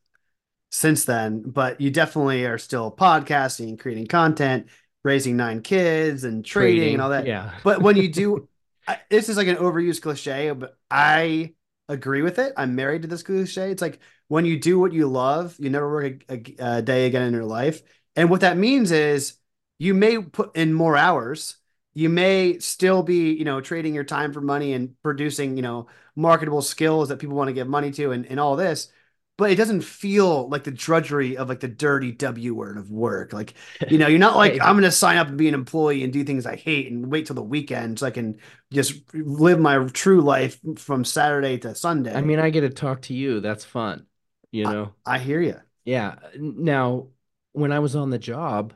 since 0.71 1.05
then, 1.05 1.43
but 1.43 1.81
you 1.81 1.91
definitely 1.91 2.45
are 2.45 2.59
still 2.59 2.91
podcasting, 2.91 3.79
creating 3.79 4.07
content, 4.07 4.69
raising 5.05 5.37
nine 5.37 5.63
kids 5.63 6.25
and 6.25 6.45
trading, 6.45 6.77
trading 6.77 6.95
and 6.95 7.03
all 7.03 7.11
that. 7.11 7.27
Yeah. 7.27 7.53
but 7.63 7.83
when 7.83 7.97
you 7.97 8.09
do, 8.09 8.49
this 9.11 9.29
is 9.29 9.37
like 9.37 9.49
an 9.49 9.57
overused 9.57 10.03
cliche, 10.03 10.51
but 10.53 10.77
I 10.91 11.55
agree 11.89 12.23
with 12.23 12.39
it. 12.39 12.53
I'm 12.57 12.75
married 12.75 13.03
to 13.03 13.09
this 13.09 13.23
cliche. 13.23 13.71
It's 13.71 13.83
like 13.83 14.01
when 14.29 14.45
you 14.45 14.59
do 14.59 14.79
what 14.79 14.93
you 14.93 15.07
love, 15.09 15.57
you 15.59 15.71
never 15.71 15.91
work 15.91 16.25
a, 16.29 16.35
a, 16.35 16.77
a 16.79 16.83
day 16.83 17.07
again 17.07 17.23
in 17.23 17.33
your 17.33 17.45
life. 17.45 17.83
And 18.17 18.31
what 18.31 18.43
that 18.43 18.57
means 18.57 18.91
is 18.91 19.39
you 19.79 19.95
may 19.95 20.19
put 20.21 20.57
in 20.57 20.73
more 20.73 20.97
hours. 20.97 21.57
You 21.95 22.09
may 22.09 22.59
still 22.59 23.03
be, 23.03 23.33
you 23.33 23.45
know, 23.45 23.61
trading 23.61 23.95
your 23.95 24.05
time 24.05 24.33
for 24.33 24.41
money 24.41 24.73
and 24.73 25.01
producing, 25.03 25.57
you 25.57 25.63
know, 25.63 25.89
marketable 26.17 26.63
skills 26.63 27.09
that 27.09 27.19
people 27.19 27.37
want 27.37 27.49
to 27.49 27.55
give 27.55 27.69
money 27.69 27.91
to 27.93 28.13
and, 28.13 28.27
and 28.27 28.41
all 28.41 28.57
this 28.57 28.93
but 29.39 29.51
it 29.51 29.57
doesn't 29.57 29.81
feel 29.81 30.49
like 30.49 30.65
the 30.65 30.71
drudgery 30.71 31.37
of 31.37 31.49
like 31.49 31.61
the 31.61 31.69
dirty 31.69 32.13
W 32.13 32.55
word 32.55 32.77
of 32.77 32.91
work. 32.91 33.33
Like, 33.33 33.55
you 33.89 33.99
know, 33.99 34.07
you're 34.07 34.19
not 34.19 34.37
like, 34.43 34.53
I'm 34.61 34.75
going 34.75 34.83
to 34.83 34.91
sign 34.93 35.17
up 35.17 35.29
and 35.29 35.39
be 35.39 35.49
an 35.49 35.55
employee 35.55 36.05
and 36.05 36.13
do 36.13 36.23
things 36.23 36.47
I 36.47 36.57
hate 36.57 36.93
and 36.93 37.11
wait 37.11 37.27
till 37.27 37.35
the 37.35 37.43
weekend 37.43 37.99
so 37.99 38.07
I 38.07 38.11
can 38.11 38.39
just 38.73 39.03
live 39.15 39.59
my 39.59 39.85
true 39.87 40.21
life 40.21 40.61
from 40.77 41.05
Saturday 41.05 41.59
to 41.59 41.75
Sunday. 41.75 42.15
I 42.15 42.21
mean, 42.21 42.39
I 42.39 42.51
get 42.51 42.61
to 42.61 42.71
talk 42.71 43.03
to 43.03 43.15
you. 43.15 43.41
That's 43.41 43.65
fun. 43.65 44.07
You 44.51 44.65
know, 44.65 44.95
I, 45.07 45.17
I 45.17 45.19
hear 45.19 45.41
you. 45.41 45.59
Yeah. 45.85 46.17
Now, 46.39 47.09
when 47.53 47.73
I 47.73 47.79
was 47.79 47.97
on 47.97 48.11
the 48.11 48.19
job, 48.19 48.75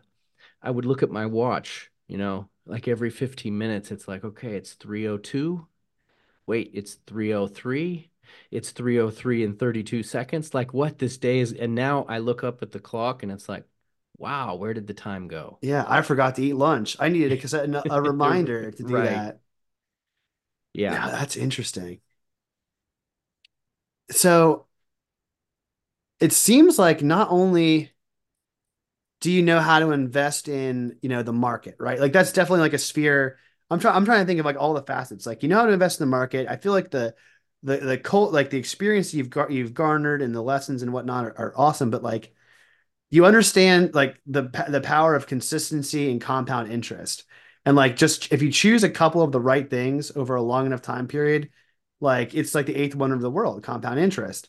I 0.62 0.70
would 0.70 0.84
look 0.84 1.02
at 1.02 1.10
my 1.10 1.26
watch, 1.26 1.90
you 2.08 2.18
know, 2.18 2.48
like 2.66 2.88
every 2.88 3.10
15 3.10 3.56
minutes, 3.56 3.90
it's 3.90 4.08
like, 4.08 4.24
okay, 4.24 4.54
it's 4.56 4.74
302. 4.74 5.66
Wait, 6.46 6.70
it's 6.74 6.94
303 7.06 8.10
it's 8.50 8.70
303 8.70 9.44
and 9.44 9.58
32 9.58 10.02
seconds. 10.02 10.54
Like 10.54 10.72
what? 10.74 10.98
This 10.98 11.16
day 11.18 11.40
is 11.40 11.52
and 11.52 11.74
now 11.74 12.04
i 12.08 12.18
look 12.18 12.44
up 12.44 12.62
at 12.62 12.72
the 12.72 12.78
clock 12.78 13.22
and 13.22 13.32
it's 13.32 13.48
like 13.48 13.64
wow 14.18 14.54
where 14.54 14.74
did 14.74 14.86
the 14.86 14.94
time 14.94 15.28
go? 15.28 15.58
Yeah 15.62 15.84
i 15.86 16.02
forgot 16.02 16.36
to 16.36 16.42
eat 16.42 16.54
lunch. 16.54 16.96
I 16.98 17.08
needed 17.08 17.52
a, 17.54 17.94
a 17.94 18.02
reminder 18.02 18.70
to 18.70 18.82
do 18.82 18.94
right. 18.94 19.04
that. 19.04 19.40
Yeah. 20.72 20.92
yeah 20.92 21.10
that's 21.10 21.36
interesting. 21.36 22.00
So 24.10 24.66
it 26.20 26.32
seems 26.32 26.78
like 26.78 27.02
not 27.02 27.28
only 27.30 27.92
do 29.20 29.30
you 29.30 29.42
know 29.42 29.60
how 29.60 29.78
to 29.78 29.90
invest 29.90 30.48
in 30.48 30.96
you 31.02 31.08
know 31.08 31.22
the 31.22 31.32
market 31.32 31.76
right? 31.78 32.00
Like 32.00 32.12
that's 32.12 32.32
definitely 32.32 32.60
like 32.60 32.74
a 32.74 32.78
sphere. 32.78 33.38
I'm 33.70 33.80
trying 33.80 33.96
i'm 33.96 34.04
trying 34.04 34.20
to 34.20 34.26
think 34.26 34.40
of 34.40 34.46
like 34.46 34.56
all 34.58 34.74
the 34.74 34.82
facets. 34.82 35.26
Like 35.26 35.42
you 35.42 35.48
know 35.48 35.56
how 35.56 35.66
to 35.66 35.72
invest 35.72 36.00
in 36.00 36.06
the 36.06 36.10
market. 36.10 36.46
I 36.48 36.56
feel 36.56 36.72
like 36.72 36.90
the 36.90 37.14
the 37.62 37.78
the 37.78 37.98
cult 37.98 38.32
like 38.32 38.50
the 38.50 38.58
experience 38.58 39.14
you've 39.14 39.30
got 39.30 39.50
you've 39.50 39.74
garnered 39.74 40.22
and 40.22 40.34
the 40.34 40.42
lessons 40.42 40.82
and 40.82 40.92
whatnot 40.92 41.24
are, 41.24 41.38
are 41.38 41.54
awesome 41.56 41.90
but 41.90 42.02
like 42.02 42.32
you 43.10 43.24
understand 43.24 43.94
like 43.94 44.20
the 44.26 44.42
the 44.68 44.80
power 44.80 45.14
of 45.14 45.26
consistency 45.26 46.10
and 46.10 46.20
compound 46.20 46.70
interest. 46.72 47.24
And 47.64 47.76
like 47.76 47.96
just 47.96 48.32
if 48.32 48.42
you 48.42 48.52
choose 48.52 48.84
a 48.84 48.90
couple 48.90 49.22
of 49.22 49.32
the 49.32 49.40
right 49.40 49.68
things 49.68 50.12
over 50.14 50.36
a 50.36 50.42
long 50.42 50.66
enough 50.66 50.82
time 50.82 51.08
period 51.08 51.50
like 52.00 52.34
it's 52.34 52.54
like 52.54 52.66
the 52.66 52.76
eighth 52.76 52.94
wonder 52.94 53.16
of 53.16 53.22
the 53.22 53.30
world 53.30 53.62
compound 53.62 53.98
interest 53.98 54.48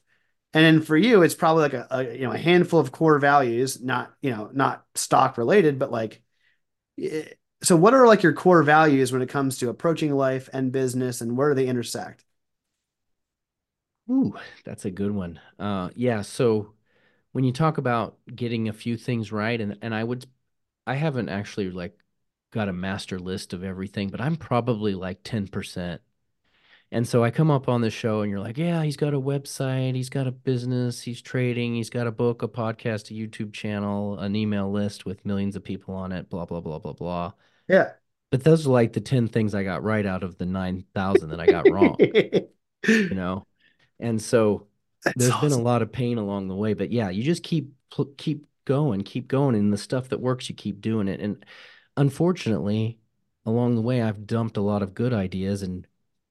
And 0.54 0.64
then 0.66 0.82
for 0.82 0.98
you, 0.98 1.22
it's 1.24 1.36
probably 1.36 1.64
like 1.64 1.74
a, 1.74 1.88
a 1.92 2.04
you 2.16 2.22
know 2.24 2.32
a 2.32 2.38
handful 2.38 2.80
of 2.80 2.92
core 2.92 3.20
values, 3.20 3.82
not 3.82 4.14
you 4.22 4.32
know 4.32 4.50
not 4.54 4.86
stock 4.96 5.38
related, 5.38 5.78
but 5.80 5.92
like 5.92 6.22
eh, 7.02 7.26
so 7.64 7.76
what 7.78 7.94
are 7.94 8.08
like 8.08 8.24
your 8.24 8.34
core 8.34 8.64
values 8.64 9.12
when 9.14 9.22
it 9.24 9.30
comes 9.30 9.60
to 9.60 9.70
approaching 9.70 10.14
life 10.16 10.50
and 10.54 10.72
business 10.74 11.22
and 11.22 11.38
where 11.38 11.50
do 11.50 11.56
they 11.56 11.68
intersect? 11.70 12.26
Ooh, 14.10 14.36
that's 14.64 14.86
a 14.86 14.92
good 14.92 15.12
one. 15.12 15.40
Uh, 15.60 15.90
yeah. 15.96 16.22
So 16.22 16.74
when 17.34 17.44
you 17.44 17.54
talk 17.54 17.78
about 17.78 18.18
getting 18.36 18.70
a 18.70 18.74
few 18.74 18.98
things 18.98 19.32
right, 19.32 19.60
and 19.60 19.78
and 19.82 19.96
I 19.96 20.04
would, 20.04 20.28
I 20.88 20.96
haven't 20.96 21.30
actually 21.30 21.72
like 21.72 22.00
got 22.52 22.70
a 22.70 22.74
master 22.74 23.20
list 23.20 23.54
of 23.54 23.64
everything, 23.64 24.10
but 24.10 24.22
I'm 24.22 24.38
probably 24.38 24.96
like 24.96 25.22
10%. 25.24 26.02
And 26.92 27.06
so 27.08 27.24
I 27.24 27.32
come 27.32 27.52
up 27.52 27.68
on 27.68 27.82
the 27.82 27.90
show 27.90 28.22
and 28.22 28.32
you're 28.32 28.40
like, 28.40 28.58
yeah, 28.58 28.82
he's 28.84 28.96
got 28.96 29.14
a 29.14 29.20
website, 29.20 29.96
he's 29.96 30.10
got 30.10 30.26
a 30.26 30.32
business, 30.32 31.02
he's 31.02 31.22
trading, 31.22 31.76
he's 31.76 31.90
got 31.90 32.08
a 32.08 32.12
book, 32.12 32.44
a 32.44 32.48
podcast, 32.48 33.12
a 33.12 33.14
YouTube 33.14 33.52
channel, 33.54 34.18
an 34.20 34.36
email 34.36 34.72
list 34.72 35.06
with 35.06 35.26
millions 35.26 35.56
of 35.58 35.64
people 35.64 35.96
on 35.96 36.14
it, 36.14 36.30
blah, 36.30 36.46
blah, 36.46 36.62
blah, 36.62 36.80
blah, 36.80 36.94
blah. 36.94 37.34
Yeah. 37.68 37.92
But 38.32 38.44
those 38.44 38.66
are 38.68 38.72
like 38.72 38.94
the 38.94 39.02
10 39.02 39.28
things 39.28 39.54
I 39.54 39.64
got 39.64 39.84
right 39.84 40.06
out 40.06 40.24
of 40.24 40.38
the 40.38 40.46
9,000 40.46 41.30
that 41.30 41.40
I 41.40 41.48
got 41.48 41.70
wrong, 41.70 41.98
you 42.00 42.48
know? 43.12 43.46
And 44.00 44.22
so 44.22 44.68
That's 45.04 45.16
there's 45.18 45.38
been 45.38 45.52
a 45.52 45.58
lot 45.58 45.82
of 45.82 45.92
pain 45.92 46.18
along 46.18 46.48
the 46.48 46.56
way, 46.56 46.74
but 46.74 46.92
yeah, 46.92 47.10
you 47.10 47.24
just 47.24 47.44
keep 47.44 47.74
keep 48.18 48.46
going, 48.66 49.04
keep 49.04 49.28
going, 49.28 49.56
and 49.56 49.72
the 49.74 49.78
stuff 49.78 50.10
that 50.10 50.20
works, 50.22 50.50
you 50.50 50.56
keep 50.56 50.82
doing 50.82 51.08
it. 51.08 51.20
And 51.22 51.46
unfortunately, 51.96 53.00
along 53.46 53.76
the 53.76 53.82
way, 53.82 54.02
I've 54.02 54.28
dumped 54.28 54.58
a 54.58 54.62
lot 54.62 54.84
of 54.84 54.94
good 54.94 55.14
ideas 55.14 55.64
and 55.64 55.88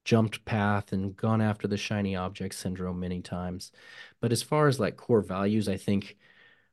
jumped 0.07 0.45
path 0.45 0.93
and 0.93 1.17
gone 1.17 1.41
after 1.41 1.67
the 1.67 1.77
shiny 1.77 2.15
object 2.15 2.55
syndrome 2.55 2.99
many 3.01 3.21
times. 3.21 3.73
But 4.21 4.31
as 4.31 4.41
far 4.43 4.67
as 4.69 4.79
like 4.79 4.97
core 4.97 5.21
values, 5.21 5.67
I 5.69 5.77
think 5.77 6.17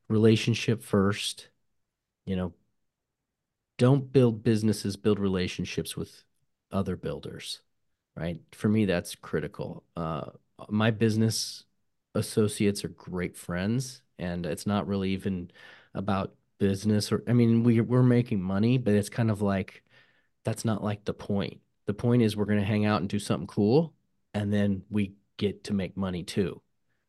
relationship 0.09 0.83
first, 0.83 1.49
you 2.25 2.35
know, 2.37 2.53
don't 3.77 4.11
build 4.11 4.43
businesses, 4.43 4.95
build 4.95 5.19
relationships 5.19 5.97
with 5.97 6.23
other 6.71 6.95
builders, 6.95 7.61
right? 8.15 8.39
For 8.53 8.69
me, 8.69 8.85
that's 8.85 9.15
critical. 9.15 9.83
Uh, 9.95 10.31
my 10.69 10.91
business 10.91 11.65
associates 12.15 12.85
are 12.85 12.89
great 12.89 13.37
friends, 13.37 14.01
and 14.19 14.45
it's 14.45 14.65
not 14.67 14.87
really 14.87 15.11
even 15.11 15.51
about 15.93 16.35
business 16.59 17.11
or 17.11 17.23
I 17.27 17.33
mean, 17.33 17.63
we 17.63 17.81
we're 17.81 18.03
making 18.03 18.41
money, 18.41 18.77
but 18.77 18.93
it's 18.95 19.09
kind 19.09 19.29
of 19.31 19.41
like 19.41 19.83
that's 20.45 20.65
not 20.65 20.83
like 20.83 21.05
the 21.05 21.13
point. 21.15 21.61
The 21.85 21.93
point 21.93 22.21
is 22.21 22.35
we're 22.35 22.45
going 22.45 22.59
to 22.59 22.65
hang 22.65 22.85
out 22.85 23.01
and 23.01 23.09
do 23.09 23.19
something 23.19 23.47
cool, 23.47 23.93
and 24.33 24.51
then 24.51 24.83
we 24.89 25.13
get 25.37 25.65
to 25.65 25.73
make 25.73 25.95
money 25.97 26.23
too. 26.23 26.61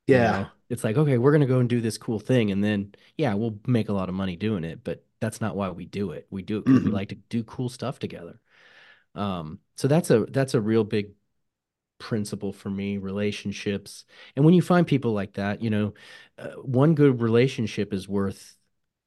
You 0.08 0.14
Yeah. 0.14 0.22
know, 0.22 0.52
it's 0.68 0.84
like, 0.84 0.96
okay, 0.96 1.18
we're 1.18 1.32
going 1.32 1.40
to 1.40 1.46
go 1.46 1.58
and 1.60 1.68
do 1.68 1.80
this 1.80 1.98
cool 1.98 2.20
thing. 2.20 2.52
And 2.52 2.62
then, 2.62 2.94
yeah, 3.16 3.34
we'll 3.34 3.58
make 3.66 3.88
a 3.88 3.92
lot 3.92 4.08
of 4.08 4.14
money 4.14 4.36
doing 4.36 4.64
it, 4.64 4.84
but 4.84 5.04
that's 5.20 5.40
not 5.40 5.56
why 5.56 5.70
we 5.70 5.86
do 5.86 6.12
it. 6.12 6.26
We 6.30 6.42
do 6.42 6.58
it 6.58 6.62
because 6.66 6.82
we 6.82 6.90
Mhm. 6.90 6.92
like 6.92 7.08
to 7.10 7.16
do 7.16 7.42
cool 7.44 7.68
stuff 7.68 7.98
together. 7.98 8.40
Um, 9.14 9.60
so 9.76 9.88
that's 9.88 10.10
a 10.10 10.26
that's 10.26 10.54
a 10.54 10.60
real 10.60 10.84
big 10.84 11.10
principle 11.98 12.52
for 12.52 12.70
me, 12.70 12.98
relationships. 12.98 14.04
And 14.36 14.44
when 14.44 14.54
you 14.54 14.62
find 14.62 14.86
people 14.86 15.12
like 15.12 15.34
that, 15.34 15.62
you 15.62 15.70
know, 15.70 15.94
uh, 16.38 16.50
one 16.56 16.94
good 16.94 17.20
relationship 17.20 17.92
is 17.92 18.08
worth 18.08 18.56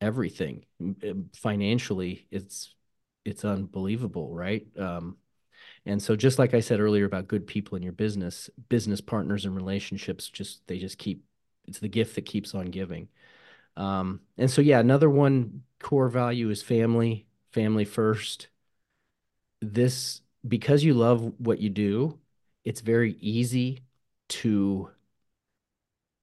everything. 0.02 0.66
Financially, 1.36 2.28
it's 2.32 2.74
it's 3.26 3.46
unbelievable, 3.46 4.34
right? 4.34 4.66
Um, 4.78 5.18
and 5.90 6.02
so 6.02 6.16
just 6.16 6.38
like 6.38 6.54
I 6.54 6.60
said 6.60 6.80
earlier 6.80 7.06
about 7.06 7.28
good 7.28 7.48
people 7.48 7.76
in 7.76 7.84
your 7.84 7.94
business, 7.94 8.50
business 8.70 9.02
partners 9.02 9.46
and 9.46 9.56
relationships 9.56 10.30
just 10.30 10.66
they 10.68 10.78
just 10.78 11.00
keep 11.00 11.24
it's 11.66 11.80
the 11.80 11.88
gift 11.88 12.16
that 12.16 12.26
keeps 12.26 12.54
on 12.56 12.68
giving. 12.68 13.10
Um, 13.78 14.22
and 14.38 14.52
so 14.52 14.62
yeah, 14.62 14.80
another 14.80 15.10
one 15.10 15.64
core 15.80 16.10
value 16.10 16.50
is 16.50 16.62
family, 16.64 17.28
family 17.52 17.86
first. 17.86 18.50
This 19.62 20.22
because 20.48 20.84
you 20.84 20.94
love 20.94 21.34
what 21.40 21.60
you 21.60 21.70
do, 21.70 22.20
it's 22.64 22.82
very 22.82 23.14
easy 23.20 23.84
to 24.30 24.90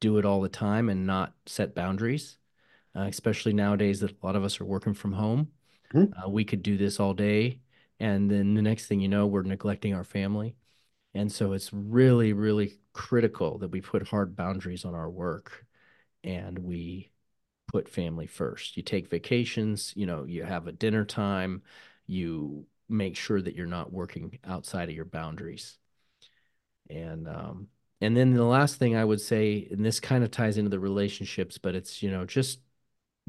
do 0.01 0.19
it 0.19 0.25
all 0.25 0.41
the 0.41 0.49
time 0.49 0.89
and 0.89 1.07
not 1.07 1.35
set 1.47 1.75
boundaries, 1.75 2.39
uh, 2.97 3.03
especially 3.03 3.53
nowadays 3.53 4.01
that 4.01 4.13
a 4.13 4.27
lot 4.27 4.37
of 4.37 4.45
us 4.45 4.61
are 4.61 4.65
working 4.65 4.95
from 4.95 5.13
home. 5.13 5.49
Mhm. 5.95 6.15
Uh, 6.17 6.29
we 6.31 6.45
could 6.45 6.63
do 6.63 6.77
this 6.79 7.01
all 7.01 7.15
day, 7.15 7.61
and 8.01 8.31
then 8.31 8.55
the 8.55 8.63
next 8.63 8.87
thing 8.87 9.01
you 9.01 9.09
know, 9.09 9.27
we're 9.27 9.43
neglecting 9.43 9.95
our 9.95 10.05
family. 10.05 10.57
And 11.15 11.33
so 11.33 11.53
it's 11.53 11.73
really, 11.73 12.33
really 12.33 12.75
critical 12.93 13.59
that 13.59 13.71
we 13.71 13.81
put 13.81 14.09
hard 14.09 14.37
boundaries 14.37 14.85
on 14.85 14.95
our 14.95 15.11
work 15.11 15.67
and 16.25 16.59
we 16.59 17.11
put 17.69 17.89
family 17.89 18.27
first. 18.27 18.77
You 18.77 18.83
take 18.83 19.09
vacations, 19.11 19.93
you 19.97 20.07
know, 20.07 20.25
you 20.25 20.45
have 20.45 20.67
a 20.67 20.73
dinner 20.73 21.05
time, 21.05 21.63
you 22.07 22.67
make 22.89 23.17
sure 23.17 23.43
that 23.43 23.55
you're 23.57 23.67
not 23.67 23.93
working 23.93 24.39
outside 24.45 24.89
of 24.89 24.95
your 24.95 25.05
boundaries. 25.07 25.79
And 26.91 27.29
um 27.29 27.69
and 28.01 28.15
then 28.17 28.35
the 28.35 28.45
last 28.45 28.77
thing 28.77 28.95
I 28.95 29.05
would 29.05 29.21
say, 29.23 29.69
and 29.71 29.85
this 29.85 30.01
kind 30.01 30.23
of 30.23 30.31
ties 30.31 30.59
into 30.59 30.69
the 30.69 30.79
relationships, 30.79 31.57
but 31.57 31.75
it's, 31.75 32.03
you 32.03 32.11
know, 32.11 32.27
just 32.27 32.61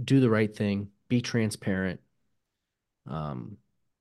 do 0.03 0.19
the 0.19 0.29
right 0.29 0.53
thing, 0.55 0.91
be 1.09 1.21
transparent, 1.21 2.01
um, 3.07 3.57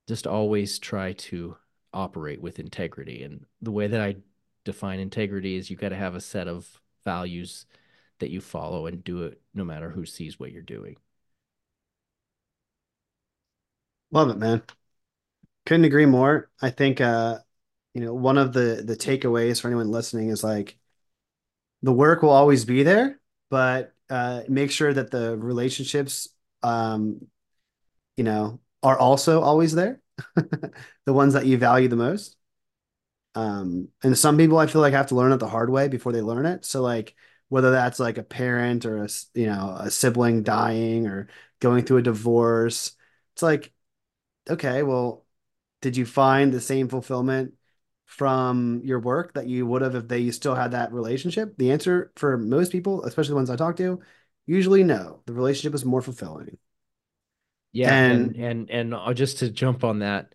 just 0.07 0.27
always 0.27 0.79
try 0.79 1.13
to 1.13 1.57
operate 1.93 2.41
with 2.41 2.59
integrity. 2.59 3.23
And 3.23 3.47
the 3.61 3.73
way 3.73 3.87
that 3.87 4.01
I 4.01 4.17
define 4.65 5.01
integrity 5.01 5.57
is 5.57 5.71
you 5.71 5.77
got 5.77 5.91
to 5.91 5.97
have 5.97 6.15
a 6.15 6.21
set 6.21 6.49
of 6.49 6.81
values 7.05 7.67
that 8.19 8.31
you 8.31 8.41
follow 8.41 8.87
and 8.87 9.03
do 9.05 9.23
it 9.25 9.41
no 9.55 9.65
matter 9.65 9.91
who 9.91 10.05
sees 10.07 10.39
what 10.39 10.53
you're 10.53 10.63
doing. 10.63 10.97
Love 14.11 14.31
it, 14.31 14.39
man. 14.39 14.63
Couldn't 15.67 15.85
agree 15.85 16.07
more. 16.07 16.51
I 16.63 16.71
think 16.71 17.01
uh, 17.01 17.39
you 17.95 18.01
know, 18.03 18.15
one 18.15 18.39
of 18.39 18.53
the 18.53 18.83
the 18.85 18.97
takeaways 18.97 19.61
for 19.61 19.69
anyone 19.69 19.91
listening 19.91 20.29
is 20.29 20.45
like 20.45 20.79
the 21.83 21.93
work 21.93 22.23
will 22.23 22.31
always 22.31 22.65
be 22.65 22.83
there, 22.83 23.21
but 23.51 23.93
uh 24.09 24.43
make 24.49 24.71
sure 24.71 24.93
that 24.95 25.11
the 25.11 25.37
relationships 25.37 26.29
um, 26.63 27.27
you 28.17 28.25
know, 28.25 28.61
are 28.87 28.99
also 28.99 29.43
always 29.43 29.75
there. 29.75 30.01
The 31.07 31.13
ones 31.13 31.35
that 31.35 31.47
you 31.47 31.59
value 31.59 31.89
the 31.89 31.97
most. 31.97 32.37
Um, 33.35 33.89
and 34.03 34.17
some 34.17 34.39
people 34.39 34.59
I 34.59 34.67
feel 34.67 34.81
like 34.81 34.95
have 34.95 35.09
to 35.09 35.15
learn 35.15 35.33
it 35.33 35.39
the 35.39 35.49
hard 35.49 35.71
way 35.71 35.89
before 35.89 36.13
they 36.13 36.23
learn 36.23 36.47
it. 36.47 36.65
So 36.65 36.83
like 36.83 37.15
whether 37.49 37.71
that's 37.71 38.01
like 38.01 38.19
a 38.19 38.23
parent 38.23 38.87
or 38.87 39.05
a 39.05 39.09
you 39.35 39.47
know 39.47 39.77
a 39.79 39.91
sibling 39.91 40.43
dying 40.43 41.07
or 41.07 41.29
going 41.61 41.85
through 41.85 41.99
a 41.99 42.03
divorce, 42.03 42.93
it's 43.35 43.43
like 43.43 43.73
okay, 44.51 44.83
well, 44.83 45.27
did 45.83 45.97
you 45.97 46.07
find 46.07 46.53
the 46.53 46.61
same 46.61 46.89
fulfillment 46.89 47.55
from 48.07 48.81
your 48.85 49.01
work 49.01 49.35
that 49.35 49.49
you 49.49 49.67
would 49.67 49.83
have 49.83 49.95
if 49.95 50.09
they 50.09 50.31
still 50.31 50.55
had 50.55 50.73
that 50.73 50.93
relationship? 50.93 51.57
The 51.59 51.73
answer 51.73 52.13
for 52.17 52.39
most 52.39 52.73
people, 52.73 53.05
especially 53.05 53.31
the 53.31 53.37
ones 53.37 53.51
I 53.51 53.57
talk 53.57 53.77
to, 53.79 54.01
usually 54.47 54.85
no. 54.85 55.23
The 55.27 55.33
relationship 55.35 55.75
is 55.75 55.85
more 55.85 56.03
fulfilling. 56.03 56.59
Yeah, 57.77 58.01
and 58.07 58.35
And 58.37 58.37
and 58.37 58.71
and 58.71 59.17
just 59.17 59.39
to 59.39 59.51
jump 59.51 59.85
on 59.85 60.01
that, 60.01 60.35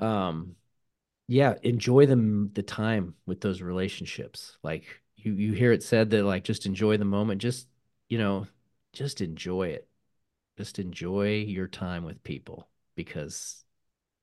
um, 0.00 0.56
yeah, 1.28 1.56
enjoy 1.62 2.06
them 2.06 2.52
the 2.54 2.62
time 2.64 3.16
with 3.26 3.40
those 3.42 3.62
relationships. 3.62 4.58
Like 4.64 4.86
you 5.16 5.32
you 5.34 5.52
hear 5.54 5.72
it 5.72 5.82
said 5.84 6.10
that 6.10 6.24
like 6.24 6.44
just 6.44 6.66
enjoy 6.66 6.98
the 6.98 7.04
moment, 7.06 7.42
just 7.42 7.68
you 8.08 8.18
know, 8.18 8.48
just 8.94 9.20
enjoy 9.22 9.68
it. 9.70 9.88
Just 10.58 10.78
enjoy 10.80 11.38
your 11.48 11.68
time 11.68 12.04
with 12.04 12.22
people 12.24 12.68
because 12.96 13.64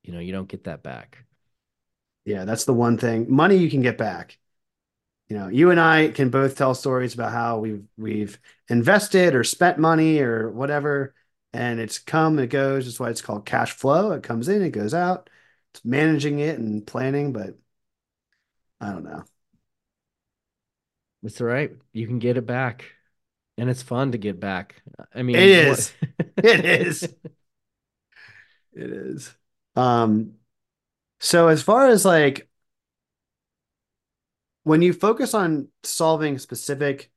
you 0.03 0.13
know 0.13 0.19
you 0.19 0.31
don't 0.33 0.49
get 0.49 0.65
that 0.65 0.83
back. 0.83 1.25
yeah, 2.25 2.45
that's 2.45 2.65
the 2.65 2.73
one 2.73 2.97
thing. 2.97 3.25
Money 3.33 3.57
you 3.57 3.69
can 3.69 3.81
get 3.81 3.97
back. 3.97 4.37
You 5.29 5.37
know, 5.37 5.49
you 5.49 5.71
and 5.71 5.79
I 5.79 6.09
can 6.09 6.29
both 6.29 6.57
tell 6.57 6.75
stories 6.75 7.13
about 7.15 7.31
how 7.33 7.59
we've 7.59 7.83
we've 7.97 8.39
invested 8.69 9.35
or 9.35 9.43
spent 9.43 9.79
money 9.79 10.19
or 10.21 10.51
whatever, 10.51 11.15
and 11.53 11.79
it's 11.79 11.99
come, 11.99 12.39
it 12.39 12.47
goes. 12.47 12.85
That's 12.85 12.99
why 12.99 13.09
it's 13.09 13.21
called 13.21 13.45
cash 13.45 13.71
flow. 13.71 14.11
It 14.11 14.23
comes 14.23 14.47
in, 14.47 14.61
it 14.61 14.71
goes 14.71 14.93
out. 14.93 15.29
It's 15.73 15.83
managing 15.85 16.39
it 16.39 16.59
and 16.59 16.85
planning, 16.85 17.33
but 17.33 17.57
I 18.79 18.91
don't 18.91 19.03
know. 19.03 19.23
It's 21.23 21.41
all 21.41 21.47
right. 21.47 21.71
You 21.93 22.07
can 22.07 22.19
get 22.19 22.37
it 22.37 22.45
back. 22.45 22.85
And 23.57 23.69
it's 23.69 23.81
fun 23.81 24.11
to 24.11 24.19
get 24.19 24.39
back. 24.39 24.75
I 25.15 25.23
mean, 25.23 25.35
it 25.35 25.49
is. 25.49 25.93
it 26.37 26.65
is. 26.65 27.03
It 27.03 28.91
is. 28.91 29.35
Um, 29.75 30.33
so 31.19 31.47
as 31.47 31.63
far 31.63 31.87
as 31.87 32.05
like 32.05 32.47
when 34.63 34.81
you 34.81 34.93
focus 34.93 35.33
on 35.33 35.69
solving 35.83 36.37
specific 36.37 37.09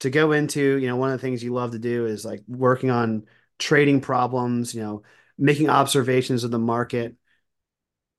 to 0.00 0.10
go 0.10 0.32
into, 0.32 0.76
you 0.76 0.86
know, 0.86 0.96
one 0.96 1.10
of 1.10 1.20
the 1.20 1.26
things 1.26 1.42
you 1.42 1.52
love 1.52 1.72
to 1.72 1.78
do 1.78 2.06
is 2.06 2.24
like 2.24 2.42
working 2.46 2.90
on 2.90 3.26
trading 3.58 4.00
problems, 4.00 4.74
you 4.74 4.82
know, 4.82 5.02
making 5.36 5.70
observations 5.70 6.44
of 6.44 6.50
the 6.50 6.58
market. 6.58 7.16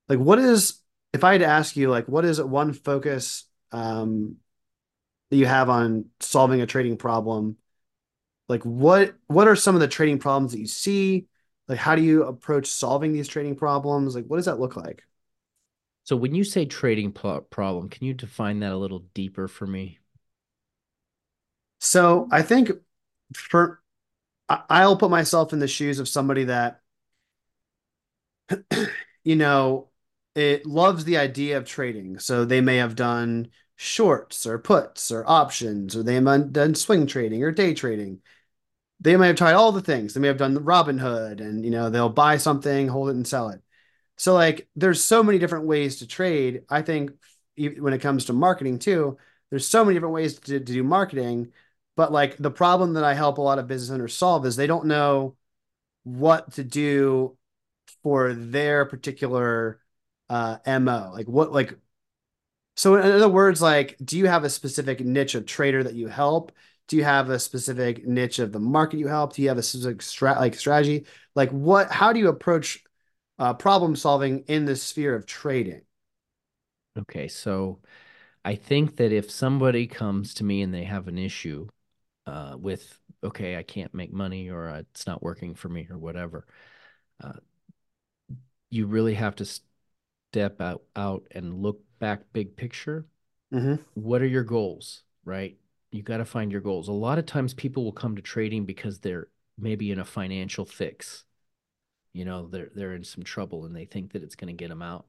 Like 0.07 0.19
what 0.19 0.39
is 0.39 0.81
if 1.13 1.23
I 1.23 1.33
had 1.33 1.41
to 1.41 1.47
ask 1.47 1.75
you 1.75 1.89
like 1.89 2.07
what 2.07 2.25
is 2.25 2.41
one 2.41 2.73
focus 2.73 3.45
um 3.71 4.37
that 5.29 5.37
you 5.37 5.45
have 5.45 5.69
on 5.69 6.05
solving 6.19 6.61
a 6.61 6.65
trading 6.65 6.97
problem. 6.97 7.57
Like 8.47 8.63
what 8.63 9.15
what 9.27 9.47
are 9.47 9.55
some 9.55 9.75
of 9.75 9.81
the 9.81 9.87
trading 9.87 10.19
problems 10.19 10.53
that 10.53 10.59
you 10.59 10.67
see? 10.67 11.27
Like 11.67 11.77
how 11.77 11.95
do 11.95 12.01
you 12.01 12.23
approach 12.23 12.67
solving 12.67 13.13
these 13.13 13.27
trading 13.27 13.55
problems? 13.55 14.15
Like 14.15 14.25
what 14.25 14.37
does 14.37 14.45
that 14.45 14.59
look 14.59 14.75
like? 14.75 15.03
So 16.03 16.15
when 16.15 16.33
you 16.33 16.43
say 16.43 16.65
trading 16.65 17.11
problem, 17.11 17.89
can 17.89 18.07
you 18.07 18.15
define 18.15 18.61
that 18.61 18.71
a 18.71 18.77
little 18.77 19.03
deeper 19.13 19.47
for 19.47 19.67
me? 19.67 19.99
So 21.79 22.27
I 22.31 22.41
think 22.41 22.71
for 23.35 23.81
I'll 24.50 24.97
put 24.97 25.12
myself 25.12 25.54
in 25.54 25.60
the 25.60 25.68
shoes 25.68 26.00
of 26.00 26.08
somebody 26.10 26.45
that 26.45 26.82
you 29.24 29.36
know 29.36 29.89
it 30.36 30.66
loves 30.66 31.04
the 31.06 31.18
idea 31.18 31.58
of 31.58 31.66
trading. 31.66 32.20
So 32.20 32.45
they 32.45 32.62
may 32.62 32.78
have 32.78 32.95
done 32.95 33.50
shorts 33.76 34.45
or 34.45 34.60
puts 34.60 35.12
or 35.12 35.28
options, 35.30 35.95
or 35.95 36.04
they 36.04 36.20
may 36.20 36.32
have 36.34 36.54
done 36.54 36.76
swing 36.76 37.08
trading 37.08 37.43
or 37.43 37.52
day 37.52 37.74
trading. 37.74 38.22
They 39.00 39.18
may 39.18 39.28
have 39.28 39.38
tried 39.38 39.54
all 39.54 39.72
the 39.72 39.82
things. 39.82 40.14
They 40.14 40.22
may 40.22 40.28
have 40.28 40.38
done 40.38 40.54
the 40.54 40.62
Robinhood 40.62 41.41
and 41.41 41.64
you 41.66 41.72
know 41.72 41.89
they'll 41.89 42.10
buy 42.10 42.38
something, 42.38 42.88
hold 42.88 43.10
it 43.10 43.16
and 43.16 43.28
sell 43.28 43.50
it. 43.50 43.62
So 44.18 44.34
like 44.34 44.68
there's 44.76 45.04
so 45.04 45.24
many 45.24 45.39
different 45.39 45.66
ways 45.68 45.97
to 46.00 46.08
trade. 46.08 46.64
I 46.70 46.82
think 46.82 47.12
when 47.58 47.93
it 47.93 48.02
comes 48.02 48.26
to 48.26 48.34
marketing 48.34 48.80
too, 48.80 49.18
there's 49.50 49.68
so 49.68 49.84
many 49.86 49.95
different 49.95 50.16
ways 50.16 50.39
to, 50.39 50.60
to 50.60 50.60
do 50.60 50.84
marketing. 50.84 51.54
But 51.95 52.11
like 52.11 52.37
the 52.37 52.51
problem 52.51 52.93
that 52.93 53.03
I 53.03 53.13
help 53.13 53.37
a 53.37 53.41
lot 53.41 53.59
of 53.59 53.67
business 53.67 53.93
owners 53.93 54.15
solve 54.15 54.45
is 54.45 54.55
they 54.55 54.67
don't 54.67 54.85
know 54.85 55.35
what 56.03 56.53
to 56.53 56.63
do 56.63 57.37
for 58.03 58.33
their 58.33 58.85
particular 58.85 59.81
uh, 60.29 60.57
mo. 60.65 61.11
Like 61.13 61.27
what 61.27 61.51
like 61.51 61.77
so 62.75 62.95
in 62.95 63.11
other 63.11 63.29
words, 63.29 63.61
like 63.61 63.97
do 64.03 64.17
you 64.17 64.27
have 64.27 64.43
a 64.43 64.49
specific 64.49 65.01
niche 65.01 65.35
of 65.35 65.45
trader 65.45 65.83
that 65.83 65.95
you 65.95 66.07
help? 66.07 66.51
Do 66.87 66.95
you 66.95 67.03
have 67.03 67.29
a 67.29 67.39
specific 67.39 68.07
niche 68.07 68.39
of 68.39 68.51
the 68.51 68.59
market 68.59 68.97
you 68.99 69.07
help? 69.07 69.33
Do 69.33 69.41
you 69.41 69.49
have 69.49 69.57
a 69.57 69.63
specific 69.63 69.99
strat 69.99 70.37
like 70.37 70.55
strategy? 70.55 71.05
Like 71.35 71.49
what? 71.51 71.91
How 71.91 72.13
do 72.13 72.19
you 72.19 72.29
approach 72.29 72.83
uh, 73.37 73.53
problem 73.53 73.95
solving 73.95 74.45
in 74.47 74.65
the 74.65 74.75
sphere 74.75 75.15
of 75.15 75.25
trading? 75.25 75.81
Okay, 76.97 77.27
so 77.27 77.79
I 78.45 78.55
think 78.55 78.97
that 78.97 79.11
if 79.13 79.31
somebody 79.31 79.87
comes 79.87 80.33
to 80.35 80.43
me 80.43 80.61
and 80.61 80.73
they 80.73 80.85
have 80.85 81.07
an 81.07 81.17
issue 81.17 81.67
uh, 82.30 82.57
with, 82.57 82.97
okay, 83.23 83.57
I 83.57 83.63
can't 83.63 83.93
make 83.93 84.13
money 84.13 84.49
or 84.49 84.69
uh, 84.69 84.80
it's 84.80 85.07
not 85.07 85.23
working 85.23 85.55
for 85.55 85.69
me 85.69 85.88
or 85.89 85.97
whatever, 85.97 86.45
uh, 87.23 87.34
you 88.69 88.86
really 88.86 89.15
have 89.15 89.36
to 89.38 89.45
step 90.32 90.61
out, 90.61 90.84
out 90.95 91.23
and 91.32 91.61
look 91.61 91.82
back 91.99 92.21
big 92.34 92.55
picture. 92.55 93.05
Mm-hmm. 93.53 93.75
What 93.95 94.21
are 94.21 94.27
your 94.27 94.43
goals, 94.43 95.03
right? 95.25 95.57
You 95.91 96.03
got 96.03 96.17
to 96.17 96.25
find 96.25 96.51
your 96.51 96.61
goals. 96.61 96.88
A 96.88 96.93
lot 96.93 97.17
of 97.17 97.25
times 97.25 97.53
people 97.53 97.84
will 97.84 97.91
come 97.91 98.15
to 98.15 98.21
trading 98.21 98.65
because 98.65 98.99
they're 98.99 99.27
maybe 99.57 99.91
in 99.91 99.99
a 99.99 100.05
financial 100.05 100.65
fix 100.65 101.25
you 102.13 102.25
know 102.25 102.47
they're 102.47 102.69
they're 102.75 102.95
in 102.95 103.03
some 103.03 103.23
trouble 103.23 103.65
and 103.65 103.75
they 103.75 103.86
think 103.86 104.13
that 104.13 104.23
it's 104.23 104.36
going 104.36 104.47
to 104.47 104.57
get 104.57 104.69
them 104.69 104.82
out 104.82 105.05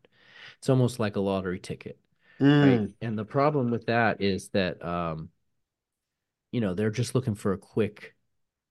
it's 0.58 0.68
almost 0.68 0.98
like 0.98 1.16
a 1.16 1.20
lottery 1.20 1.58
ticket 1.58 1.98
mm. 2.40 2.80
right 2.80 2.90
and 3.00 3.18
the 3.18 3.24
problem 3.24 3.70
with 3.70 3.86
that 3.86 4.20
is 4.20 4.48
that 4.48 4.84
um 4.84 5.28
you 6.52 6.60
know 6.60 6.74
they're 6.74 6.90
just 6.90 7.14
looking 7.14 7.34
for 7.34 7.52
a 7.52 7.58
quick 7.58 8.14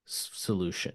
solution 0.04 0.92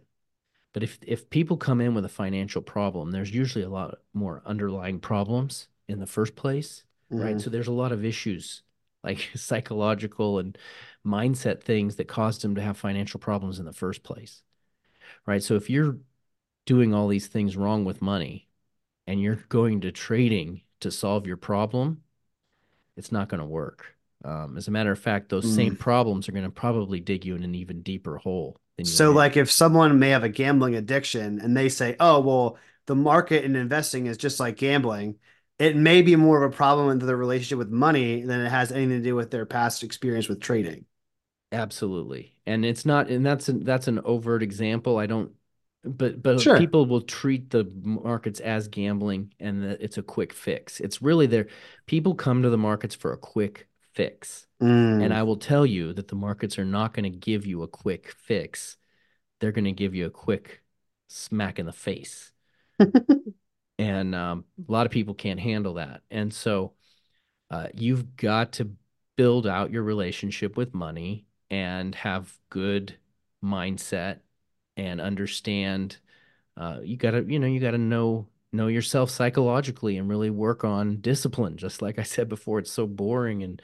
but 0.73 0.83
if 0.83 0.99
if 1.01 1.29
people 1.29 1.57
come 1.57 1.79
in 1.79 1.93
with 1.93 2.05
a 2.05 2.09
financial 2.09 2.61
problem 2.61 3.11
there's 3.11 3.31
usually 3.31 3.63
a 3.63 3.69
lot 3.69 3.99
more 4.13 4.41
underlying 4.45 4.99
problems 4.99 5.67
in 5.87 5.99
the 5.99 6.07
first 6.07 6.35
place 6.35 6.83
mm. 7.11 7.23
right 7.23 7.39
so 7.39 7.49
there's 7.49 7.67
a 7.67 7.71
lot 7.71 7.91
of 7.91 8.03
issues 8.03 8.61
like 9.03 9.29
psychological 9.35 10.39
and 10.39 10.57
mindset 11.05 11.61
things 11.61 11.95
that 11.95 12.07
caused 12.07 12.41
them 12.41 12.55
to 12.55 12.61
have 12.61 12.77
financial 12.77 13.19
problems 13.19 13.59
in 13.59 13.65
the 13.65 13.73
first 13.73 14.03
place 14.03 14.41
right 15.25 15.43
so 15.43 15.55
if 15.55 15.69
you're 15.69 15.97
doing 16.65 16.93
all 16.93 17.07
these 17.07 17.27
things 17.27 17.55
wrong 17.55 17.85
with 17.85 18.01
money 18.01 18.47
and 19.07 19.21
you're 19.21 19.39
going 19.49 19.81
to 19.81 19.91
trading 19.91 20.61
to 20.79 20.91
solve 20.91 21.27
your 21.27 21.37
problem, 21.37 22.01
it's 22.97 23.11
not 23.11 23.29
going 23.29 23.39
to 23.39 23.45
work. 23.45 23.94
Um, 24.25 24.57
as 24.57 24.67
a 24.67 24.71
matter 24.71 24.91
of 24.91 24.97
fact, 24.97 25.29
those 25.29 25.45
mm. 25.45 25.55
same 25.55 25.75
problems 25.75 26.27
are 26.27 26.31
going 26.31 26.45
to 26.45 26.49
probably 26.49 26.99
dig 26.99 27.25
you 27.25 27.35
in 27.35 27.43
an 27.43 27.53
even 27.53 27.83
deeper 27.83 28.17
hole. 28.17 28.57
so, 28.83 29.11
like, 29.11 29.37
if 29.37 29.51
someone 29.51 29.99
may 29.99 30.09
have 30.09 30.23
a 30.23 30.29
gambling 30.29 30.75
addiction 30.75 31.39
and 31.39 31.55
they 31.55 31.69
say, 31.69 31.95
"Oh, 31.99 32.21
well, 32.21 32.57
the 32.87 32.95
market 32.95 33.45
and 33.45 33.55
investing 33.55 34.07
is 34.07 34.17
just 34.17 34.39
like 34.39 34.57
gambling," 34.57 35.15
it 35.59 35.75
may 35.75 36.01
be 36.01 36.15
more 36.15 36.43
of 36.43 36.51
a 36.51 36.55
problem 36.55 36.89
into 36.89 37.05
their 37.05 37.15
relationship 37.15 37.59
with 37.59 37.69
money 37.69 38.23
than 38.23 38.41
it 38.41 38.49
has 38.49 38.71
anything 38.71 38.97
to 38.97 39.03
do 39.03 39.15
with 39.15 39.29
their 39.29 39.45
past 39.45 39.83
experience 39.83 40.27
with 40.27 40.41
trading. 40.41 40.85
Absolutely, 41.51 42.35
and 42.47 42.65
it's 42.65 42.83
not, 42.83 43.09
and 43.09 43.23
that's 43.23 43.47
an, 43.47 43.63
that's 43.63 43.87
an 43.87 43.99
overt 44.03 44.41
example. 44.41 44.97
I 44.97 45.05
don't 45.05 45.31
but 45.85 46.21
but 46.23 46.41
sure. 46.41 46.57
people 46.57 46.87
will 46.87 47.01
treat 47.01 47.51
the 47.51 47.71
markets 47.83 48.39
as 48.39 48.67
gambling 48.67 49.31
and 49.39 49.63
that 49.63 49.81
it's 49.81 49.99
a 49.99 50.01
quick 50.01 50.33
fix 50.33 50.79
it's 50.79 50.99
really 50.99 51.27
there 51.27 51.45
people 51.85 52.15
come 52.15 52.41
to 52.41 52.49
the 52.49 52.57
markets 52.57 52.95
for 52.95 53.13
a 53.13 53.17
quick 53.17 53.67
fix. 53.95 54.47
Mm. 54.61 55.03
and 55.03 55.13
i 55.13 55.21
will 55.21 55.35
tell 55.35 55.65
you 55.65 55.91
that 55.91 56.07
the 56.07 56.15
markets 56.15 56.57
are 56.57 56.63
not 56.63 56.93
going 56.93 57.03
to 57.03 57.09
give 57.09 57.45
you 57.45 57.63
a 57.63 57.67
quick 57.67 58.13
fix. 58.17 58.77
They're 59.39 59.51
going 59.51 59.65
to 59.65 59.73
give 59.73 59.93
you 59.93 60.05
a 60.05 60.09
quick 60.09 60.61
smack 61.07 61.59
in 61.59 61.65
the 61.65 61.73
face. 61.73 62.31
And 63.77 64.15
um, 64.15 64.45
a 64.67 64.71
lot 64.71 64.85
of 64.85 64.91
people 64.91 65.13
can't 65.13 65.39
handle 65.39 65.75
that. 65.75 66.01
And 66.09 66.33
so 66.33 66.73
uh, 67.51 67.67
you've 67.73 68.15
got 68.15 68.53
to 68.53 68.71
build 69.17 69.47
out 69.47 69.71
your 69.71 69.83
relationship 69.83 70.57
with 70.57 70.73
money 70.73 71.25
and 71.49 71.93
have 71.95 72.37
good 72.49 72.95
mindset 73.43 74.19
and 74.77 74.99
understand 74.99 75.97
uh, 76.57 76.79
you 76.83 76.97
gotta 76.97 77.23
you 77.27 77.37
know 77.37 77.47
you 77.47 77.59
gotta 77.59 77.77
know 77.77 78.27
know 78.55 78.67
yourself 78.67 79.09
psychologically 79.09 79.97
and 79.97 80.09
really 80.09 80.29
work 80.29 80.63
on 80.63 81.01
discipline 81.01 81.57
just 81.57 81.81
like 81.81 81.99
i 81.99 82.03
said 82.03 82.27
before 82.27 82.59
it's 82.59 82.71
so 82.71 82.87
boring 82.87 83.43
and 83.43 83.61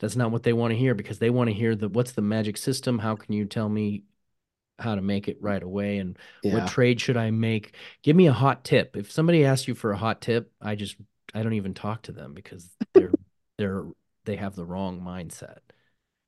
that's 0.00 0.16
not 0.16 0.32
what 0.32 0.42
they 0.42 0.52
want 0.52 0.72
to 0.72 0.78
hear 0.78 0.94
because 0.94 1.18
they 1.18 1.30
want 1.30 1.48
to 1.48 1.54
hear 1.54 1.76
the 1.76 1.88
what's 1.88 2.12
the 2.12 2.22
magic 2.22 2.56
system? 2.56 2.98
How 2.98 3.14
can 3.14 3.34
you 3.34 3.44
tell 3.44 3.68
me 3.68 4.02
how 4.78 4.94
to 4.94 5.02
make 5.02 5.28
it 5.28 5.36
right 5.40 5.62
away? 5.62 5.98
And 5.98 6.18
yeah. 6.42 6.54
what 6.54 6.68
trade 6.68 7.00
should 7.00 7.18
i 7.18 7.30
make? 7.30 7.74
Give 8.02 8.16
me 8.16 8.26
a 8.26 8.32
hot 8.32 8.64
tip. 8.64 8.96
If 8.96 9.12
somebody 9.12 9.44
asks 9.44 9.68
you 9.68 9.74
for 9.74 9.92
a 9.92 9.96
hot 9.96 10.20
tip 10.20 10.50
i 10.60 10.74
just 10.74 10.96
i 11.32 11.42
don't 11.42 11.52
even 11.52 11.74
talk 11.74 12.02
to 12.02 12.12
them 12.12 12.34
because 12.34 12.68
they're 12.94 13.12
they're 13.58 13.84
they 14.24 14.36
have 14.36 14.56
the 14.56 14.64
wrong 14.64 15.00
mindset. 15.00 15.58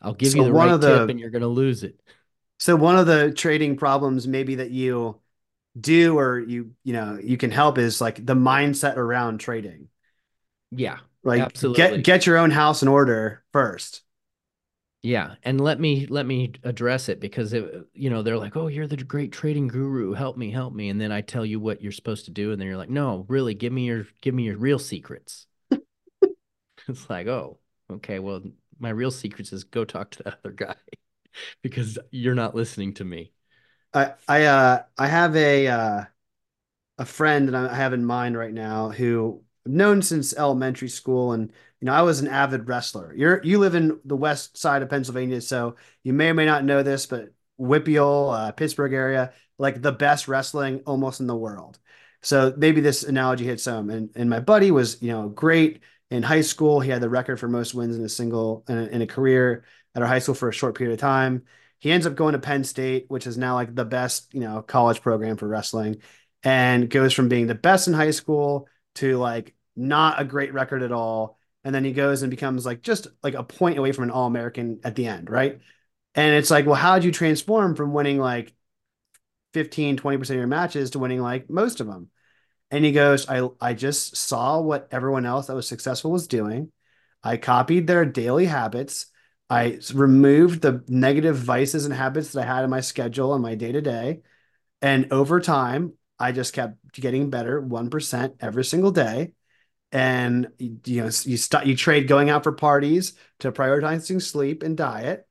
I'll 0.00 0.14
give 0.14 0.32
so 0.32 0.38
you 0.38 0.44
the 0.44 0.52
right 0.52 0.80
the, 0.80 0.98
tip 0.98 1.08
and 1.08 1.18
you're 1.18 1.30
going 1.30 1.42
to 1.42 1.48
lose 1.48 1.82
it. 1.82 1.98
So 2.58 2.76
one 2.76 2.96
of 2.96 3.06
the 3.06 3.32
trading 3.32 3.76
problems 3.76 4.28
maybe 4.28 4.56
that 4.56 4.70
you 4.70 5.18
do 5.78 6.18
or 6.18 6.38
you 6.38 6.72
you 6.84 6.92
know 6.92 7.18
you 7.22 7.36
can 7.36 7.50
help 7.50 7.78
is 7.78 8.00
like 8.00 8.24
the 8.24 8.34
mindset 8.34 8.96
around 8.96 9.38
trading. 9.38 9.88
Yeah. 10.70 10.98
Like 11.24 11.42
absolutely. 11.42 11.76
get 11.76 12.04
get 12.04 12.26
your 12.26 12.38
own 12.38 12.50
house 12.50 12.82
in 12.82 12.88
order 12.88 13.44
first. 13.52 14.02
Yeah, 15.04 15.34
and 15.42 15.60
let 15.60 15.80
me 15.80 16.06
let 16.06 16.26
me 16.26 16.52
address 16.62 17.08
it 17.08 17.18
because 17.18 17.52
it, 17.52 17.88
you 17.92 18.08
know 18.08 18.22
they're 18.22 18.38
like, 18.38 18.56
"Oh, 18.56 18.68
you're 18.68 18.86
the 18.86 18.96
great 18.96 19.32
trading 19.32 19.66
guru. 19.66 20.12
Help 20.12 20.36
me, 20.36 20.50
help 20.50 20.72
me." 20.72 20.90
And 20.90 21.00
then 21.00 21.10
I 21.10 21.22
tell 21.22 21.44
you 21.44 21.58
what 21.58 21.82
you're 21.82 21.90
supposed 21.90 22.26
to 22.26 22.30
do, 22.30 22.52
and 22.52 22.60
then 22.60 22.68
you're 22.68 22.76
like, 22.76 22.88
"No, 22.88 23.24
really, 23.28 23.54
give 23.54 23.72
me 23.72 23.86
your 23.86 24.06
give 24.20 24.32
me 24.32 24.44
your 24.44 24.56
real 24.56 24.78
secrets." 24.78 25.48
it's 26.88 27.10
like, 27.10 27.26
"Oh, 27.26 27.58
okay. 27.90 28.20
Well, 28.20 28.42
my 28.78 28.90
real 28.90 29.10
secrets 29.10 29.52
is 29.52 29.64
go 29.64 29.84
talk 29.84 30.12
to 30.12 30.22
the 30.22 30.36
other 30.38 30.52
guy." 30.52 30.76
because 31.62 31.98
you're 32.10 32.34
not 32.34 32.54
listening 32.54 32.94
to 32.94 33.04
me. 33.04 33.32
I 33.94 34.14
I 34.28 34.44
uh 34.44 34.82
I 34.98 35.06
have 35.08 35.36
a 35.36 35.66
uh 35.68 36.04
a 36.98 37.04
friend 37.06 37.48
that 37.48 37.54
I 37.54 37.74
have 37.74 37.92
in 37.92 38.04
mind 38.04 38.36
right 38.36 38.52
now 38.52 38.90
who 38.90 39.42
I've 39.66 39.72
known 39.72 40.02
since 40.02 40.34
elementary 40.34 40.88
school 40.88 41.32
and 41.32 41.52
you 41.80 41.86
know 41.86 41.92
I 41.94 42.02
was 42.02 42.20
an 42.20 42.28
avid 42.28 42.68
wrestler. 42.68 43.14
You're 43.14 43.42
you 43.44 43.58
live 43.58 43.74
in 43.74 44.00
the 44.04 44.16
west 44.16 44.56
side 44.56 44.82
of 44.82 44.90
Pennsylvania, 44.90 45.40
so 45.40 45.76
you 46.04 46.12
may 46.12 46.30
or 46.30 46.34
may 46.34 46.46
not 46.46 46.64
know 46.64 46.82
this, 46.82 47.06
but 47.06 47.32
WPIAL, 47.58 48.32
uh, 48.32 48.52
Pittsburgh 48.52 48.92
area, 48.92 49.32
like 49.58 49.82
the 49.82 49.92
best 49.92 50.28
wrestling 50.28 50.82
almost 50.86 51.20
in 51.20 51.26
the 51.26 51.36
world. 51.36 51.78
So 52.22 52.54
maybe 52.56 52.80
this 52.80 53.02
analogy 53.04 53.44
hits 53.44 53.64
home. 53.64 53.90
And 53.90 54.10
and 54.16 54.30
my 54.30 54.40
buddy 54.40 54.70
was 54.70 55.02
you 55.02 55.10
know 55.12 55.28
great 55.28 55.80
in 56.10 56.22
high 56.22 56.42
school. 56.42 56.80
He 56.80 56.90
had 56.90 57.02
the 57.02 57.08
record 57.10 57.40
for 57.40 57.48
most 57.48 57.74
wins 57.74 57.96
in 57.96 58.04
a 58.04 58.08
single 58.08 58.64
in 58.68 58.78
a, 58.78 58.82
in 58.86 59.02
a 59.02 59.06
career 59.06 59.64
at 59.94 60.02
our 60.02 60.08
high 60.08 60.18
school 60.20 60.34
for 60.34 60.48
a 60.48 60.52
short 60.52 60.76
period 60.76 60.94
of 60.94 61.00
time. 61.00 61.44
He 61.82 61.90
ends 61.90 62.06
up 62.06 62.14
going 62.14 62.34
to 62.34 62.38
Penn 62.38 62.62
State, 62.62 63.06
which 63.08 63.26
is 63.26 63.36
now 63.36 63.54
like 63.54 63.74
the 63.74 63.84
best, 63.84 64.32
you 64.32 64.38
know, 64.38 64.62
college 64.62 65.02
program 65.02 65.36
for 65.36 65.48
wrestling, 65.48 65.96
and 66.44 66.88
goes 66.88 67.12
from 67.12 67.28
being 67.28 67.48
the 67.48 67.56
best 67.56 67.88
in 67.88 67.92
high 67.92 68.12
school 68.12 68.68
to 68.94 69.16
like 69.16 69.52
not 69.74 70.20
a 70.20 70.24
great 70.24 70.54
record 70.54 70.84
at 70.84 70.92
all. 70.92 71.40
And 71.64 71.74
then 71.74 71.84
he 71.84 71.92
goes 71.92 72.22
and 72.22 72.30
becomes 72.30 72.64
like 72.64 72.82
just 72.82 73.08
like 73.24 73.34
a 73.34 73.42
point 73.42 73.78
away 73.78 73.90
from 73.90 74.04
an 74.04 74.10
All 74.12 74.28
American 74.28 74.78
at 74.84 74.94
the 74.94 75.08
end, 75.08 75.28
right? 75.28 75.58
And 76.14 76.36
it's 76.36 76.52
like, 76.52 76.66
well, 76.66 76.76
how 76.76 76.94
did 76.94 77.04
you 77.04 77.10
transform 77.10 77.74
from 77.74 77.92
winning 77.92 78.20
like 78.20 78.54
15, 79.54 79.96
20% 79.96 80.30
of 80.30 80.36
your 80.36 80.46
matches 80.46 80.90
to 80.90 81.00
winning 81.00 81.20
like 81.20 81.50
most 81.50 81.80
of 81.80 81.88
them? 81.88 82.10
And 82.70 82.84
he 82.84 82.92
goes, 82.92 83.28
I, 83.28 83.48
I 83.60 83.74
just 83.74 84.16
saw 84.16 84.60
what 84.60 84.86
everyone 84.92 85.26
else 85.26 85.48
that 85.48 85.56
was 85.56 85.66
successful 85.66 86.12
was 86.12 86.28
doing. 86.28 86.70
I 87.24 87.38
copied 87.38 87.88
their 87.88 88.04
daily 88.04 88.46
habits 88.46 89.06
I 89.52 89.78
removed 89.92 90.62
the 90.62 90.82
negative 90.88 91.36
vices 91.36 91.84
and 91.84 91.92
habits 91.92 92.32
that 92.32 92.40
I 92.40 92.46
had 92.46 92.64
in 92.64 92.70
my 92.70 92.80
schedule 92.80 93.34
and 93.34 93.42
my 93.42 93.54
day 93.54 93.70
to 93.70 93.82
day. 93.82 94.22
And 94.80 95.12
over 95.12 95.40
time, 95.40 95.92
I 96.18 96.32
just 96.32 96.54
kept 96.54 96.78
getting 96.90 97.28
better 97.28 97.60
1% 97.60 98.34
every 98.40 98.64
single 98.64 98.92
day. 98.92 99.32
And 99.92 100.48
you 100.58 101.02
know, 101.02 101.10
you 101.24 101.36
start 101.36 101.66
you 101.66 101.76
trade 101.76 102.08
going 102.08 102.30
out 102.30 102.44
for 102.44 102.52
parties 102.52 103.12
to 103.40 103.52
prioritizing 103.52 104.22
sleep 104.22 104.62
and 104.62 104.74
diet. 104.74 105.28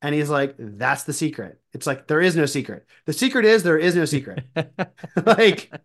And 0.00 0.14
he's 0.14 0.30
like, 0.30 0.54
that's 0.56 1.02
the 1.02 1.12
secret. 1.12 1.60
It's 1.72 1.86
like 1.88 2.06
there 2.06 2.20
is 2.20 2.36
no 2.36 2.46
secret. 2.46 2.86
The 3.06 3.12
secret 3.12 3.44
is 3.44 3.64
there 3.64 3.78
is 3.78 3.96
no 3.96 4.04
secret. 4.04 4.44
like 4.54 4.68
that's, 5.16 5.82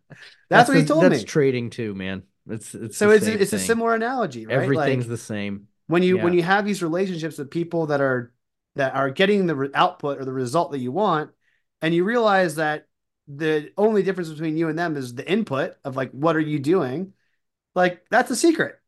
that's, 0.47 0.69
what 0.69 0.77
he 0.77 0.85
told 0.85 1.05
that's 1.05 1.11
me. 1.11 1.17
That's 1.17 1.23
trading 1.23 1.71
too, 1.71 1.95
man. 1.95 2.21
It's, 2.47 2.75
it's 2.75 2.97
so 2.97 3.09
it's 3.09 3.25
a, 3.25 3.41
it's 3.41 3.49
thing. 3.49 3.59
a 3.59 3.63
similar 3.63 3.95
analogy, 3.95 4.45
right? 4.45 4.59
Everything's 4.59 5.05
like, 5.05 5.09
the 5.09 5.17
same 5.17 5.69
when 5.89 6.03
you 6.03 6.17
yeah. 6.17 6.23
when 6.23 6.33
you 6.33 6.43
have 6.43 6.65
these 6.65 6.83
relationships 6.83 7.39
with 7.39 7.49
people 7.49 7.87
that 7.87 7.99
are 7.99 8.31
that 8.75 8.93
are 8.93 9.09
getting 9.09 9.47
the 9.47 9.55
re- 9.55 9.69
output 9.73 10.19
or 10.19 10.25
the 10.25 10.31
result 10.31 10.71
that 10.71 10.77
you 10.77 10.91
want, 10.91 11.31
and 11.81 11.95
you 11.95 12.03
realize 12.03 12.55
that 12.55 12.87
the 13.27 13.71
only 13.75 14.03
difference 14.03 14.29
between 14.29 14.55
you 14.55 14.69
and 14.69 14.77
them 14.77 14.95
is 14.95 15.15
the 15.15 15.29
input 15.29 15.73
of 15.83 15.95
like 15.95 16.11
what 16.11 16.35
are 16.35 16.41
you 16.41 16.59
doing, 16.59 17.13
like 17.73 18.05
that's 18.11 18.29
a 18.29 18.35
secret. 18.35 18.79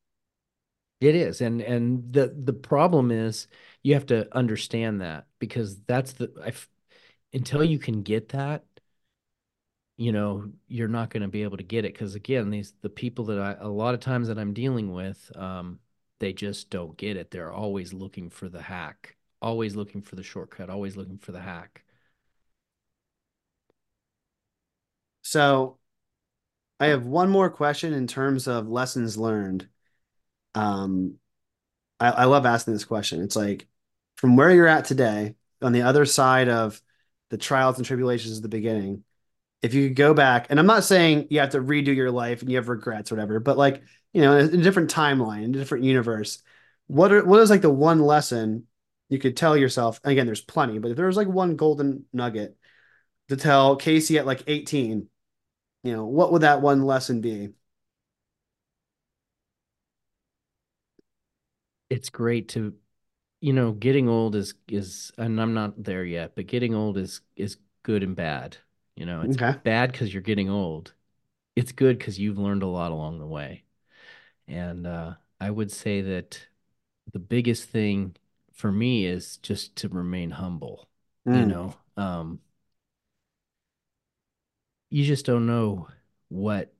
It 0.99 1.15
is, 1.15 1.41
and 1.41 1.59
and 1.59 2.13
the 2.13 2.27
the 2.27 2.53
problem 2.53 3.09
is 3.09 3.47
you 3.81 3.95
have 3.95 4.05
to 4.05 4.27
understand 4.37 5.01
that 5.01 5.25
because 5.39 5.77
that's 5.87 6.13
the 6.13 6.31
I 6.45 6.53
until 7.33 7.63
you 7.63 7.79
can 7.79 8.03
get 8.03 8.29
that 8.29 8.63
you 9.97 10.11
know 10.11 10.51
you're 10.67 10.87
not 10.87 11.09
going 11.09 11.21
to 11.21 11.27
be 11.27 11.43
able 11.43 11.57
to 11.57 11.63
get 11.63 11.85
it 11.85 11.93
because 11.93 12.15
again 12.15 12.49
these 12.49 12.73
the 12.81 12.89
people 12.89 13.25
that 13.25 13.39
i 13.39 13.55
a 13.59 13.67
lot 13.67 13.93
of 13.93 13.99
times 13.99 14.27
that 14.27 14.39
i'm 14.39 14.53
dealing 14.53 14.91
with 14.91 15.31
um 15.35 15.79
they 16.21 16.33
just 16.33 16.69
don't 16.69 16.95
get 16.95 17.17
it. 17.17 17.31
They're 17.31 17.51
always 17.51 17.91
looking 17.93 18.29
for 18.29 18.47
the 18.47 18.61
hack 18.61 19.17
always 19.41 19.75
looking 19.75 20.01
for 20.01 20.15
the 20.15 20.23
shortcut 20.23 20.69
always 20.69 20.95
looking 20.95 21.17
for 21.17 21.31
the 21.31 21.41
hack. 21.41 21.83
So 25.23 25.77
i 26.79 26.87
have 26.87 27.05
one 27.05 27.29
more 27.29 27.49
question 27.49 27.93
in 27.93 28.07
terms 28.07 28.47
of 28.47 28.67
lessons 28.69 29.17
learned. 29.17 29.67
Um 30.55 31.15
i, 31.99 32.09
I 32.09 32.25
love 32.25 32.45
asking 32.45 32.73
this 32.73 32.85
question. 32.85 33.21
It's 33.23 33.35
like 33.35 33.67
from 34.17 34.35
where 34.35 34.51
you're 34.51 34.67
at 34.67 34.85
today 34.85 35.35
on 35.61 35.73
the 35.73 35.83
other 35.83 36.05
side 36.05 36.49
of 36.49 36.81
the 37.29 37.37
trials 37.37 37.77
and 37.77 37.85
tribulations 37.85 38.37
of 38.37 38.43
the 38.43 38.49
beginning 38.49 39.03
if 39.61 39.75
you 39.75 39.89
could 39.89 39.95
go 39.95 40.13
back, 40.15 40.47
and 40.49 40.59
I'm 40.59 40.65
not 40.65 40.83
saying 40.83 41.27
you 41.29 41.39
have 41.39 41.51
to 41.51 41.61
redo 41.61 41.95
your 41.95 42.09
life 42.09 42.41
and 42.41 42.49
you 42.49 42.57
have 42.57 42.67
regrets 42.67 43.11
whatever, 43.11 43.39
but 43.39 43.57
like, 43.57 43.83
you 44.13 44.21
know, 44.21 44.37
in 44.37 44.59
a 44.59 44.63
different 44.63 44.91
timeline, 44.91 45.43
in 45.43 45.55
a 45.55 45.57
different 45.57 45.83
universe, 45.85 46.41
what 46.87 47.11
are 47.11 47.23
what 47.25 47.41
is 47.41 47.49
like 47.49 47.61
the 47.61 47.69
one 47.69 48.01
lesson 48.01 48.67
you 49.09 49.19
could 49.19 49.37
tell 49.37 49.55
yourself? 49.57 49.99
Again, 50.03 50.25
there's 50.25 50.41
plenty, 50.41 50.79
but 50.79 50.91
if 50.91 50.97
there 50.97 51.07
was 51.07 51.17
like 51.17 51.27
one 51.27 51.55
golden 51.55 52.05
nugget 52.13 52.57
to 53.29 53.37
tell 53.37 53.75
Casey 53.77 54.17
at 54.19 54.25
like 54.25 54.43
18, 54.47 55.09
you 55.83 55.93
know, 55.93 56.05
what 56.05 56.31
would 56.31 56.41
that 56.43 56.61
one 56.61 56.83
lesson 56.83 57.21
be? 57.21 57.49
It's 61.89 62.09
great 62.09 62.49
to, 62.49 62.73
you 63.41 63.53
know, 63.53 63.73
getting 63.73 64.09
old 64.09 64.35
is 64.35 64.55
is, 64.69 65.11
and 65.17 65.41
I'm 65.41 65.53
not 65.53 65.83
there 65.83 66.05
yet, 66.05 66.35
but 66.35 66.47
getting 66.47 66.75
old 66.75 66.97
is 66.97 67.21
is 67.35 67.57
good 67.83 68.03
and 68.03 68.15
bad 68.15 68.57
you 68.97 69.05
know, 69.07 69.21
it's 69.23 69.37
okay. 69.37 69.55
bad 69.63 69.91
because 69.91 70.13
you're 70.13 70.21
getting 70.23 70.49
old. 70.49 70.93
It's 71.55 71.71
good 71.73 71.97
because 71.99 72.19
you've 72.19 72.37
learned 72.39 72.63
a 72.63 72.67
lot 72.67 72.91
along 72.93 73.19
the 73.19 73.27
way. 73.27 73.65
And 74.47 74.85
uh, 74.85 75.13
I 75.39 75.49
would 75.49 75.71
say 75.71 76.01
that 76.01 76.39
the 77.11 77.19
biggest 77.19 77.65
thing 77.69 78.15
for 78.53 78.71
me 78.71 79.05
is 79.05 79.37
just 79.37 79.75
to 79.77 79.89
remain 79.89 80.31
humble. 80.31 80.87
Mm. 81.27 81.39
You 81.39 81.45
know, 81.45 81.75
um, 81.97 82.39
you 84.89 85.05
just 85.05 85.25
don't 85.25 85.47
know 85.47 85.87
what 86.29 86.73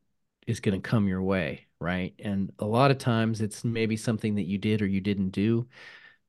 is 0.47 0.59
going 0.59 0.80
to 0.80 0.89
come 0.89 1.07
your 1.07 1.22
way, 1.22 1.68
right? 1.80 2.14
And 2.20 2.51
a 2.59 2.66
lot 2.66 2.91
of 2.91 2.97
times 2.97 3.41
it's 3.41 3.64
maybe 3.64 3.97
something 3.97 4.36
that 4.36 4.47
you 4.47 4.57
did 4.57 4.82
or 4.82 4.88
you 4.88 5.01
didn't 5.01 5.30
do. 5.30 5.68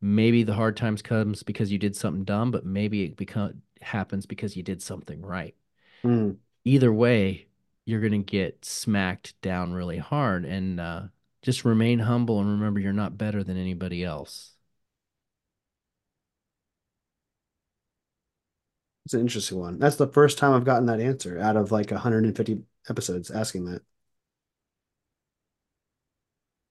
Maybe 0.00 0.42
the 0.42 0.54
hard 0.54 0.76
times 0.76 1.02
comes 1.02 1.42
because 1.42 1.70
you 1.70 1.78
did 1.78 1.96
something 1.96 2.24
dumb, 2.24 2.50
but 2.50 2.64
maybe 2.64 3.04
it 3.04 3.16
become 3.16 3.62
happens 3.80 4.26
because 4.26 4.56
you 4.56 4.62
did 4.62 4.82
something 4.82 5.22
right. 5.22 5.54
Mm. 6.04 6.36
Either 6.64 6.92
way, 6.92 7.46
you're 7.84 8.00
going 8.00 8.12
to 8.12 8.18
get 8.18 8.64
smacked 8.64 9.40
down 9.42 9.72
really 9.72 9.98
hard. 9.98 10.44
And 10.44 10.80
uh, 10.80 11.02
just 11.42 11.64
remain 11.64 11.98
humble 12.00 12.40
and 12.40 12.48
remember 12.50 12.80
you're 12.80 12.92
not 12.92 13.18
better 13.18 13.42
than 13.44 13.56
anybody 13.56 14.04
else. 14.04 14.52
It's 19.04 19.14
an 19.14 19.20
interesting 19.20 19.58
one. 19.58 19.78
That's 19.78 19.96
the 19.96 20.06
first 20.08 20.38
time 20.38 20.52
I've 20.52 20.64
gotten 20.64 20.86
that 20.86 21.00
answer 21.00 21.38
out 21.38 21.56
of 21.56 21.72
like 21.72 21.90
150 21.90 22.62
episodes 22.88 23.30
asking 23.30 23.64
that. 23.66 23.82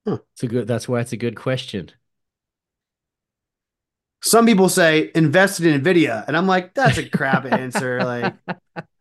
Huh. 0.06 0.20
It's 0.34 0.44
a 0.44 0.48
good. 0.48 0.68
That's 0.68 0.88
why 0.88 1.02
it's 1.02 1.12
a 1.14 1.18
good 1.18 1.36
question. 1.36 1.92
Some 4.24 4.46
people 4.46 4.70
say 4.70 5.12
invested 5.16 5.66
in 5.66 5.82
Nvidia, 5.82 6.24
and 6.28 6.38
I'm 6.38 6.46
like, 6.46 6.76
that's 6.76 6.98
a 6.98 7.10
crap 7.10 7.46
answer. 7.46 8.04
Like, 8.04 8.36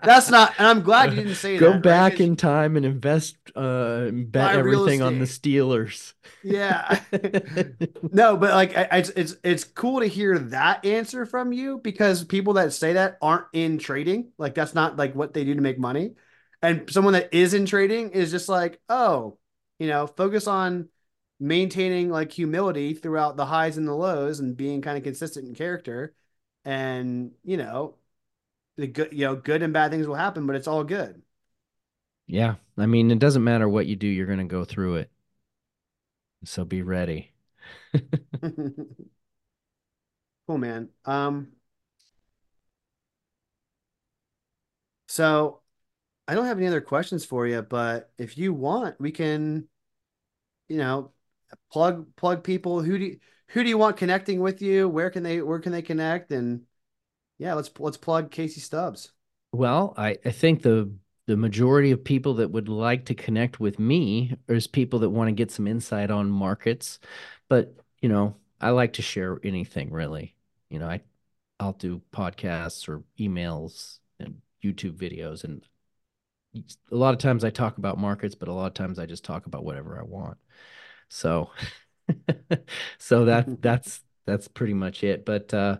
that's 0.02 0.30
not. 0.30 0.54
And 0.58 0.66
I'm 0.66 0.80
glad 0.82 1.10
you 1.10 1.16
didn't 1.16 1.34
say 1.34 1.58
Go 1.58 1.72
that. 1.72 1.76
Go 1.76 1.80
back 1.80 2.12
right? 2.12 2.20
in 2.20 2.36
time 2.36 2.76
and 2.76 2.86
invest, 2.86 3.36
uh, 3.54 4.10
bet 4.10 4.54
everything 4.56 5.02
on 5.02 5.18
the 5.18 5.26
Steelers. 5.26 6.14
Yeah. 6.42 7.00
no, 8.12 8.36
but 8.38 8.50
like, 8.54 8.76
I, 8.76 8.98
it's 8.98 9.10
it's 9.10 9.36
it's 9.44 9.64
cool 9.64 10.00
to 10.00 10.06
hear 10.06 10.38
that 10.38 10.86
answer 10.86 11.26
from 11.26 11.52
you 11.52 11.78
because 11.78 12.24
people 12.24 12.54
that 12.54 12.72
say 12.72 12.94
that 12.94 13.18
aren't 13.20 13.46
in 13.52 13.78
trading. 13.78 14.32
Like, 14.38 14.54
that's 14.54 14.74
not 14.74 14.96
like 14.96 15.14
what 15.14 15.34
they 15.34 15.44
do 15.44 15.54
to 15.54 15.60
make 15.60 15.78
money. 15.78 16.14
And 16.62 16.90
someone 16.90 17.12
that 17.12 17.32
is 17.32 17.52
in 17.54 17.66
trading 17.66 18.10
is 18.10 18.30
just 18.30 18.48
like, 18.48 18.80
oh, 18.88 19.38
you 19.78 19.86
know, 19.86 20.06
focus 20.06 20.46
on 20.46 20.88
maintaining 21.40 22.10
like 22.10 22.30
humility 22.32 22.94
throughout 22.94 23.36
the 23.36 23.46
highs 23.46 23.76
and 23.78 23.88
the 23.88 23.94
lows 23.94 24.40
and 24.40 24.56
being 24.56 24.82
kind 24.82 24.98
of 24.98 25.04
consistent 25.04 25.48
in 25.48 25.54
character. 25.54 26.14
And 26.64 27.32
you 27.42 27.56
know 27.56 27.96
the 28.76 28.86
good 28.86 29.12
you 29.12 29.26
know 29.26 29.36
good 29.36 29.62
and 29.62 29.72
bad 29.72 29.90
things 29.90 30.06
will 30.06 30.14
happen 30.14 30.46
but 30.46 30.56
it's 30.56 30.68
all 30.68 30.84
good. 30.84 31.22
Yeah. 32.26 32.56
I 32.78 32.86
mean 32.86 33.10
it 33.10 33.18
doesn't 33.18 33.44
matter 33.44 33.68
what 33.68 33.86
you 33.86 33.96
do 33.96 34.06
you're 34.06 34.26
going 34.26 34.38
to 34.38 34.44
go 34.44 34.64
through 34.64 34.96
it. 34.96 35.10
So 36.44 36.64
be 36.64 36.82
ready. 36.82 37.32
Cool 40.46 40.58
man. 40.58 40.88
Um 41.04 41.52
so 45.10 45.60
i 46.28 46.34
don't 46.34 46.46
have 46.46 46.58
any 46.58 46.66
other 46.68 46.80
questions 46.80 47.24
for 47.24 47.46
you 47.46 47.62
but 47.62 48.12
if 48.16 48.38
you 48.38 48.54
want 48.54 49.00
we 49.00 49.10
can 49.10 49.66
you 50.68 50.76
know 50.76 51.10
plug 51.70 52.06
plug 52.16 52.44
people. 52.44 52.82
Who 52.82 52.98
do 52.98 53.04
you, 53.04 53.18
who 53.48 53.62
do 53.62 53.68
you 53.68 53.78
want 53.78 53.96
connecting 53.96 54.40
with 54.40 54.62
you? 54.62 54.88
Where 54.88 55.10
can 55.10 55.22
they 55.22 55.42
where 55.42 55.58
can 55.58 55.72
they 55.72 55.82
connect? 55.82 56.32
And 56.32 56.62
yeah 57.38 57.54
let's 57.54 57.70
let's 57.78 57.96
plug 57.96 58.30
casey 58.30 58.60
stubbs. 58.60 59.12
Well 59.52 59.94
i 59.96 60.16
i 60.24 60.30
think 60.30 60.62
the 60.62 60.92
the 61.26 61.36
majority 61.36 61.92
of 61.92 62.02
people 62.02 62.34
that 62.34 62.50
would 62.50 62.68
like 62.68 63.04
to 63.06 63.14
connect 63.14 63.60
with 63.60 63.78
me 63.78 64.36
is 64.48 64.66
people 64.66 64.98
that 65.00 65.10
want 65.10 65.28
to 65.28 65.32
get 65.32 65.50
some 65.50 65.66
insight 65.66 66.10
on 66.10 66.30
markets. 66.30 66.98
But 67.48 67.74
you 68.00 68.08
know 68.08 68.36
i 68.60 68.70
like 68.70 68.94
to 68.94 69.02
share 69.02 69.40
anything 69.44 69.90
really. 69.90 70.34
You 70.68 70.78
know 70.78 70.88
i 70.88 71.00
i'll 71.58 71.72
do 71.72 72.00
podcasts 72.12 72.88
or 72.88 73.02
emails 73.18 73.98
and 74.18 74.40
youtube 74.62 74.96
videos. 74.96 75.44
And 75.44 75.64
a 76.54 76.96
lot 76.96 77.14
of 77.14 77.20
times 77.20 77.44
i 77.44 77.50
talk 77.50 77.78
about 77.78 77.98
markets 77.98 78.34
but 78.34 78.48
a 78.48 78.52
lot 78.52 78.66
of 78.66 78.74
times 78.74 78.98
i 78.98 79.06
just 79.06 79.24
talk 79.24 79.46
about 79.46 79.64
whatever 79.64 79.98
i 79.98 80.02
want 80.02 80.36
so, 81.10 81.50
so 82.98 83.26
that 83.26 83.60
that's 83.62 84.02
that's 84.26 84.48
pretty 84.48 84.74
much 84.74 85.04
it. 85.04 85.26
But 85.26 85.52
uh, 85.54 85.78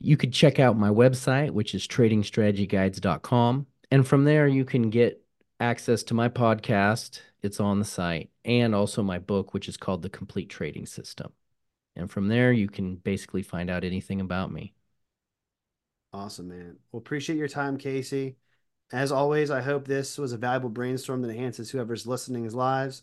you 0.00 0.16
could 0.16 0.32
check 0.32 0.58
out 0.58 0.76
my 0.78 0.88
website, 0.90 1.50
which 1.52 1.74
is 1.74 1.86
tradingstrategyguides.com, 1.86 3.66
and 3.90 4.06
from 4.06 4.24
there 4.24 4.48
you 4.48 4.64
can 4.64 4.90
get 4.90 5.22
access 5.60 6.02
to 6.04 6.14
my 6.14 6.28
podcast. 6.28 7.20
It's 7.42 7.60
on 7.60 7.78
the 7.78 7.84
site, 7.84 8.30
and 8.44 8.74
also 8.74 9.02
my 9.02 9.18
book, 9.18 9.54
which 9.54 9.68
is 9.68 9.76
called 9.76 10.02
The 10.02 10.10
Complete 10.10 10.48
Trading 10.48 10.86
System. 10.86 11.32
And 11.96 12.10
from 12.10 12.28
there, 12.28 12.52
you 12.52 12.68
can 12.68 12.96
basically 12.96 13.42
find 13.42 13.70
out 13.70 13.84
anything 13.84 14.20
about 14.20 14.52
me. 14.52 14.74
Awesome, 16.12 16.48
man. 16.48 16.78
Well, 16.90 16.98
appreciate 16.98 17.36
your 17.38 17.48
time, 17.48 17.78
Casey. 17.78 18.36
As 18.92 19.12
always, 19.12 19.50
I 19.50 19.62
hope 19.62 19.86
this 19.86 20.18
was 20.18 20.32
a 20.32 20.38
valuable 20.38 20.68
brainstorm 20.68 21.22
that 21.22 21.30
enhances 21.30 21.70
whoever's 21.70 22.06
listening's 22.06 22.54
lives. 22.54 23.02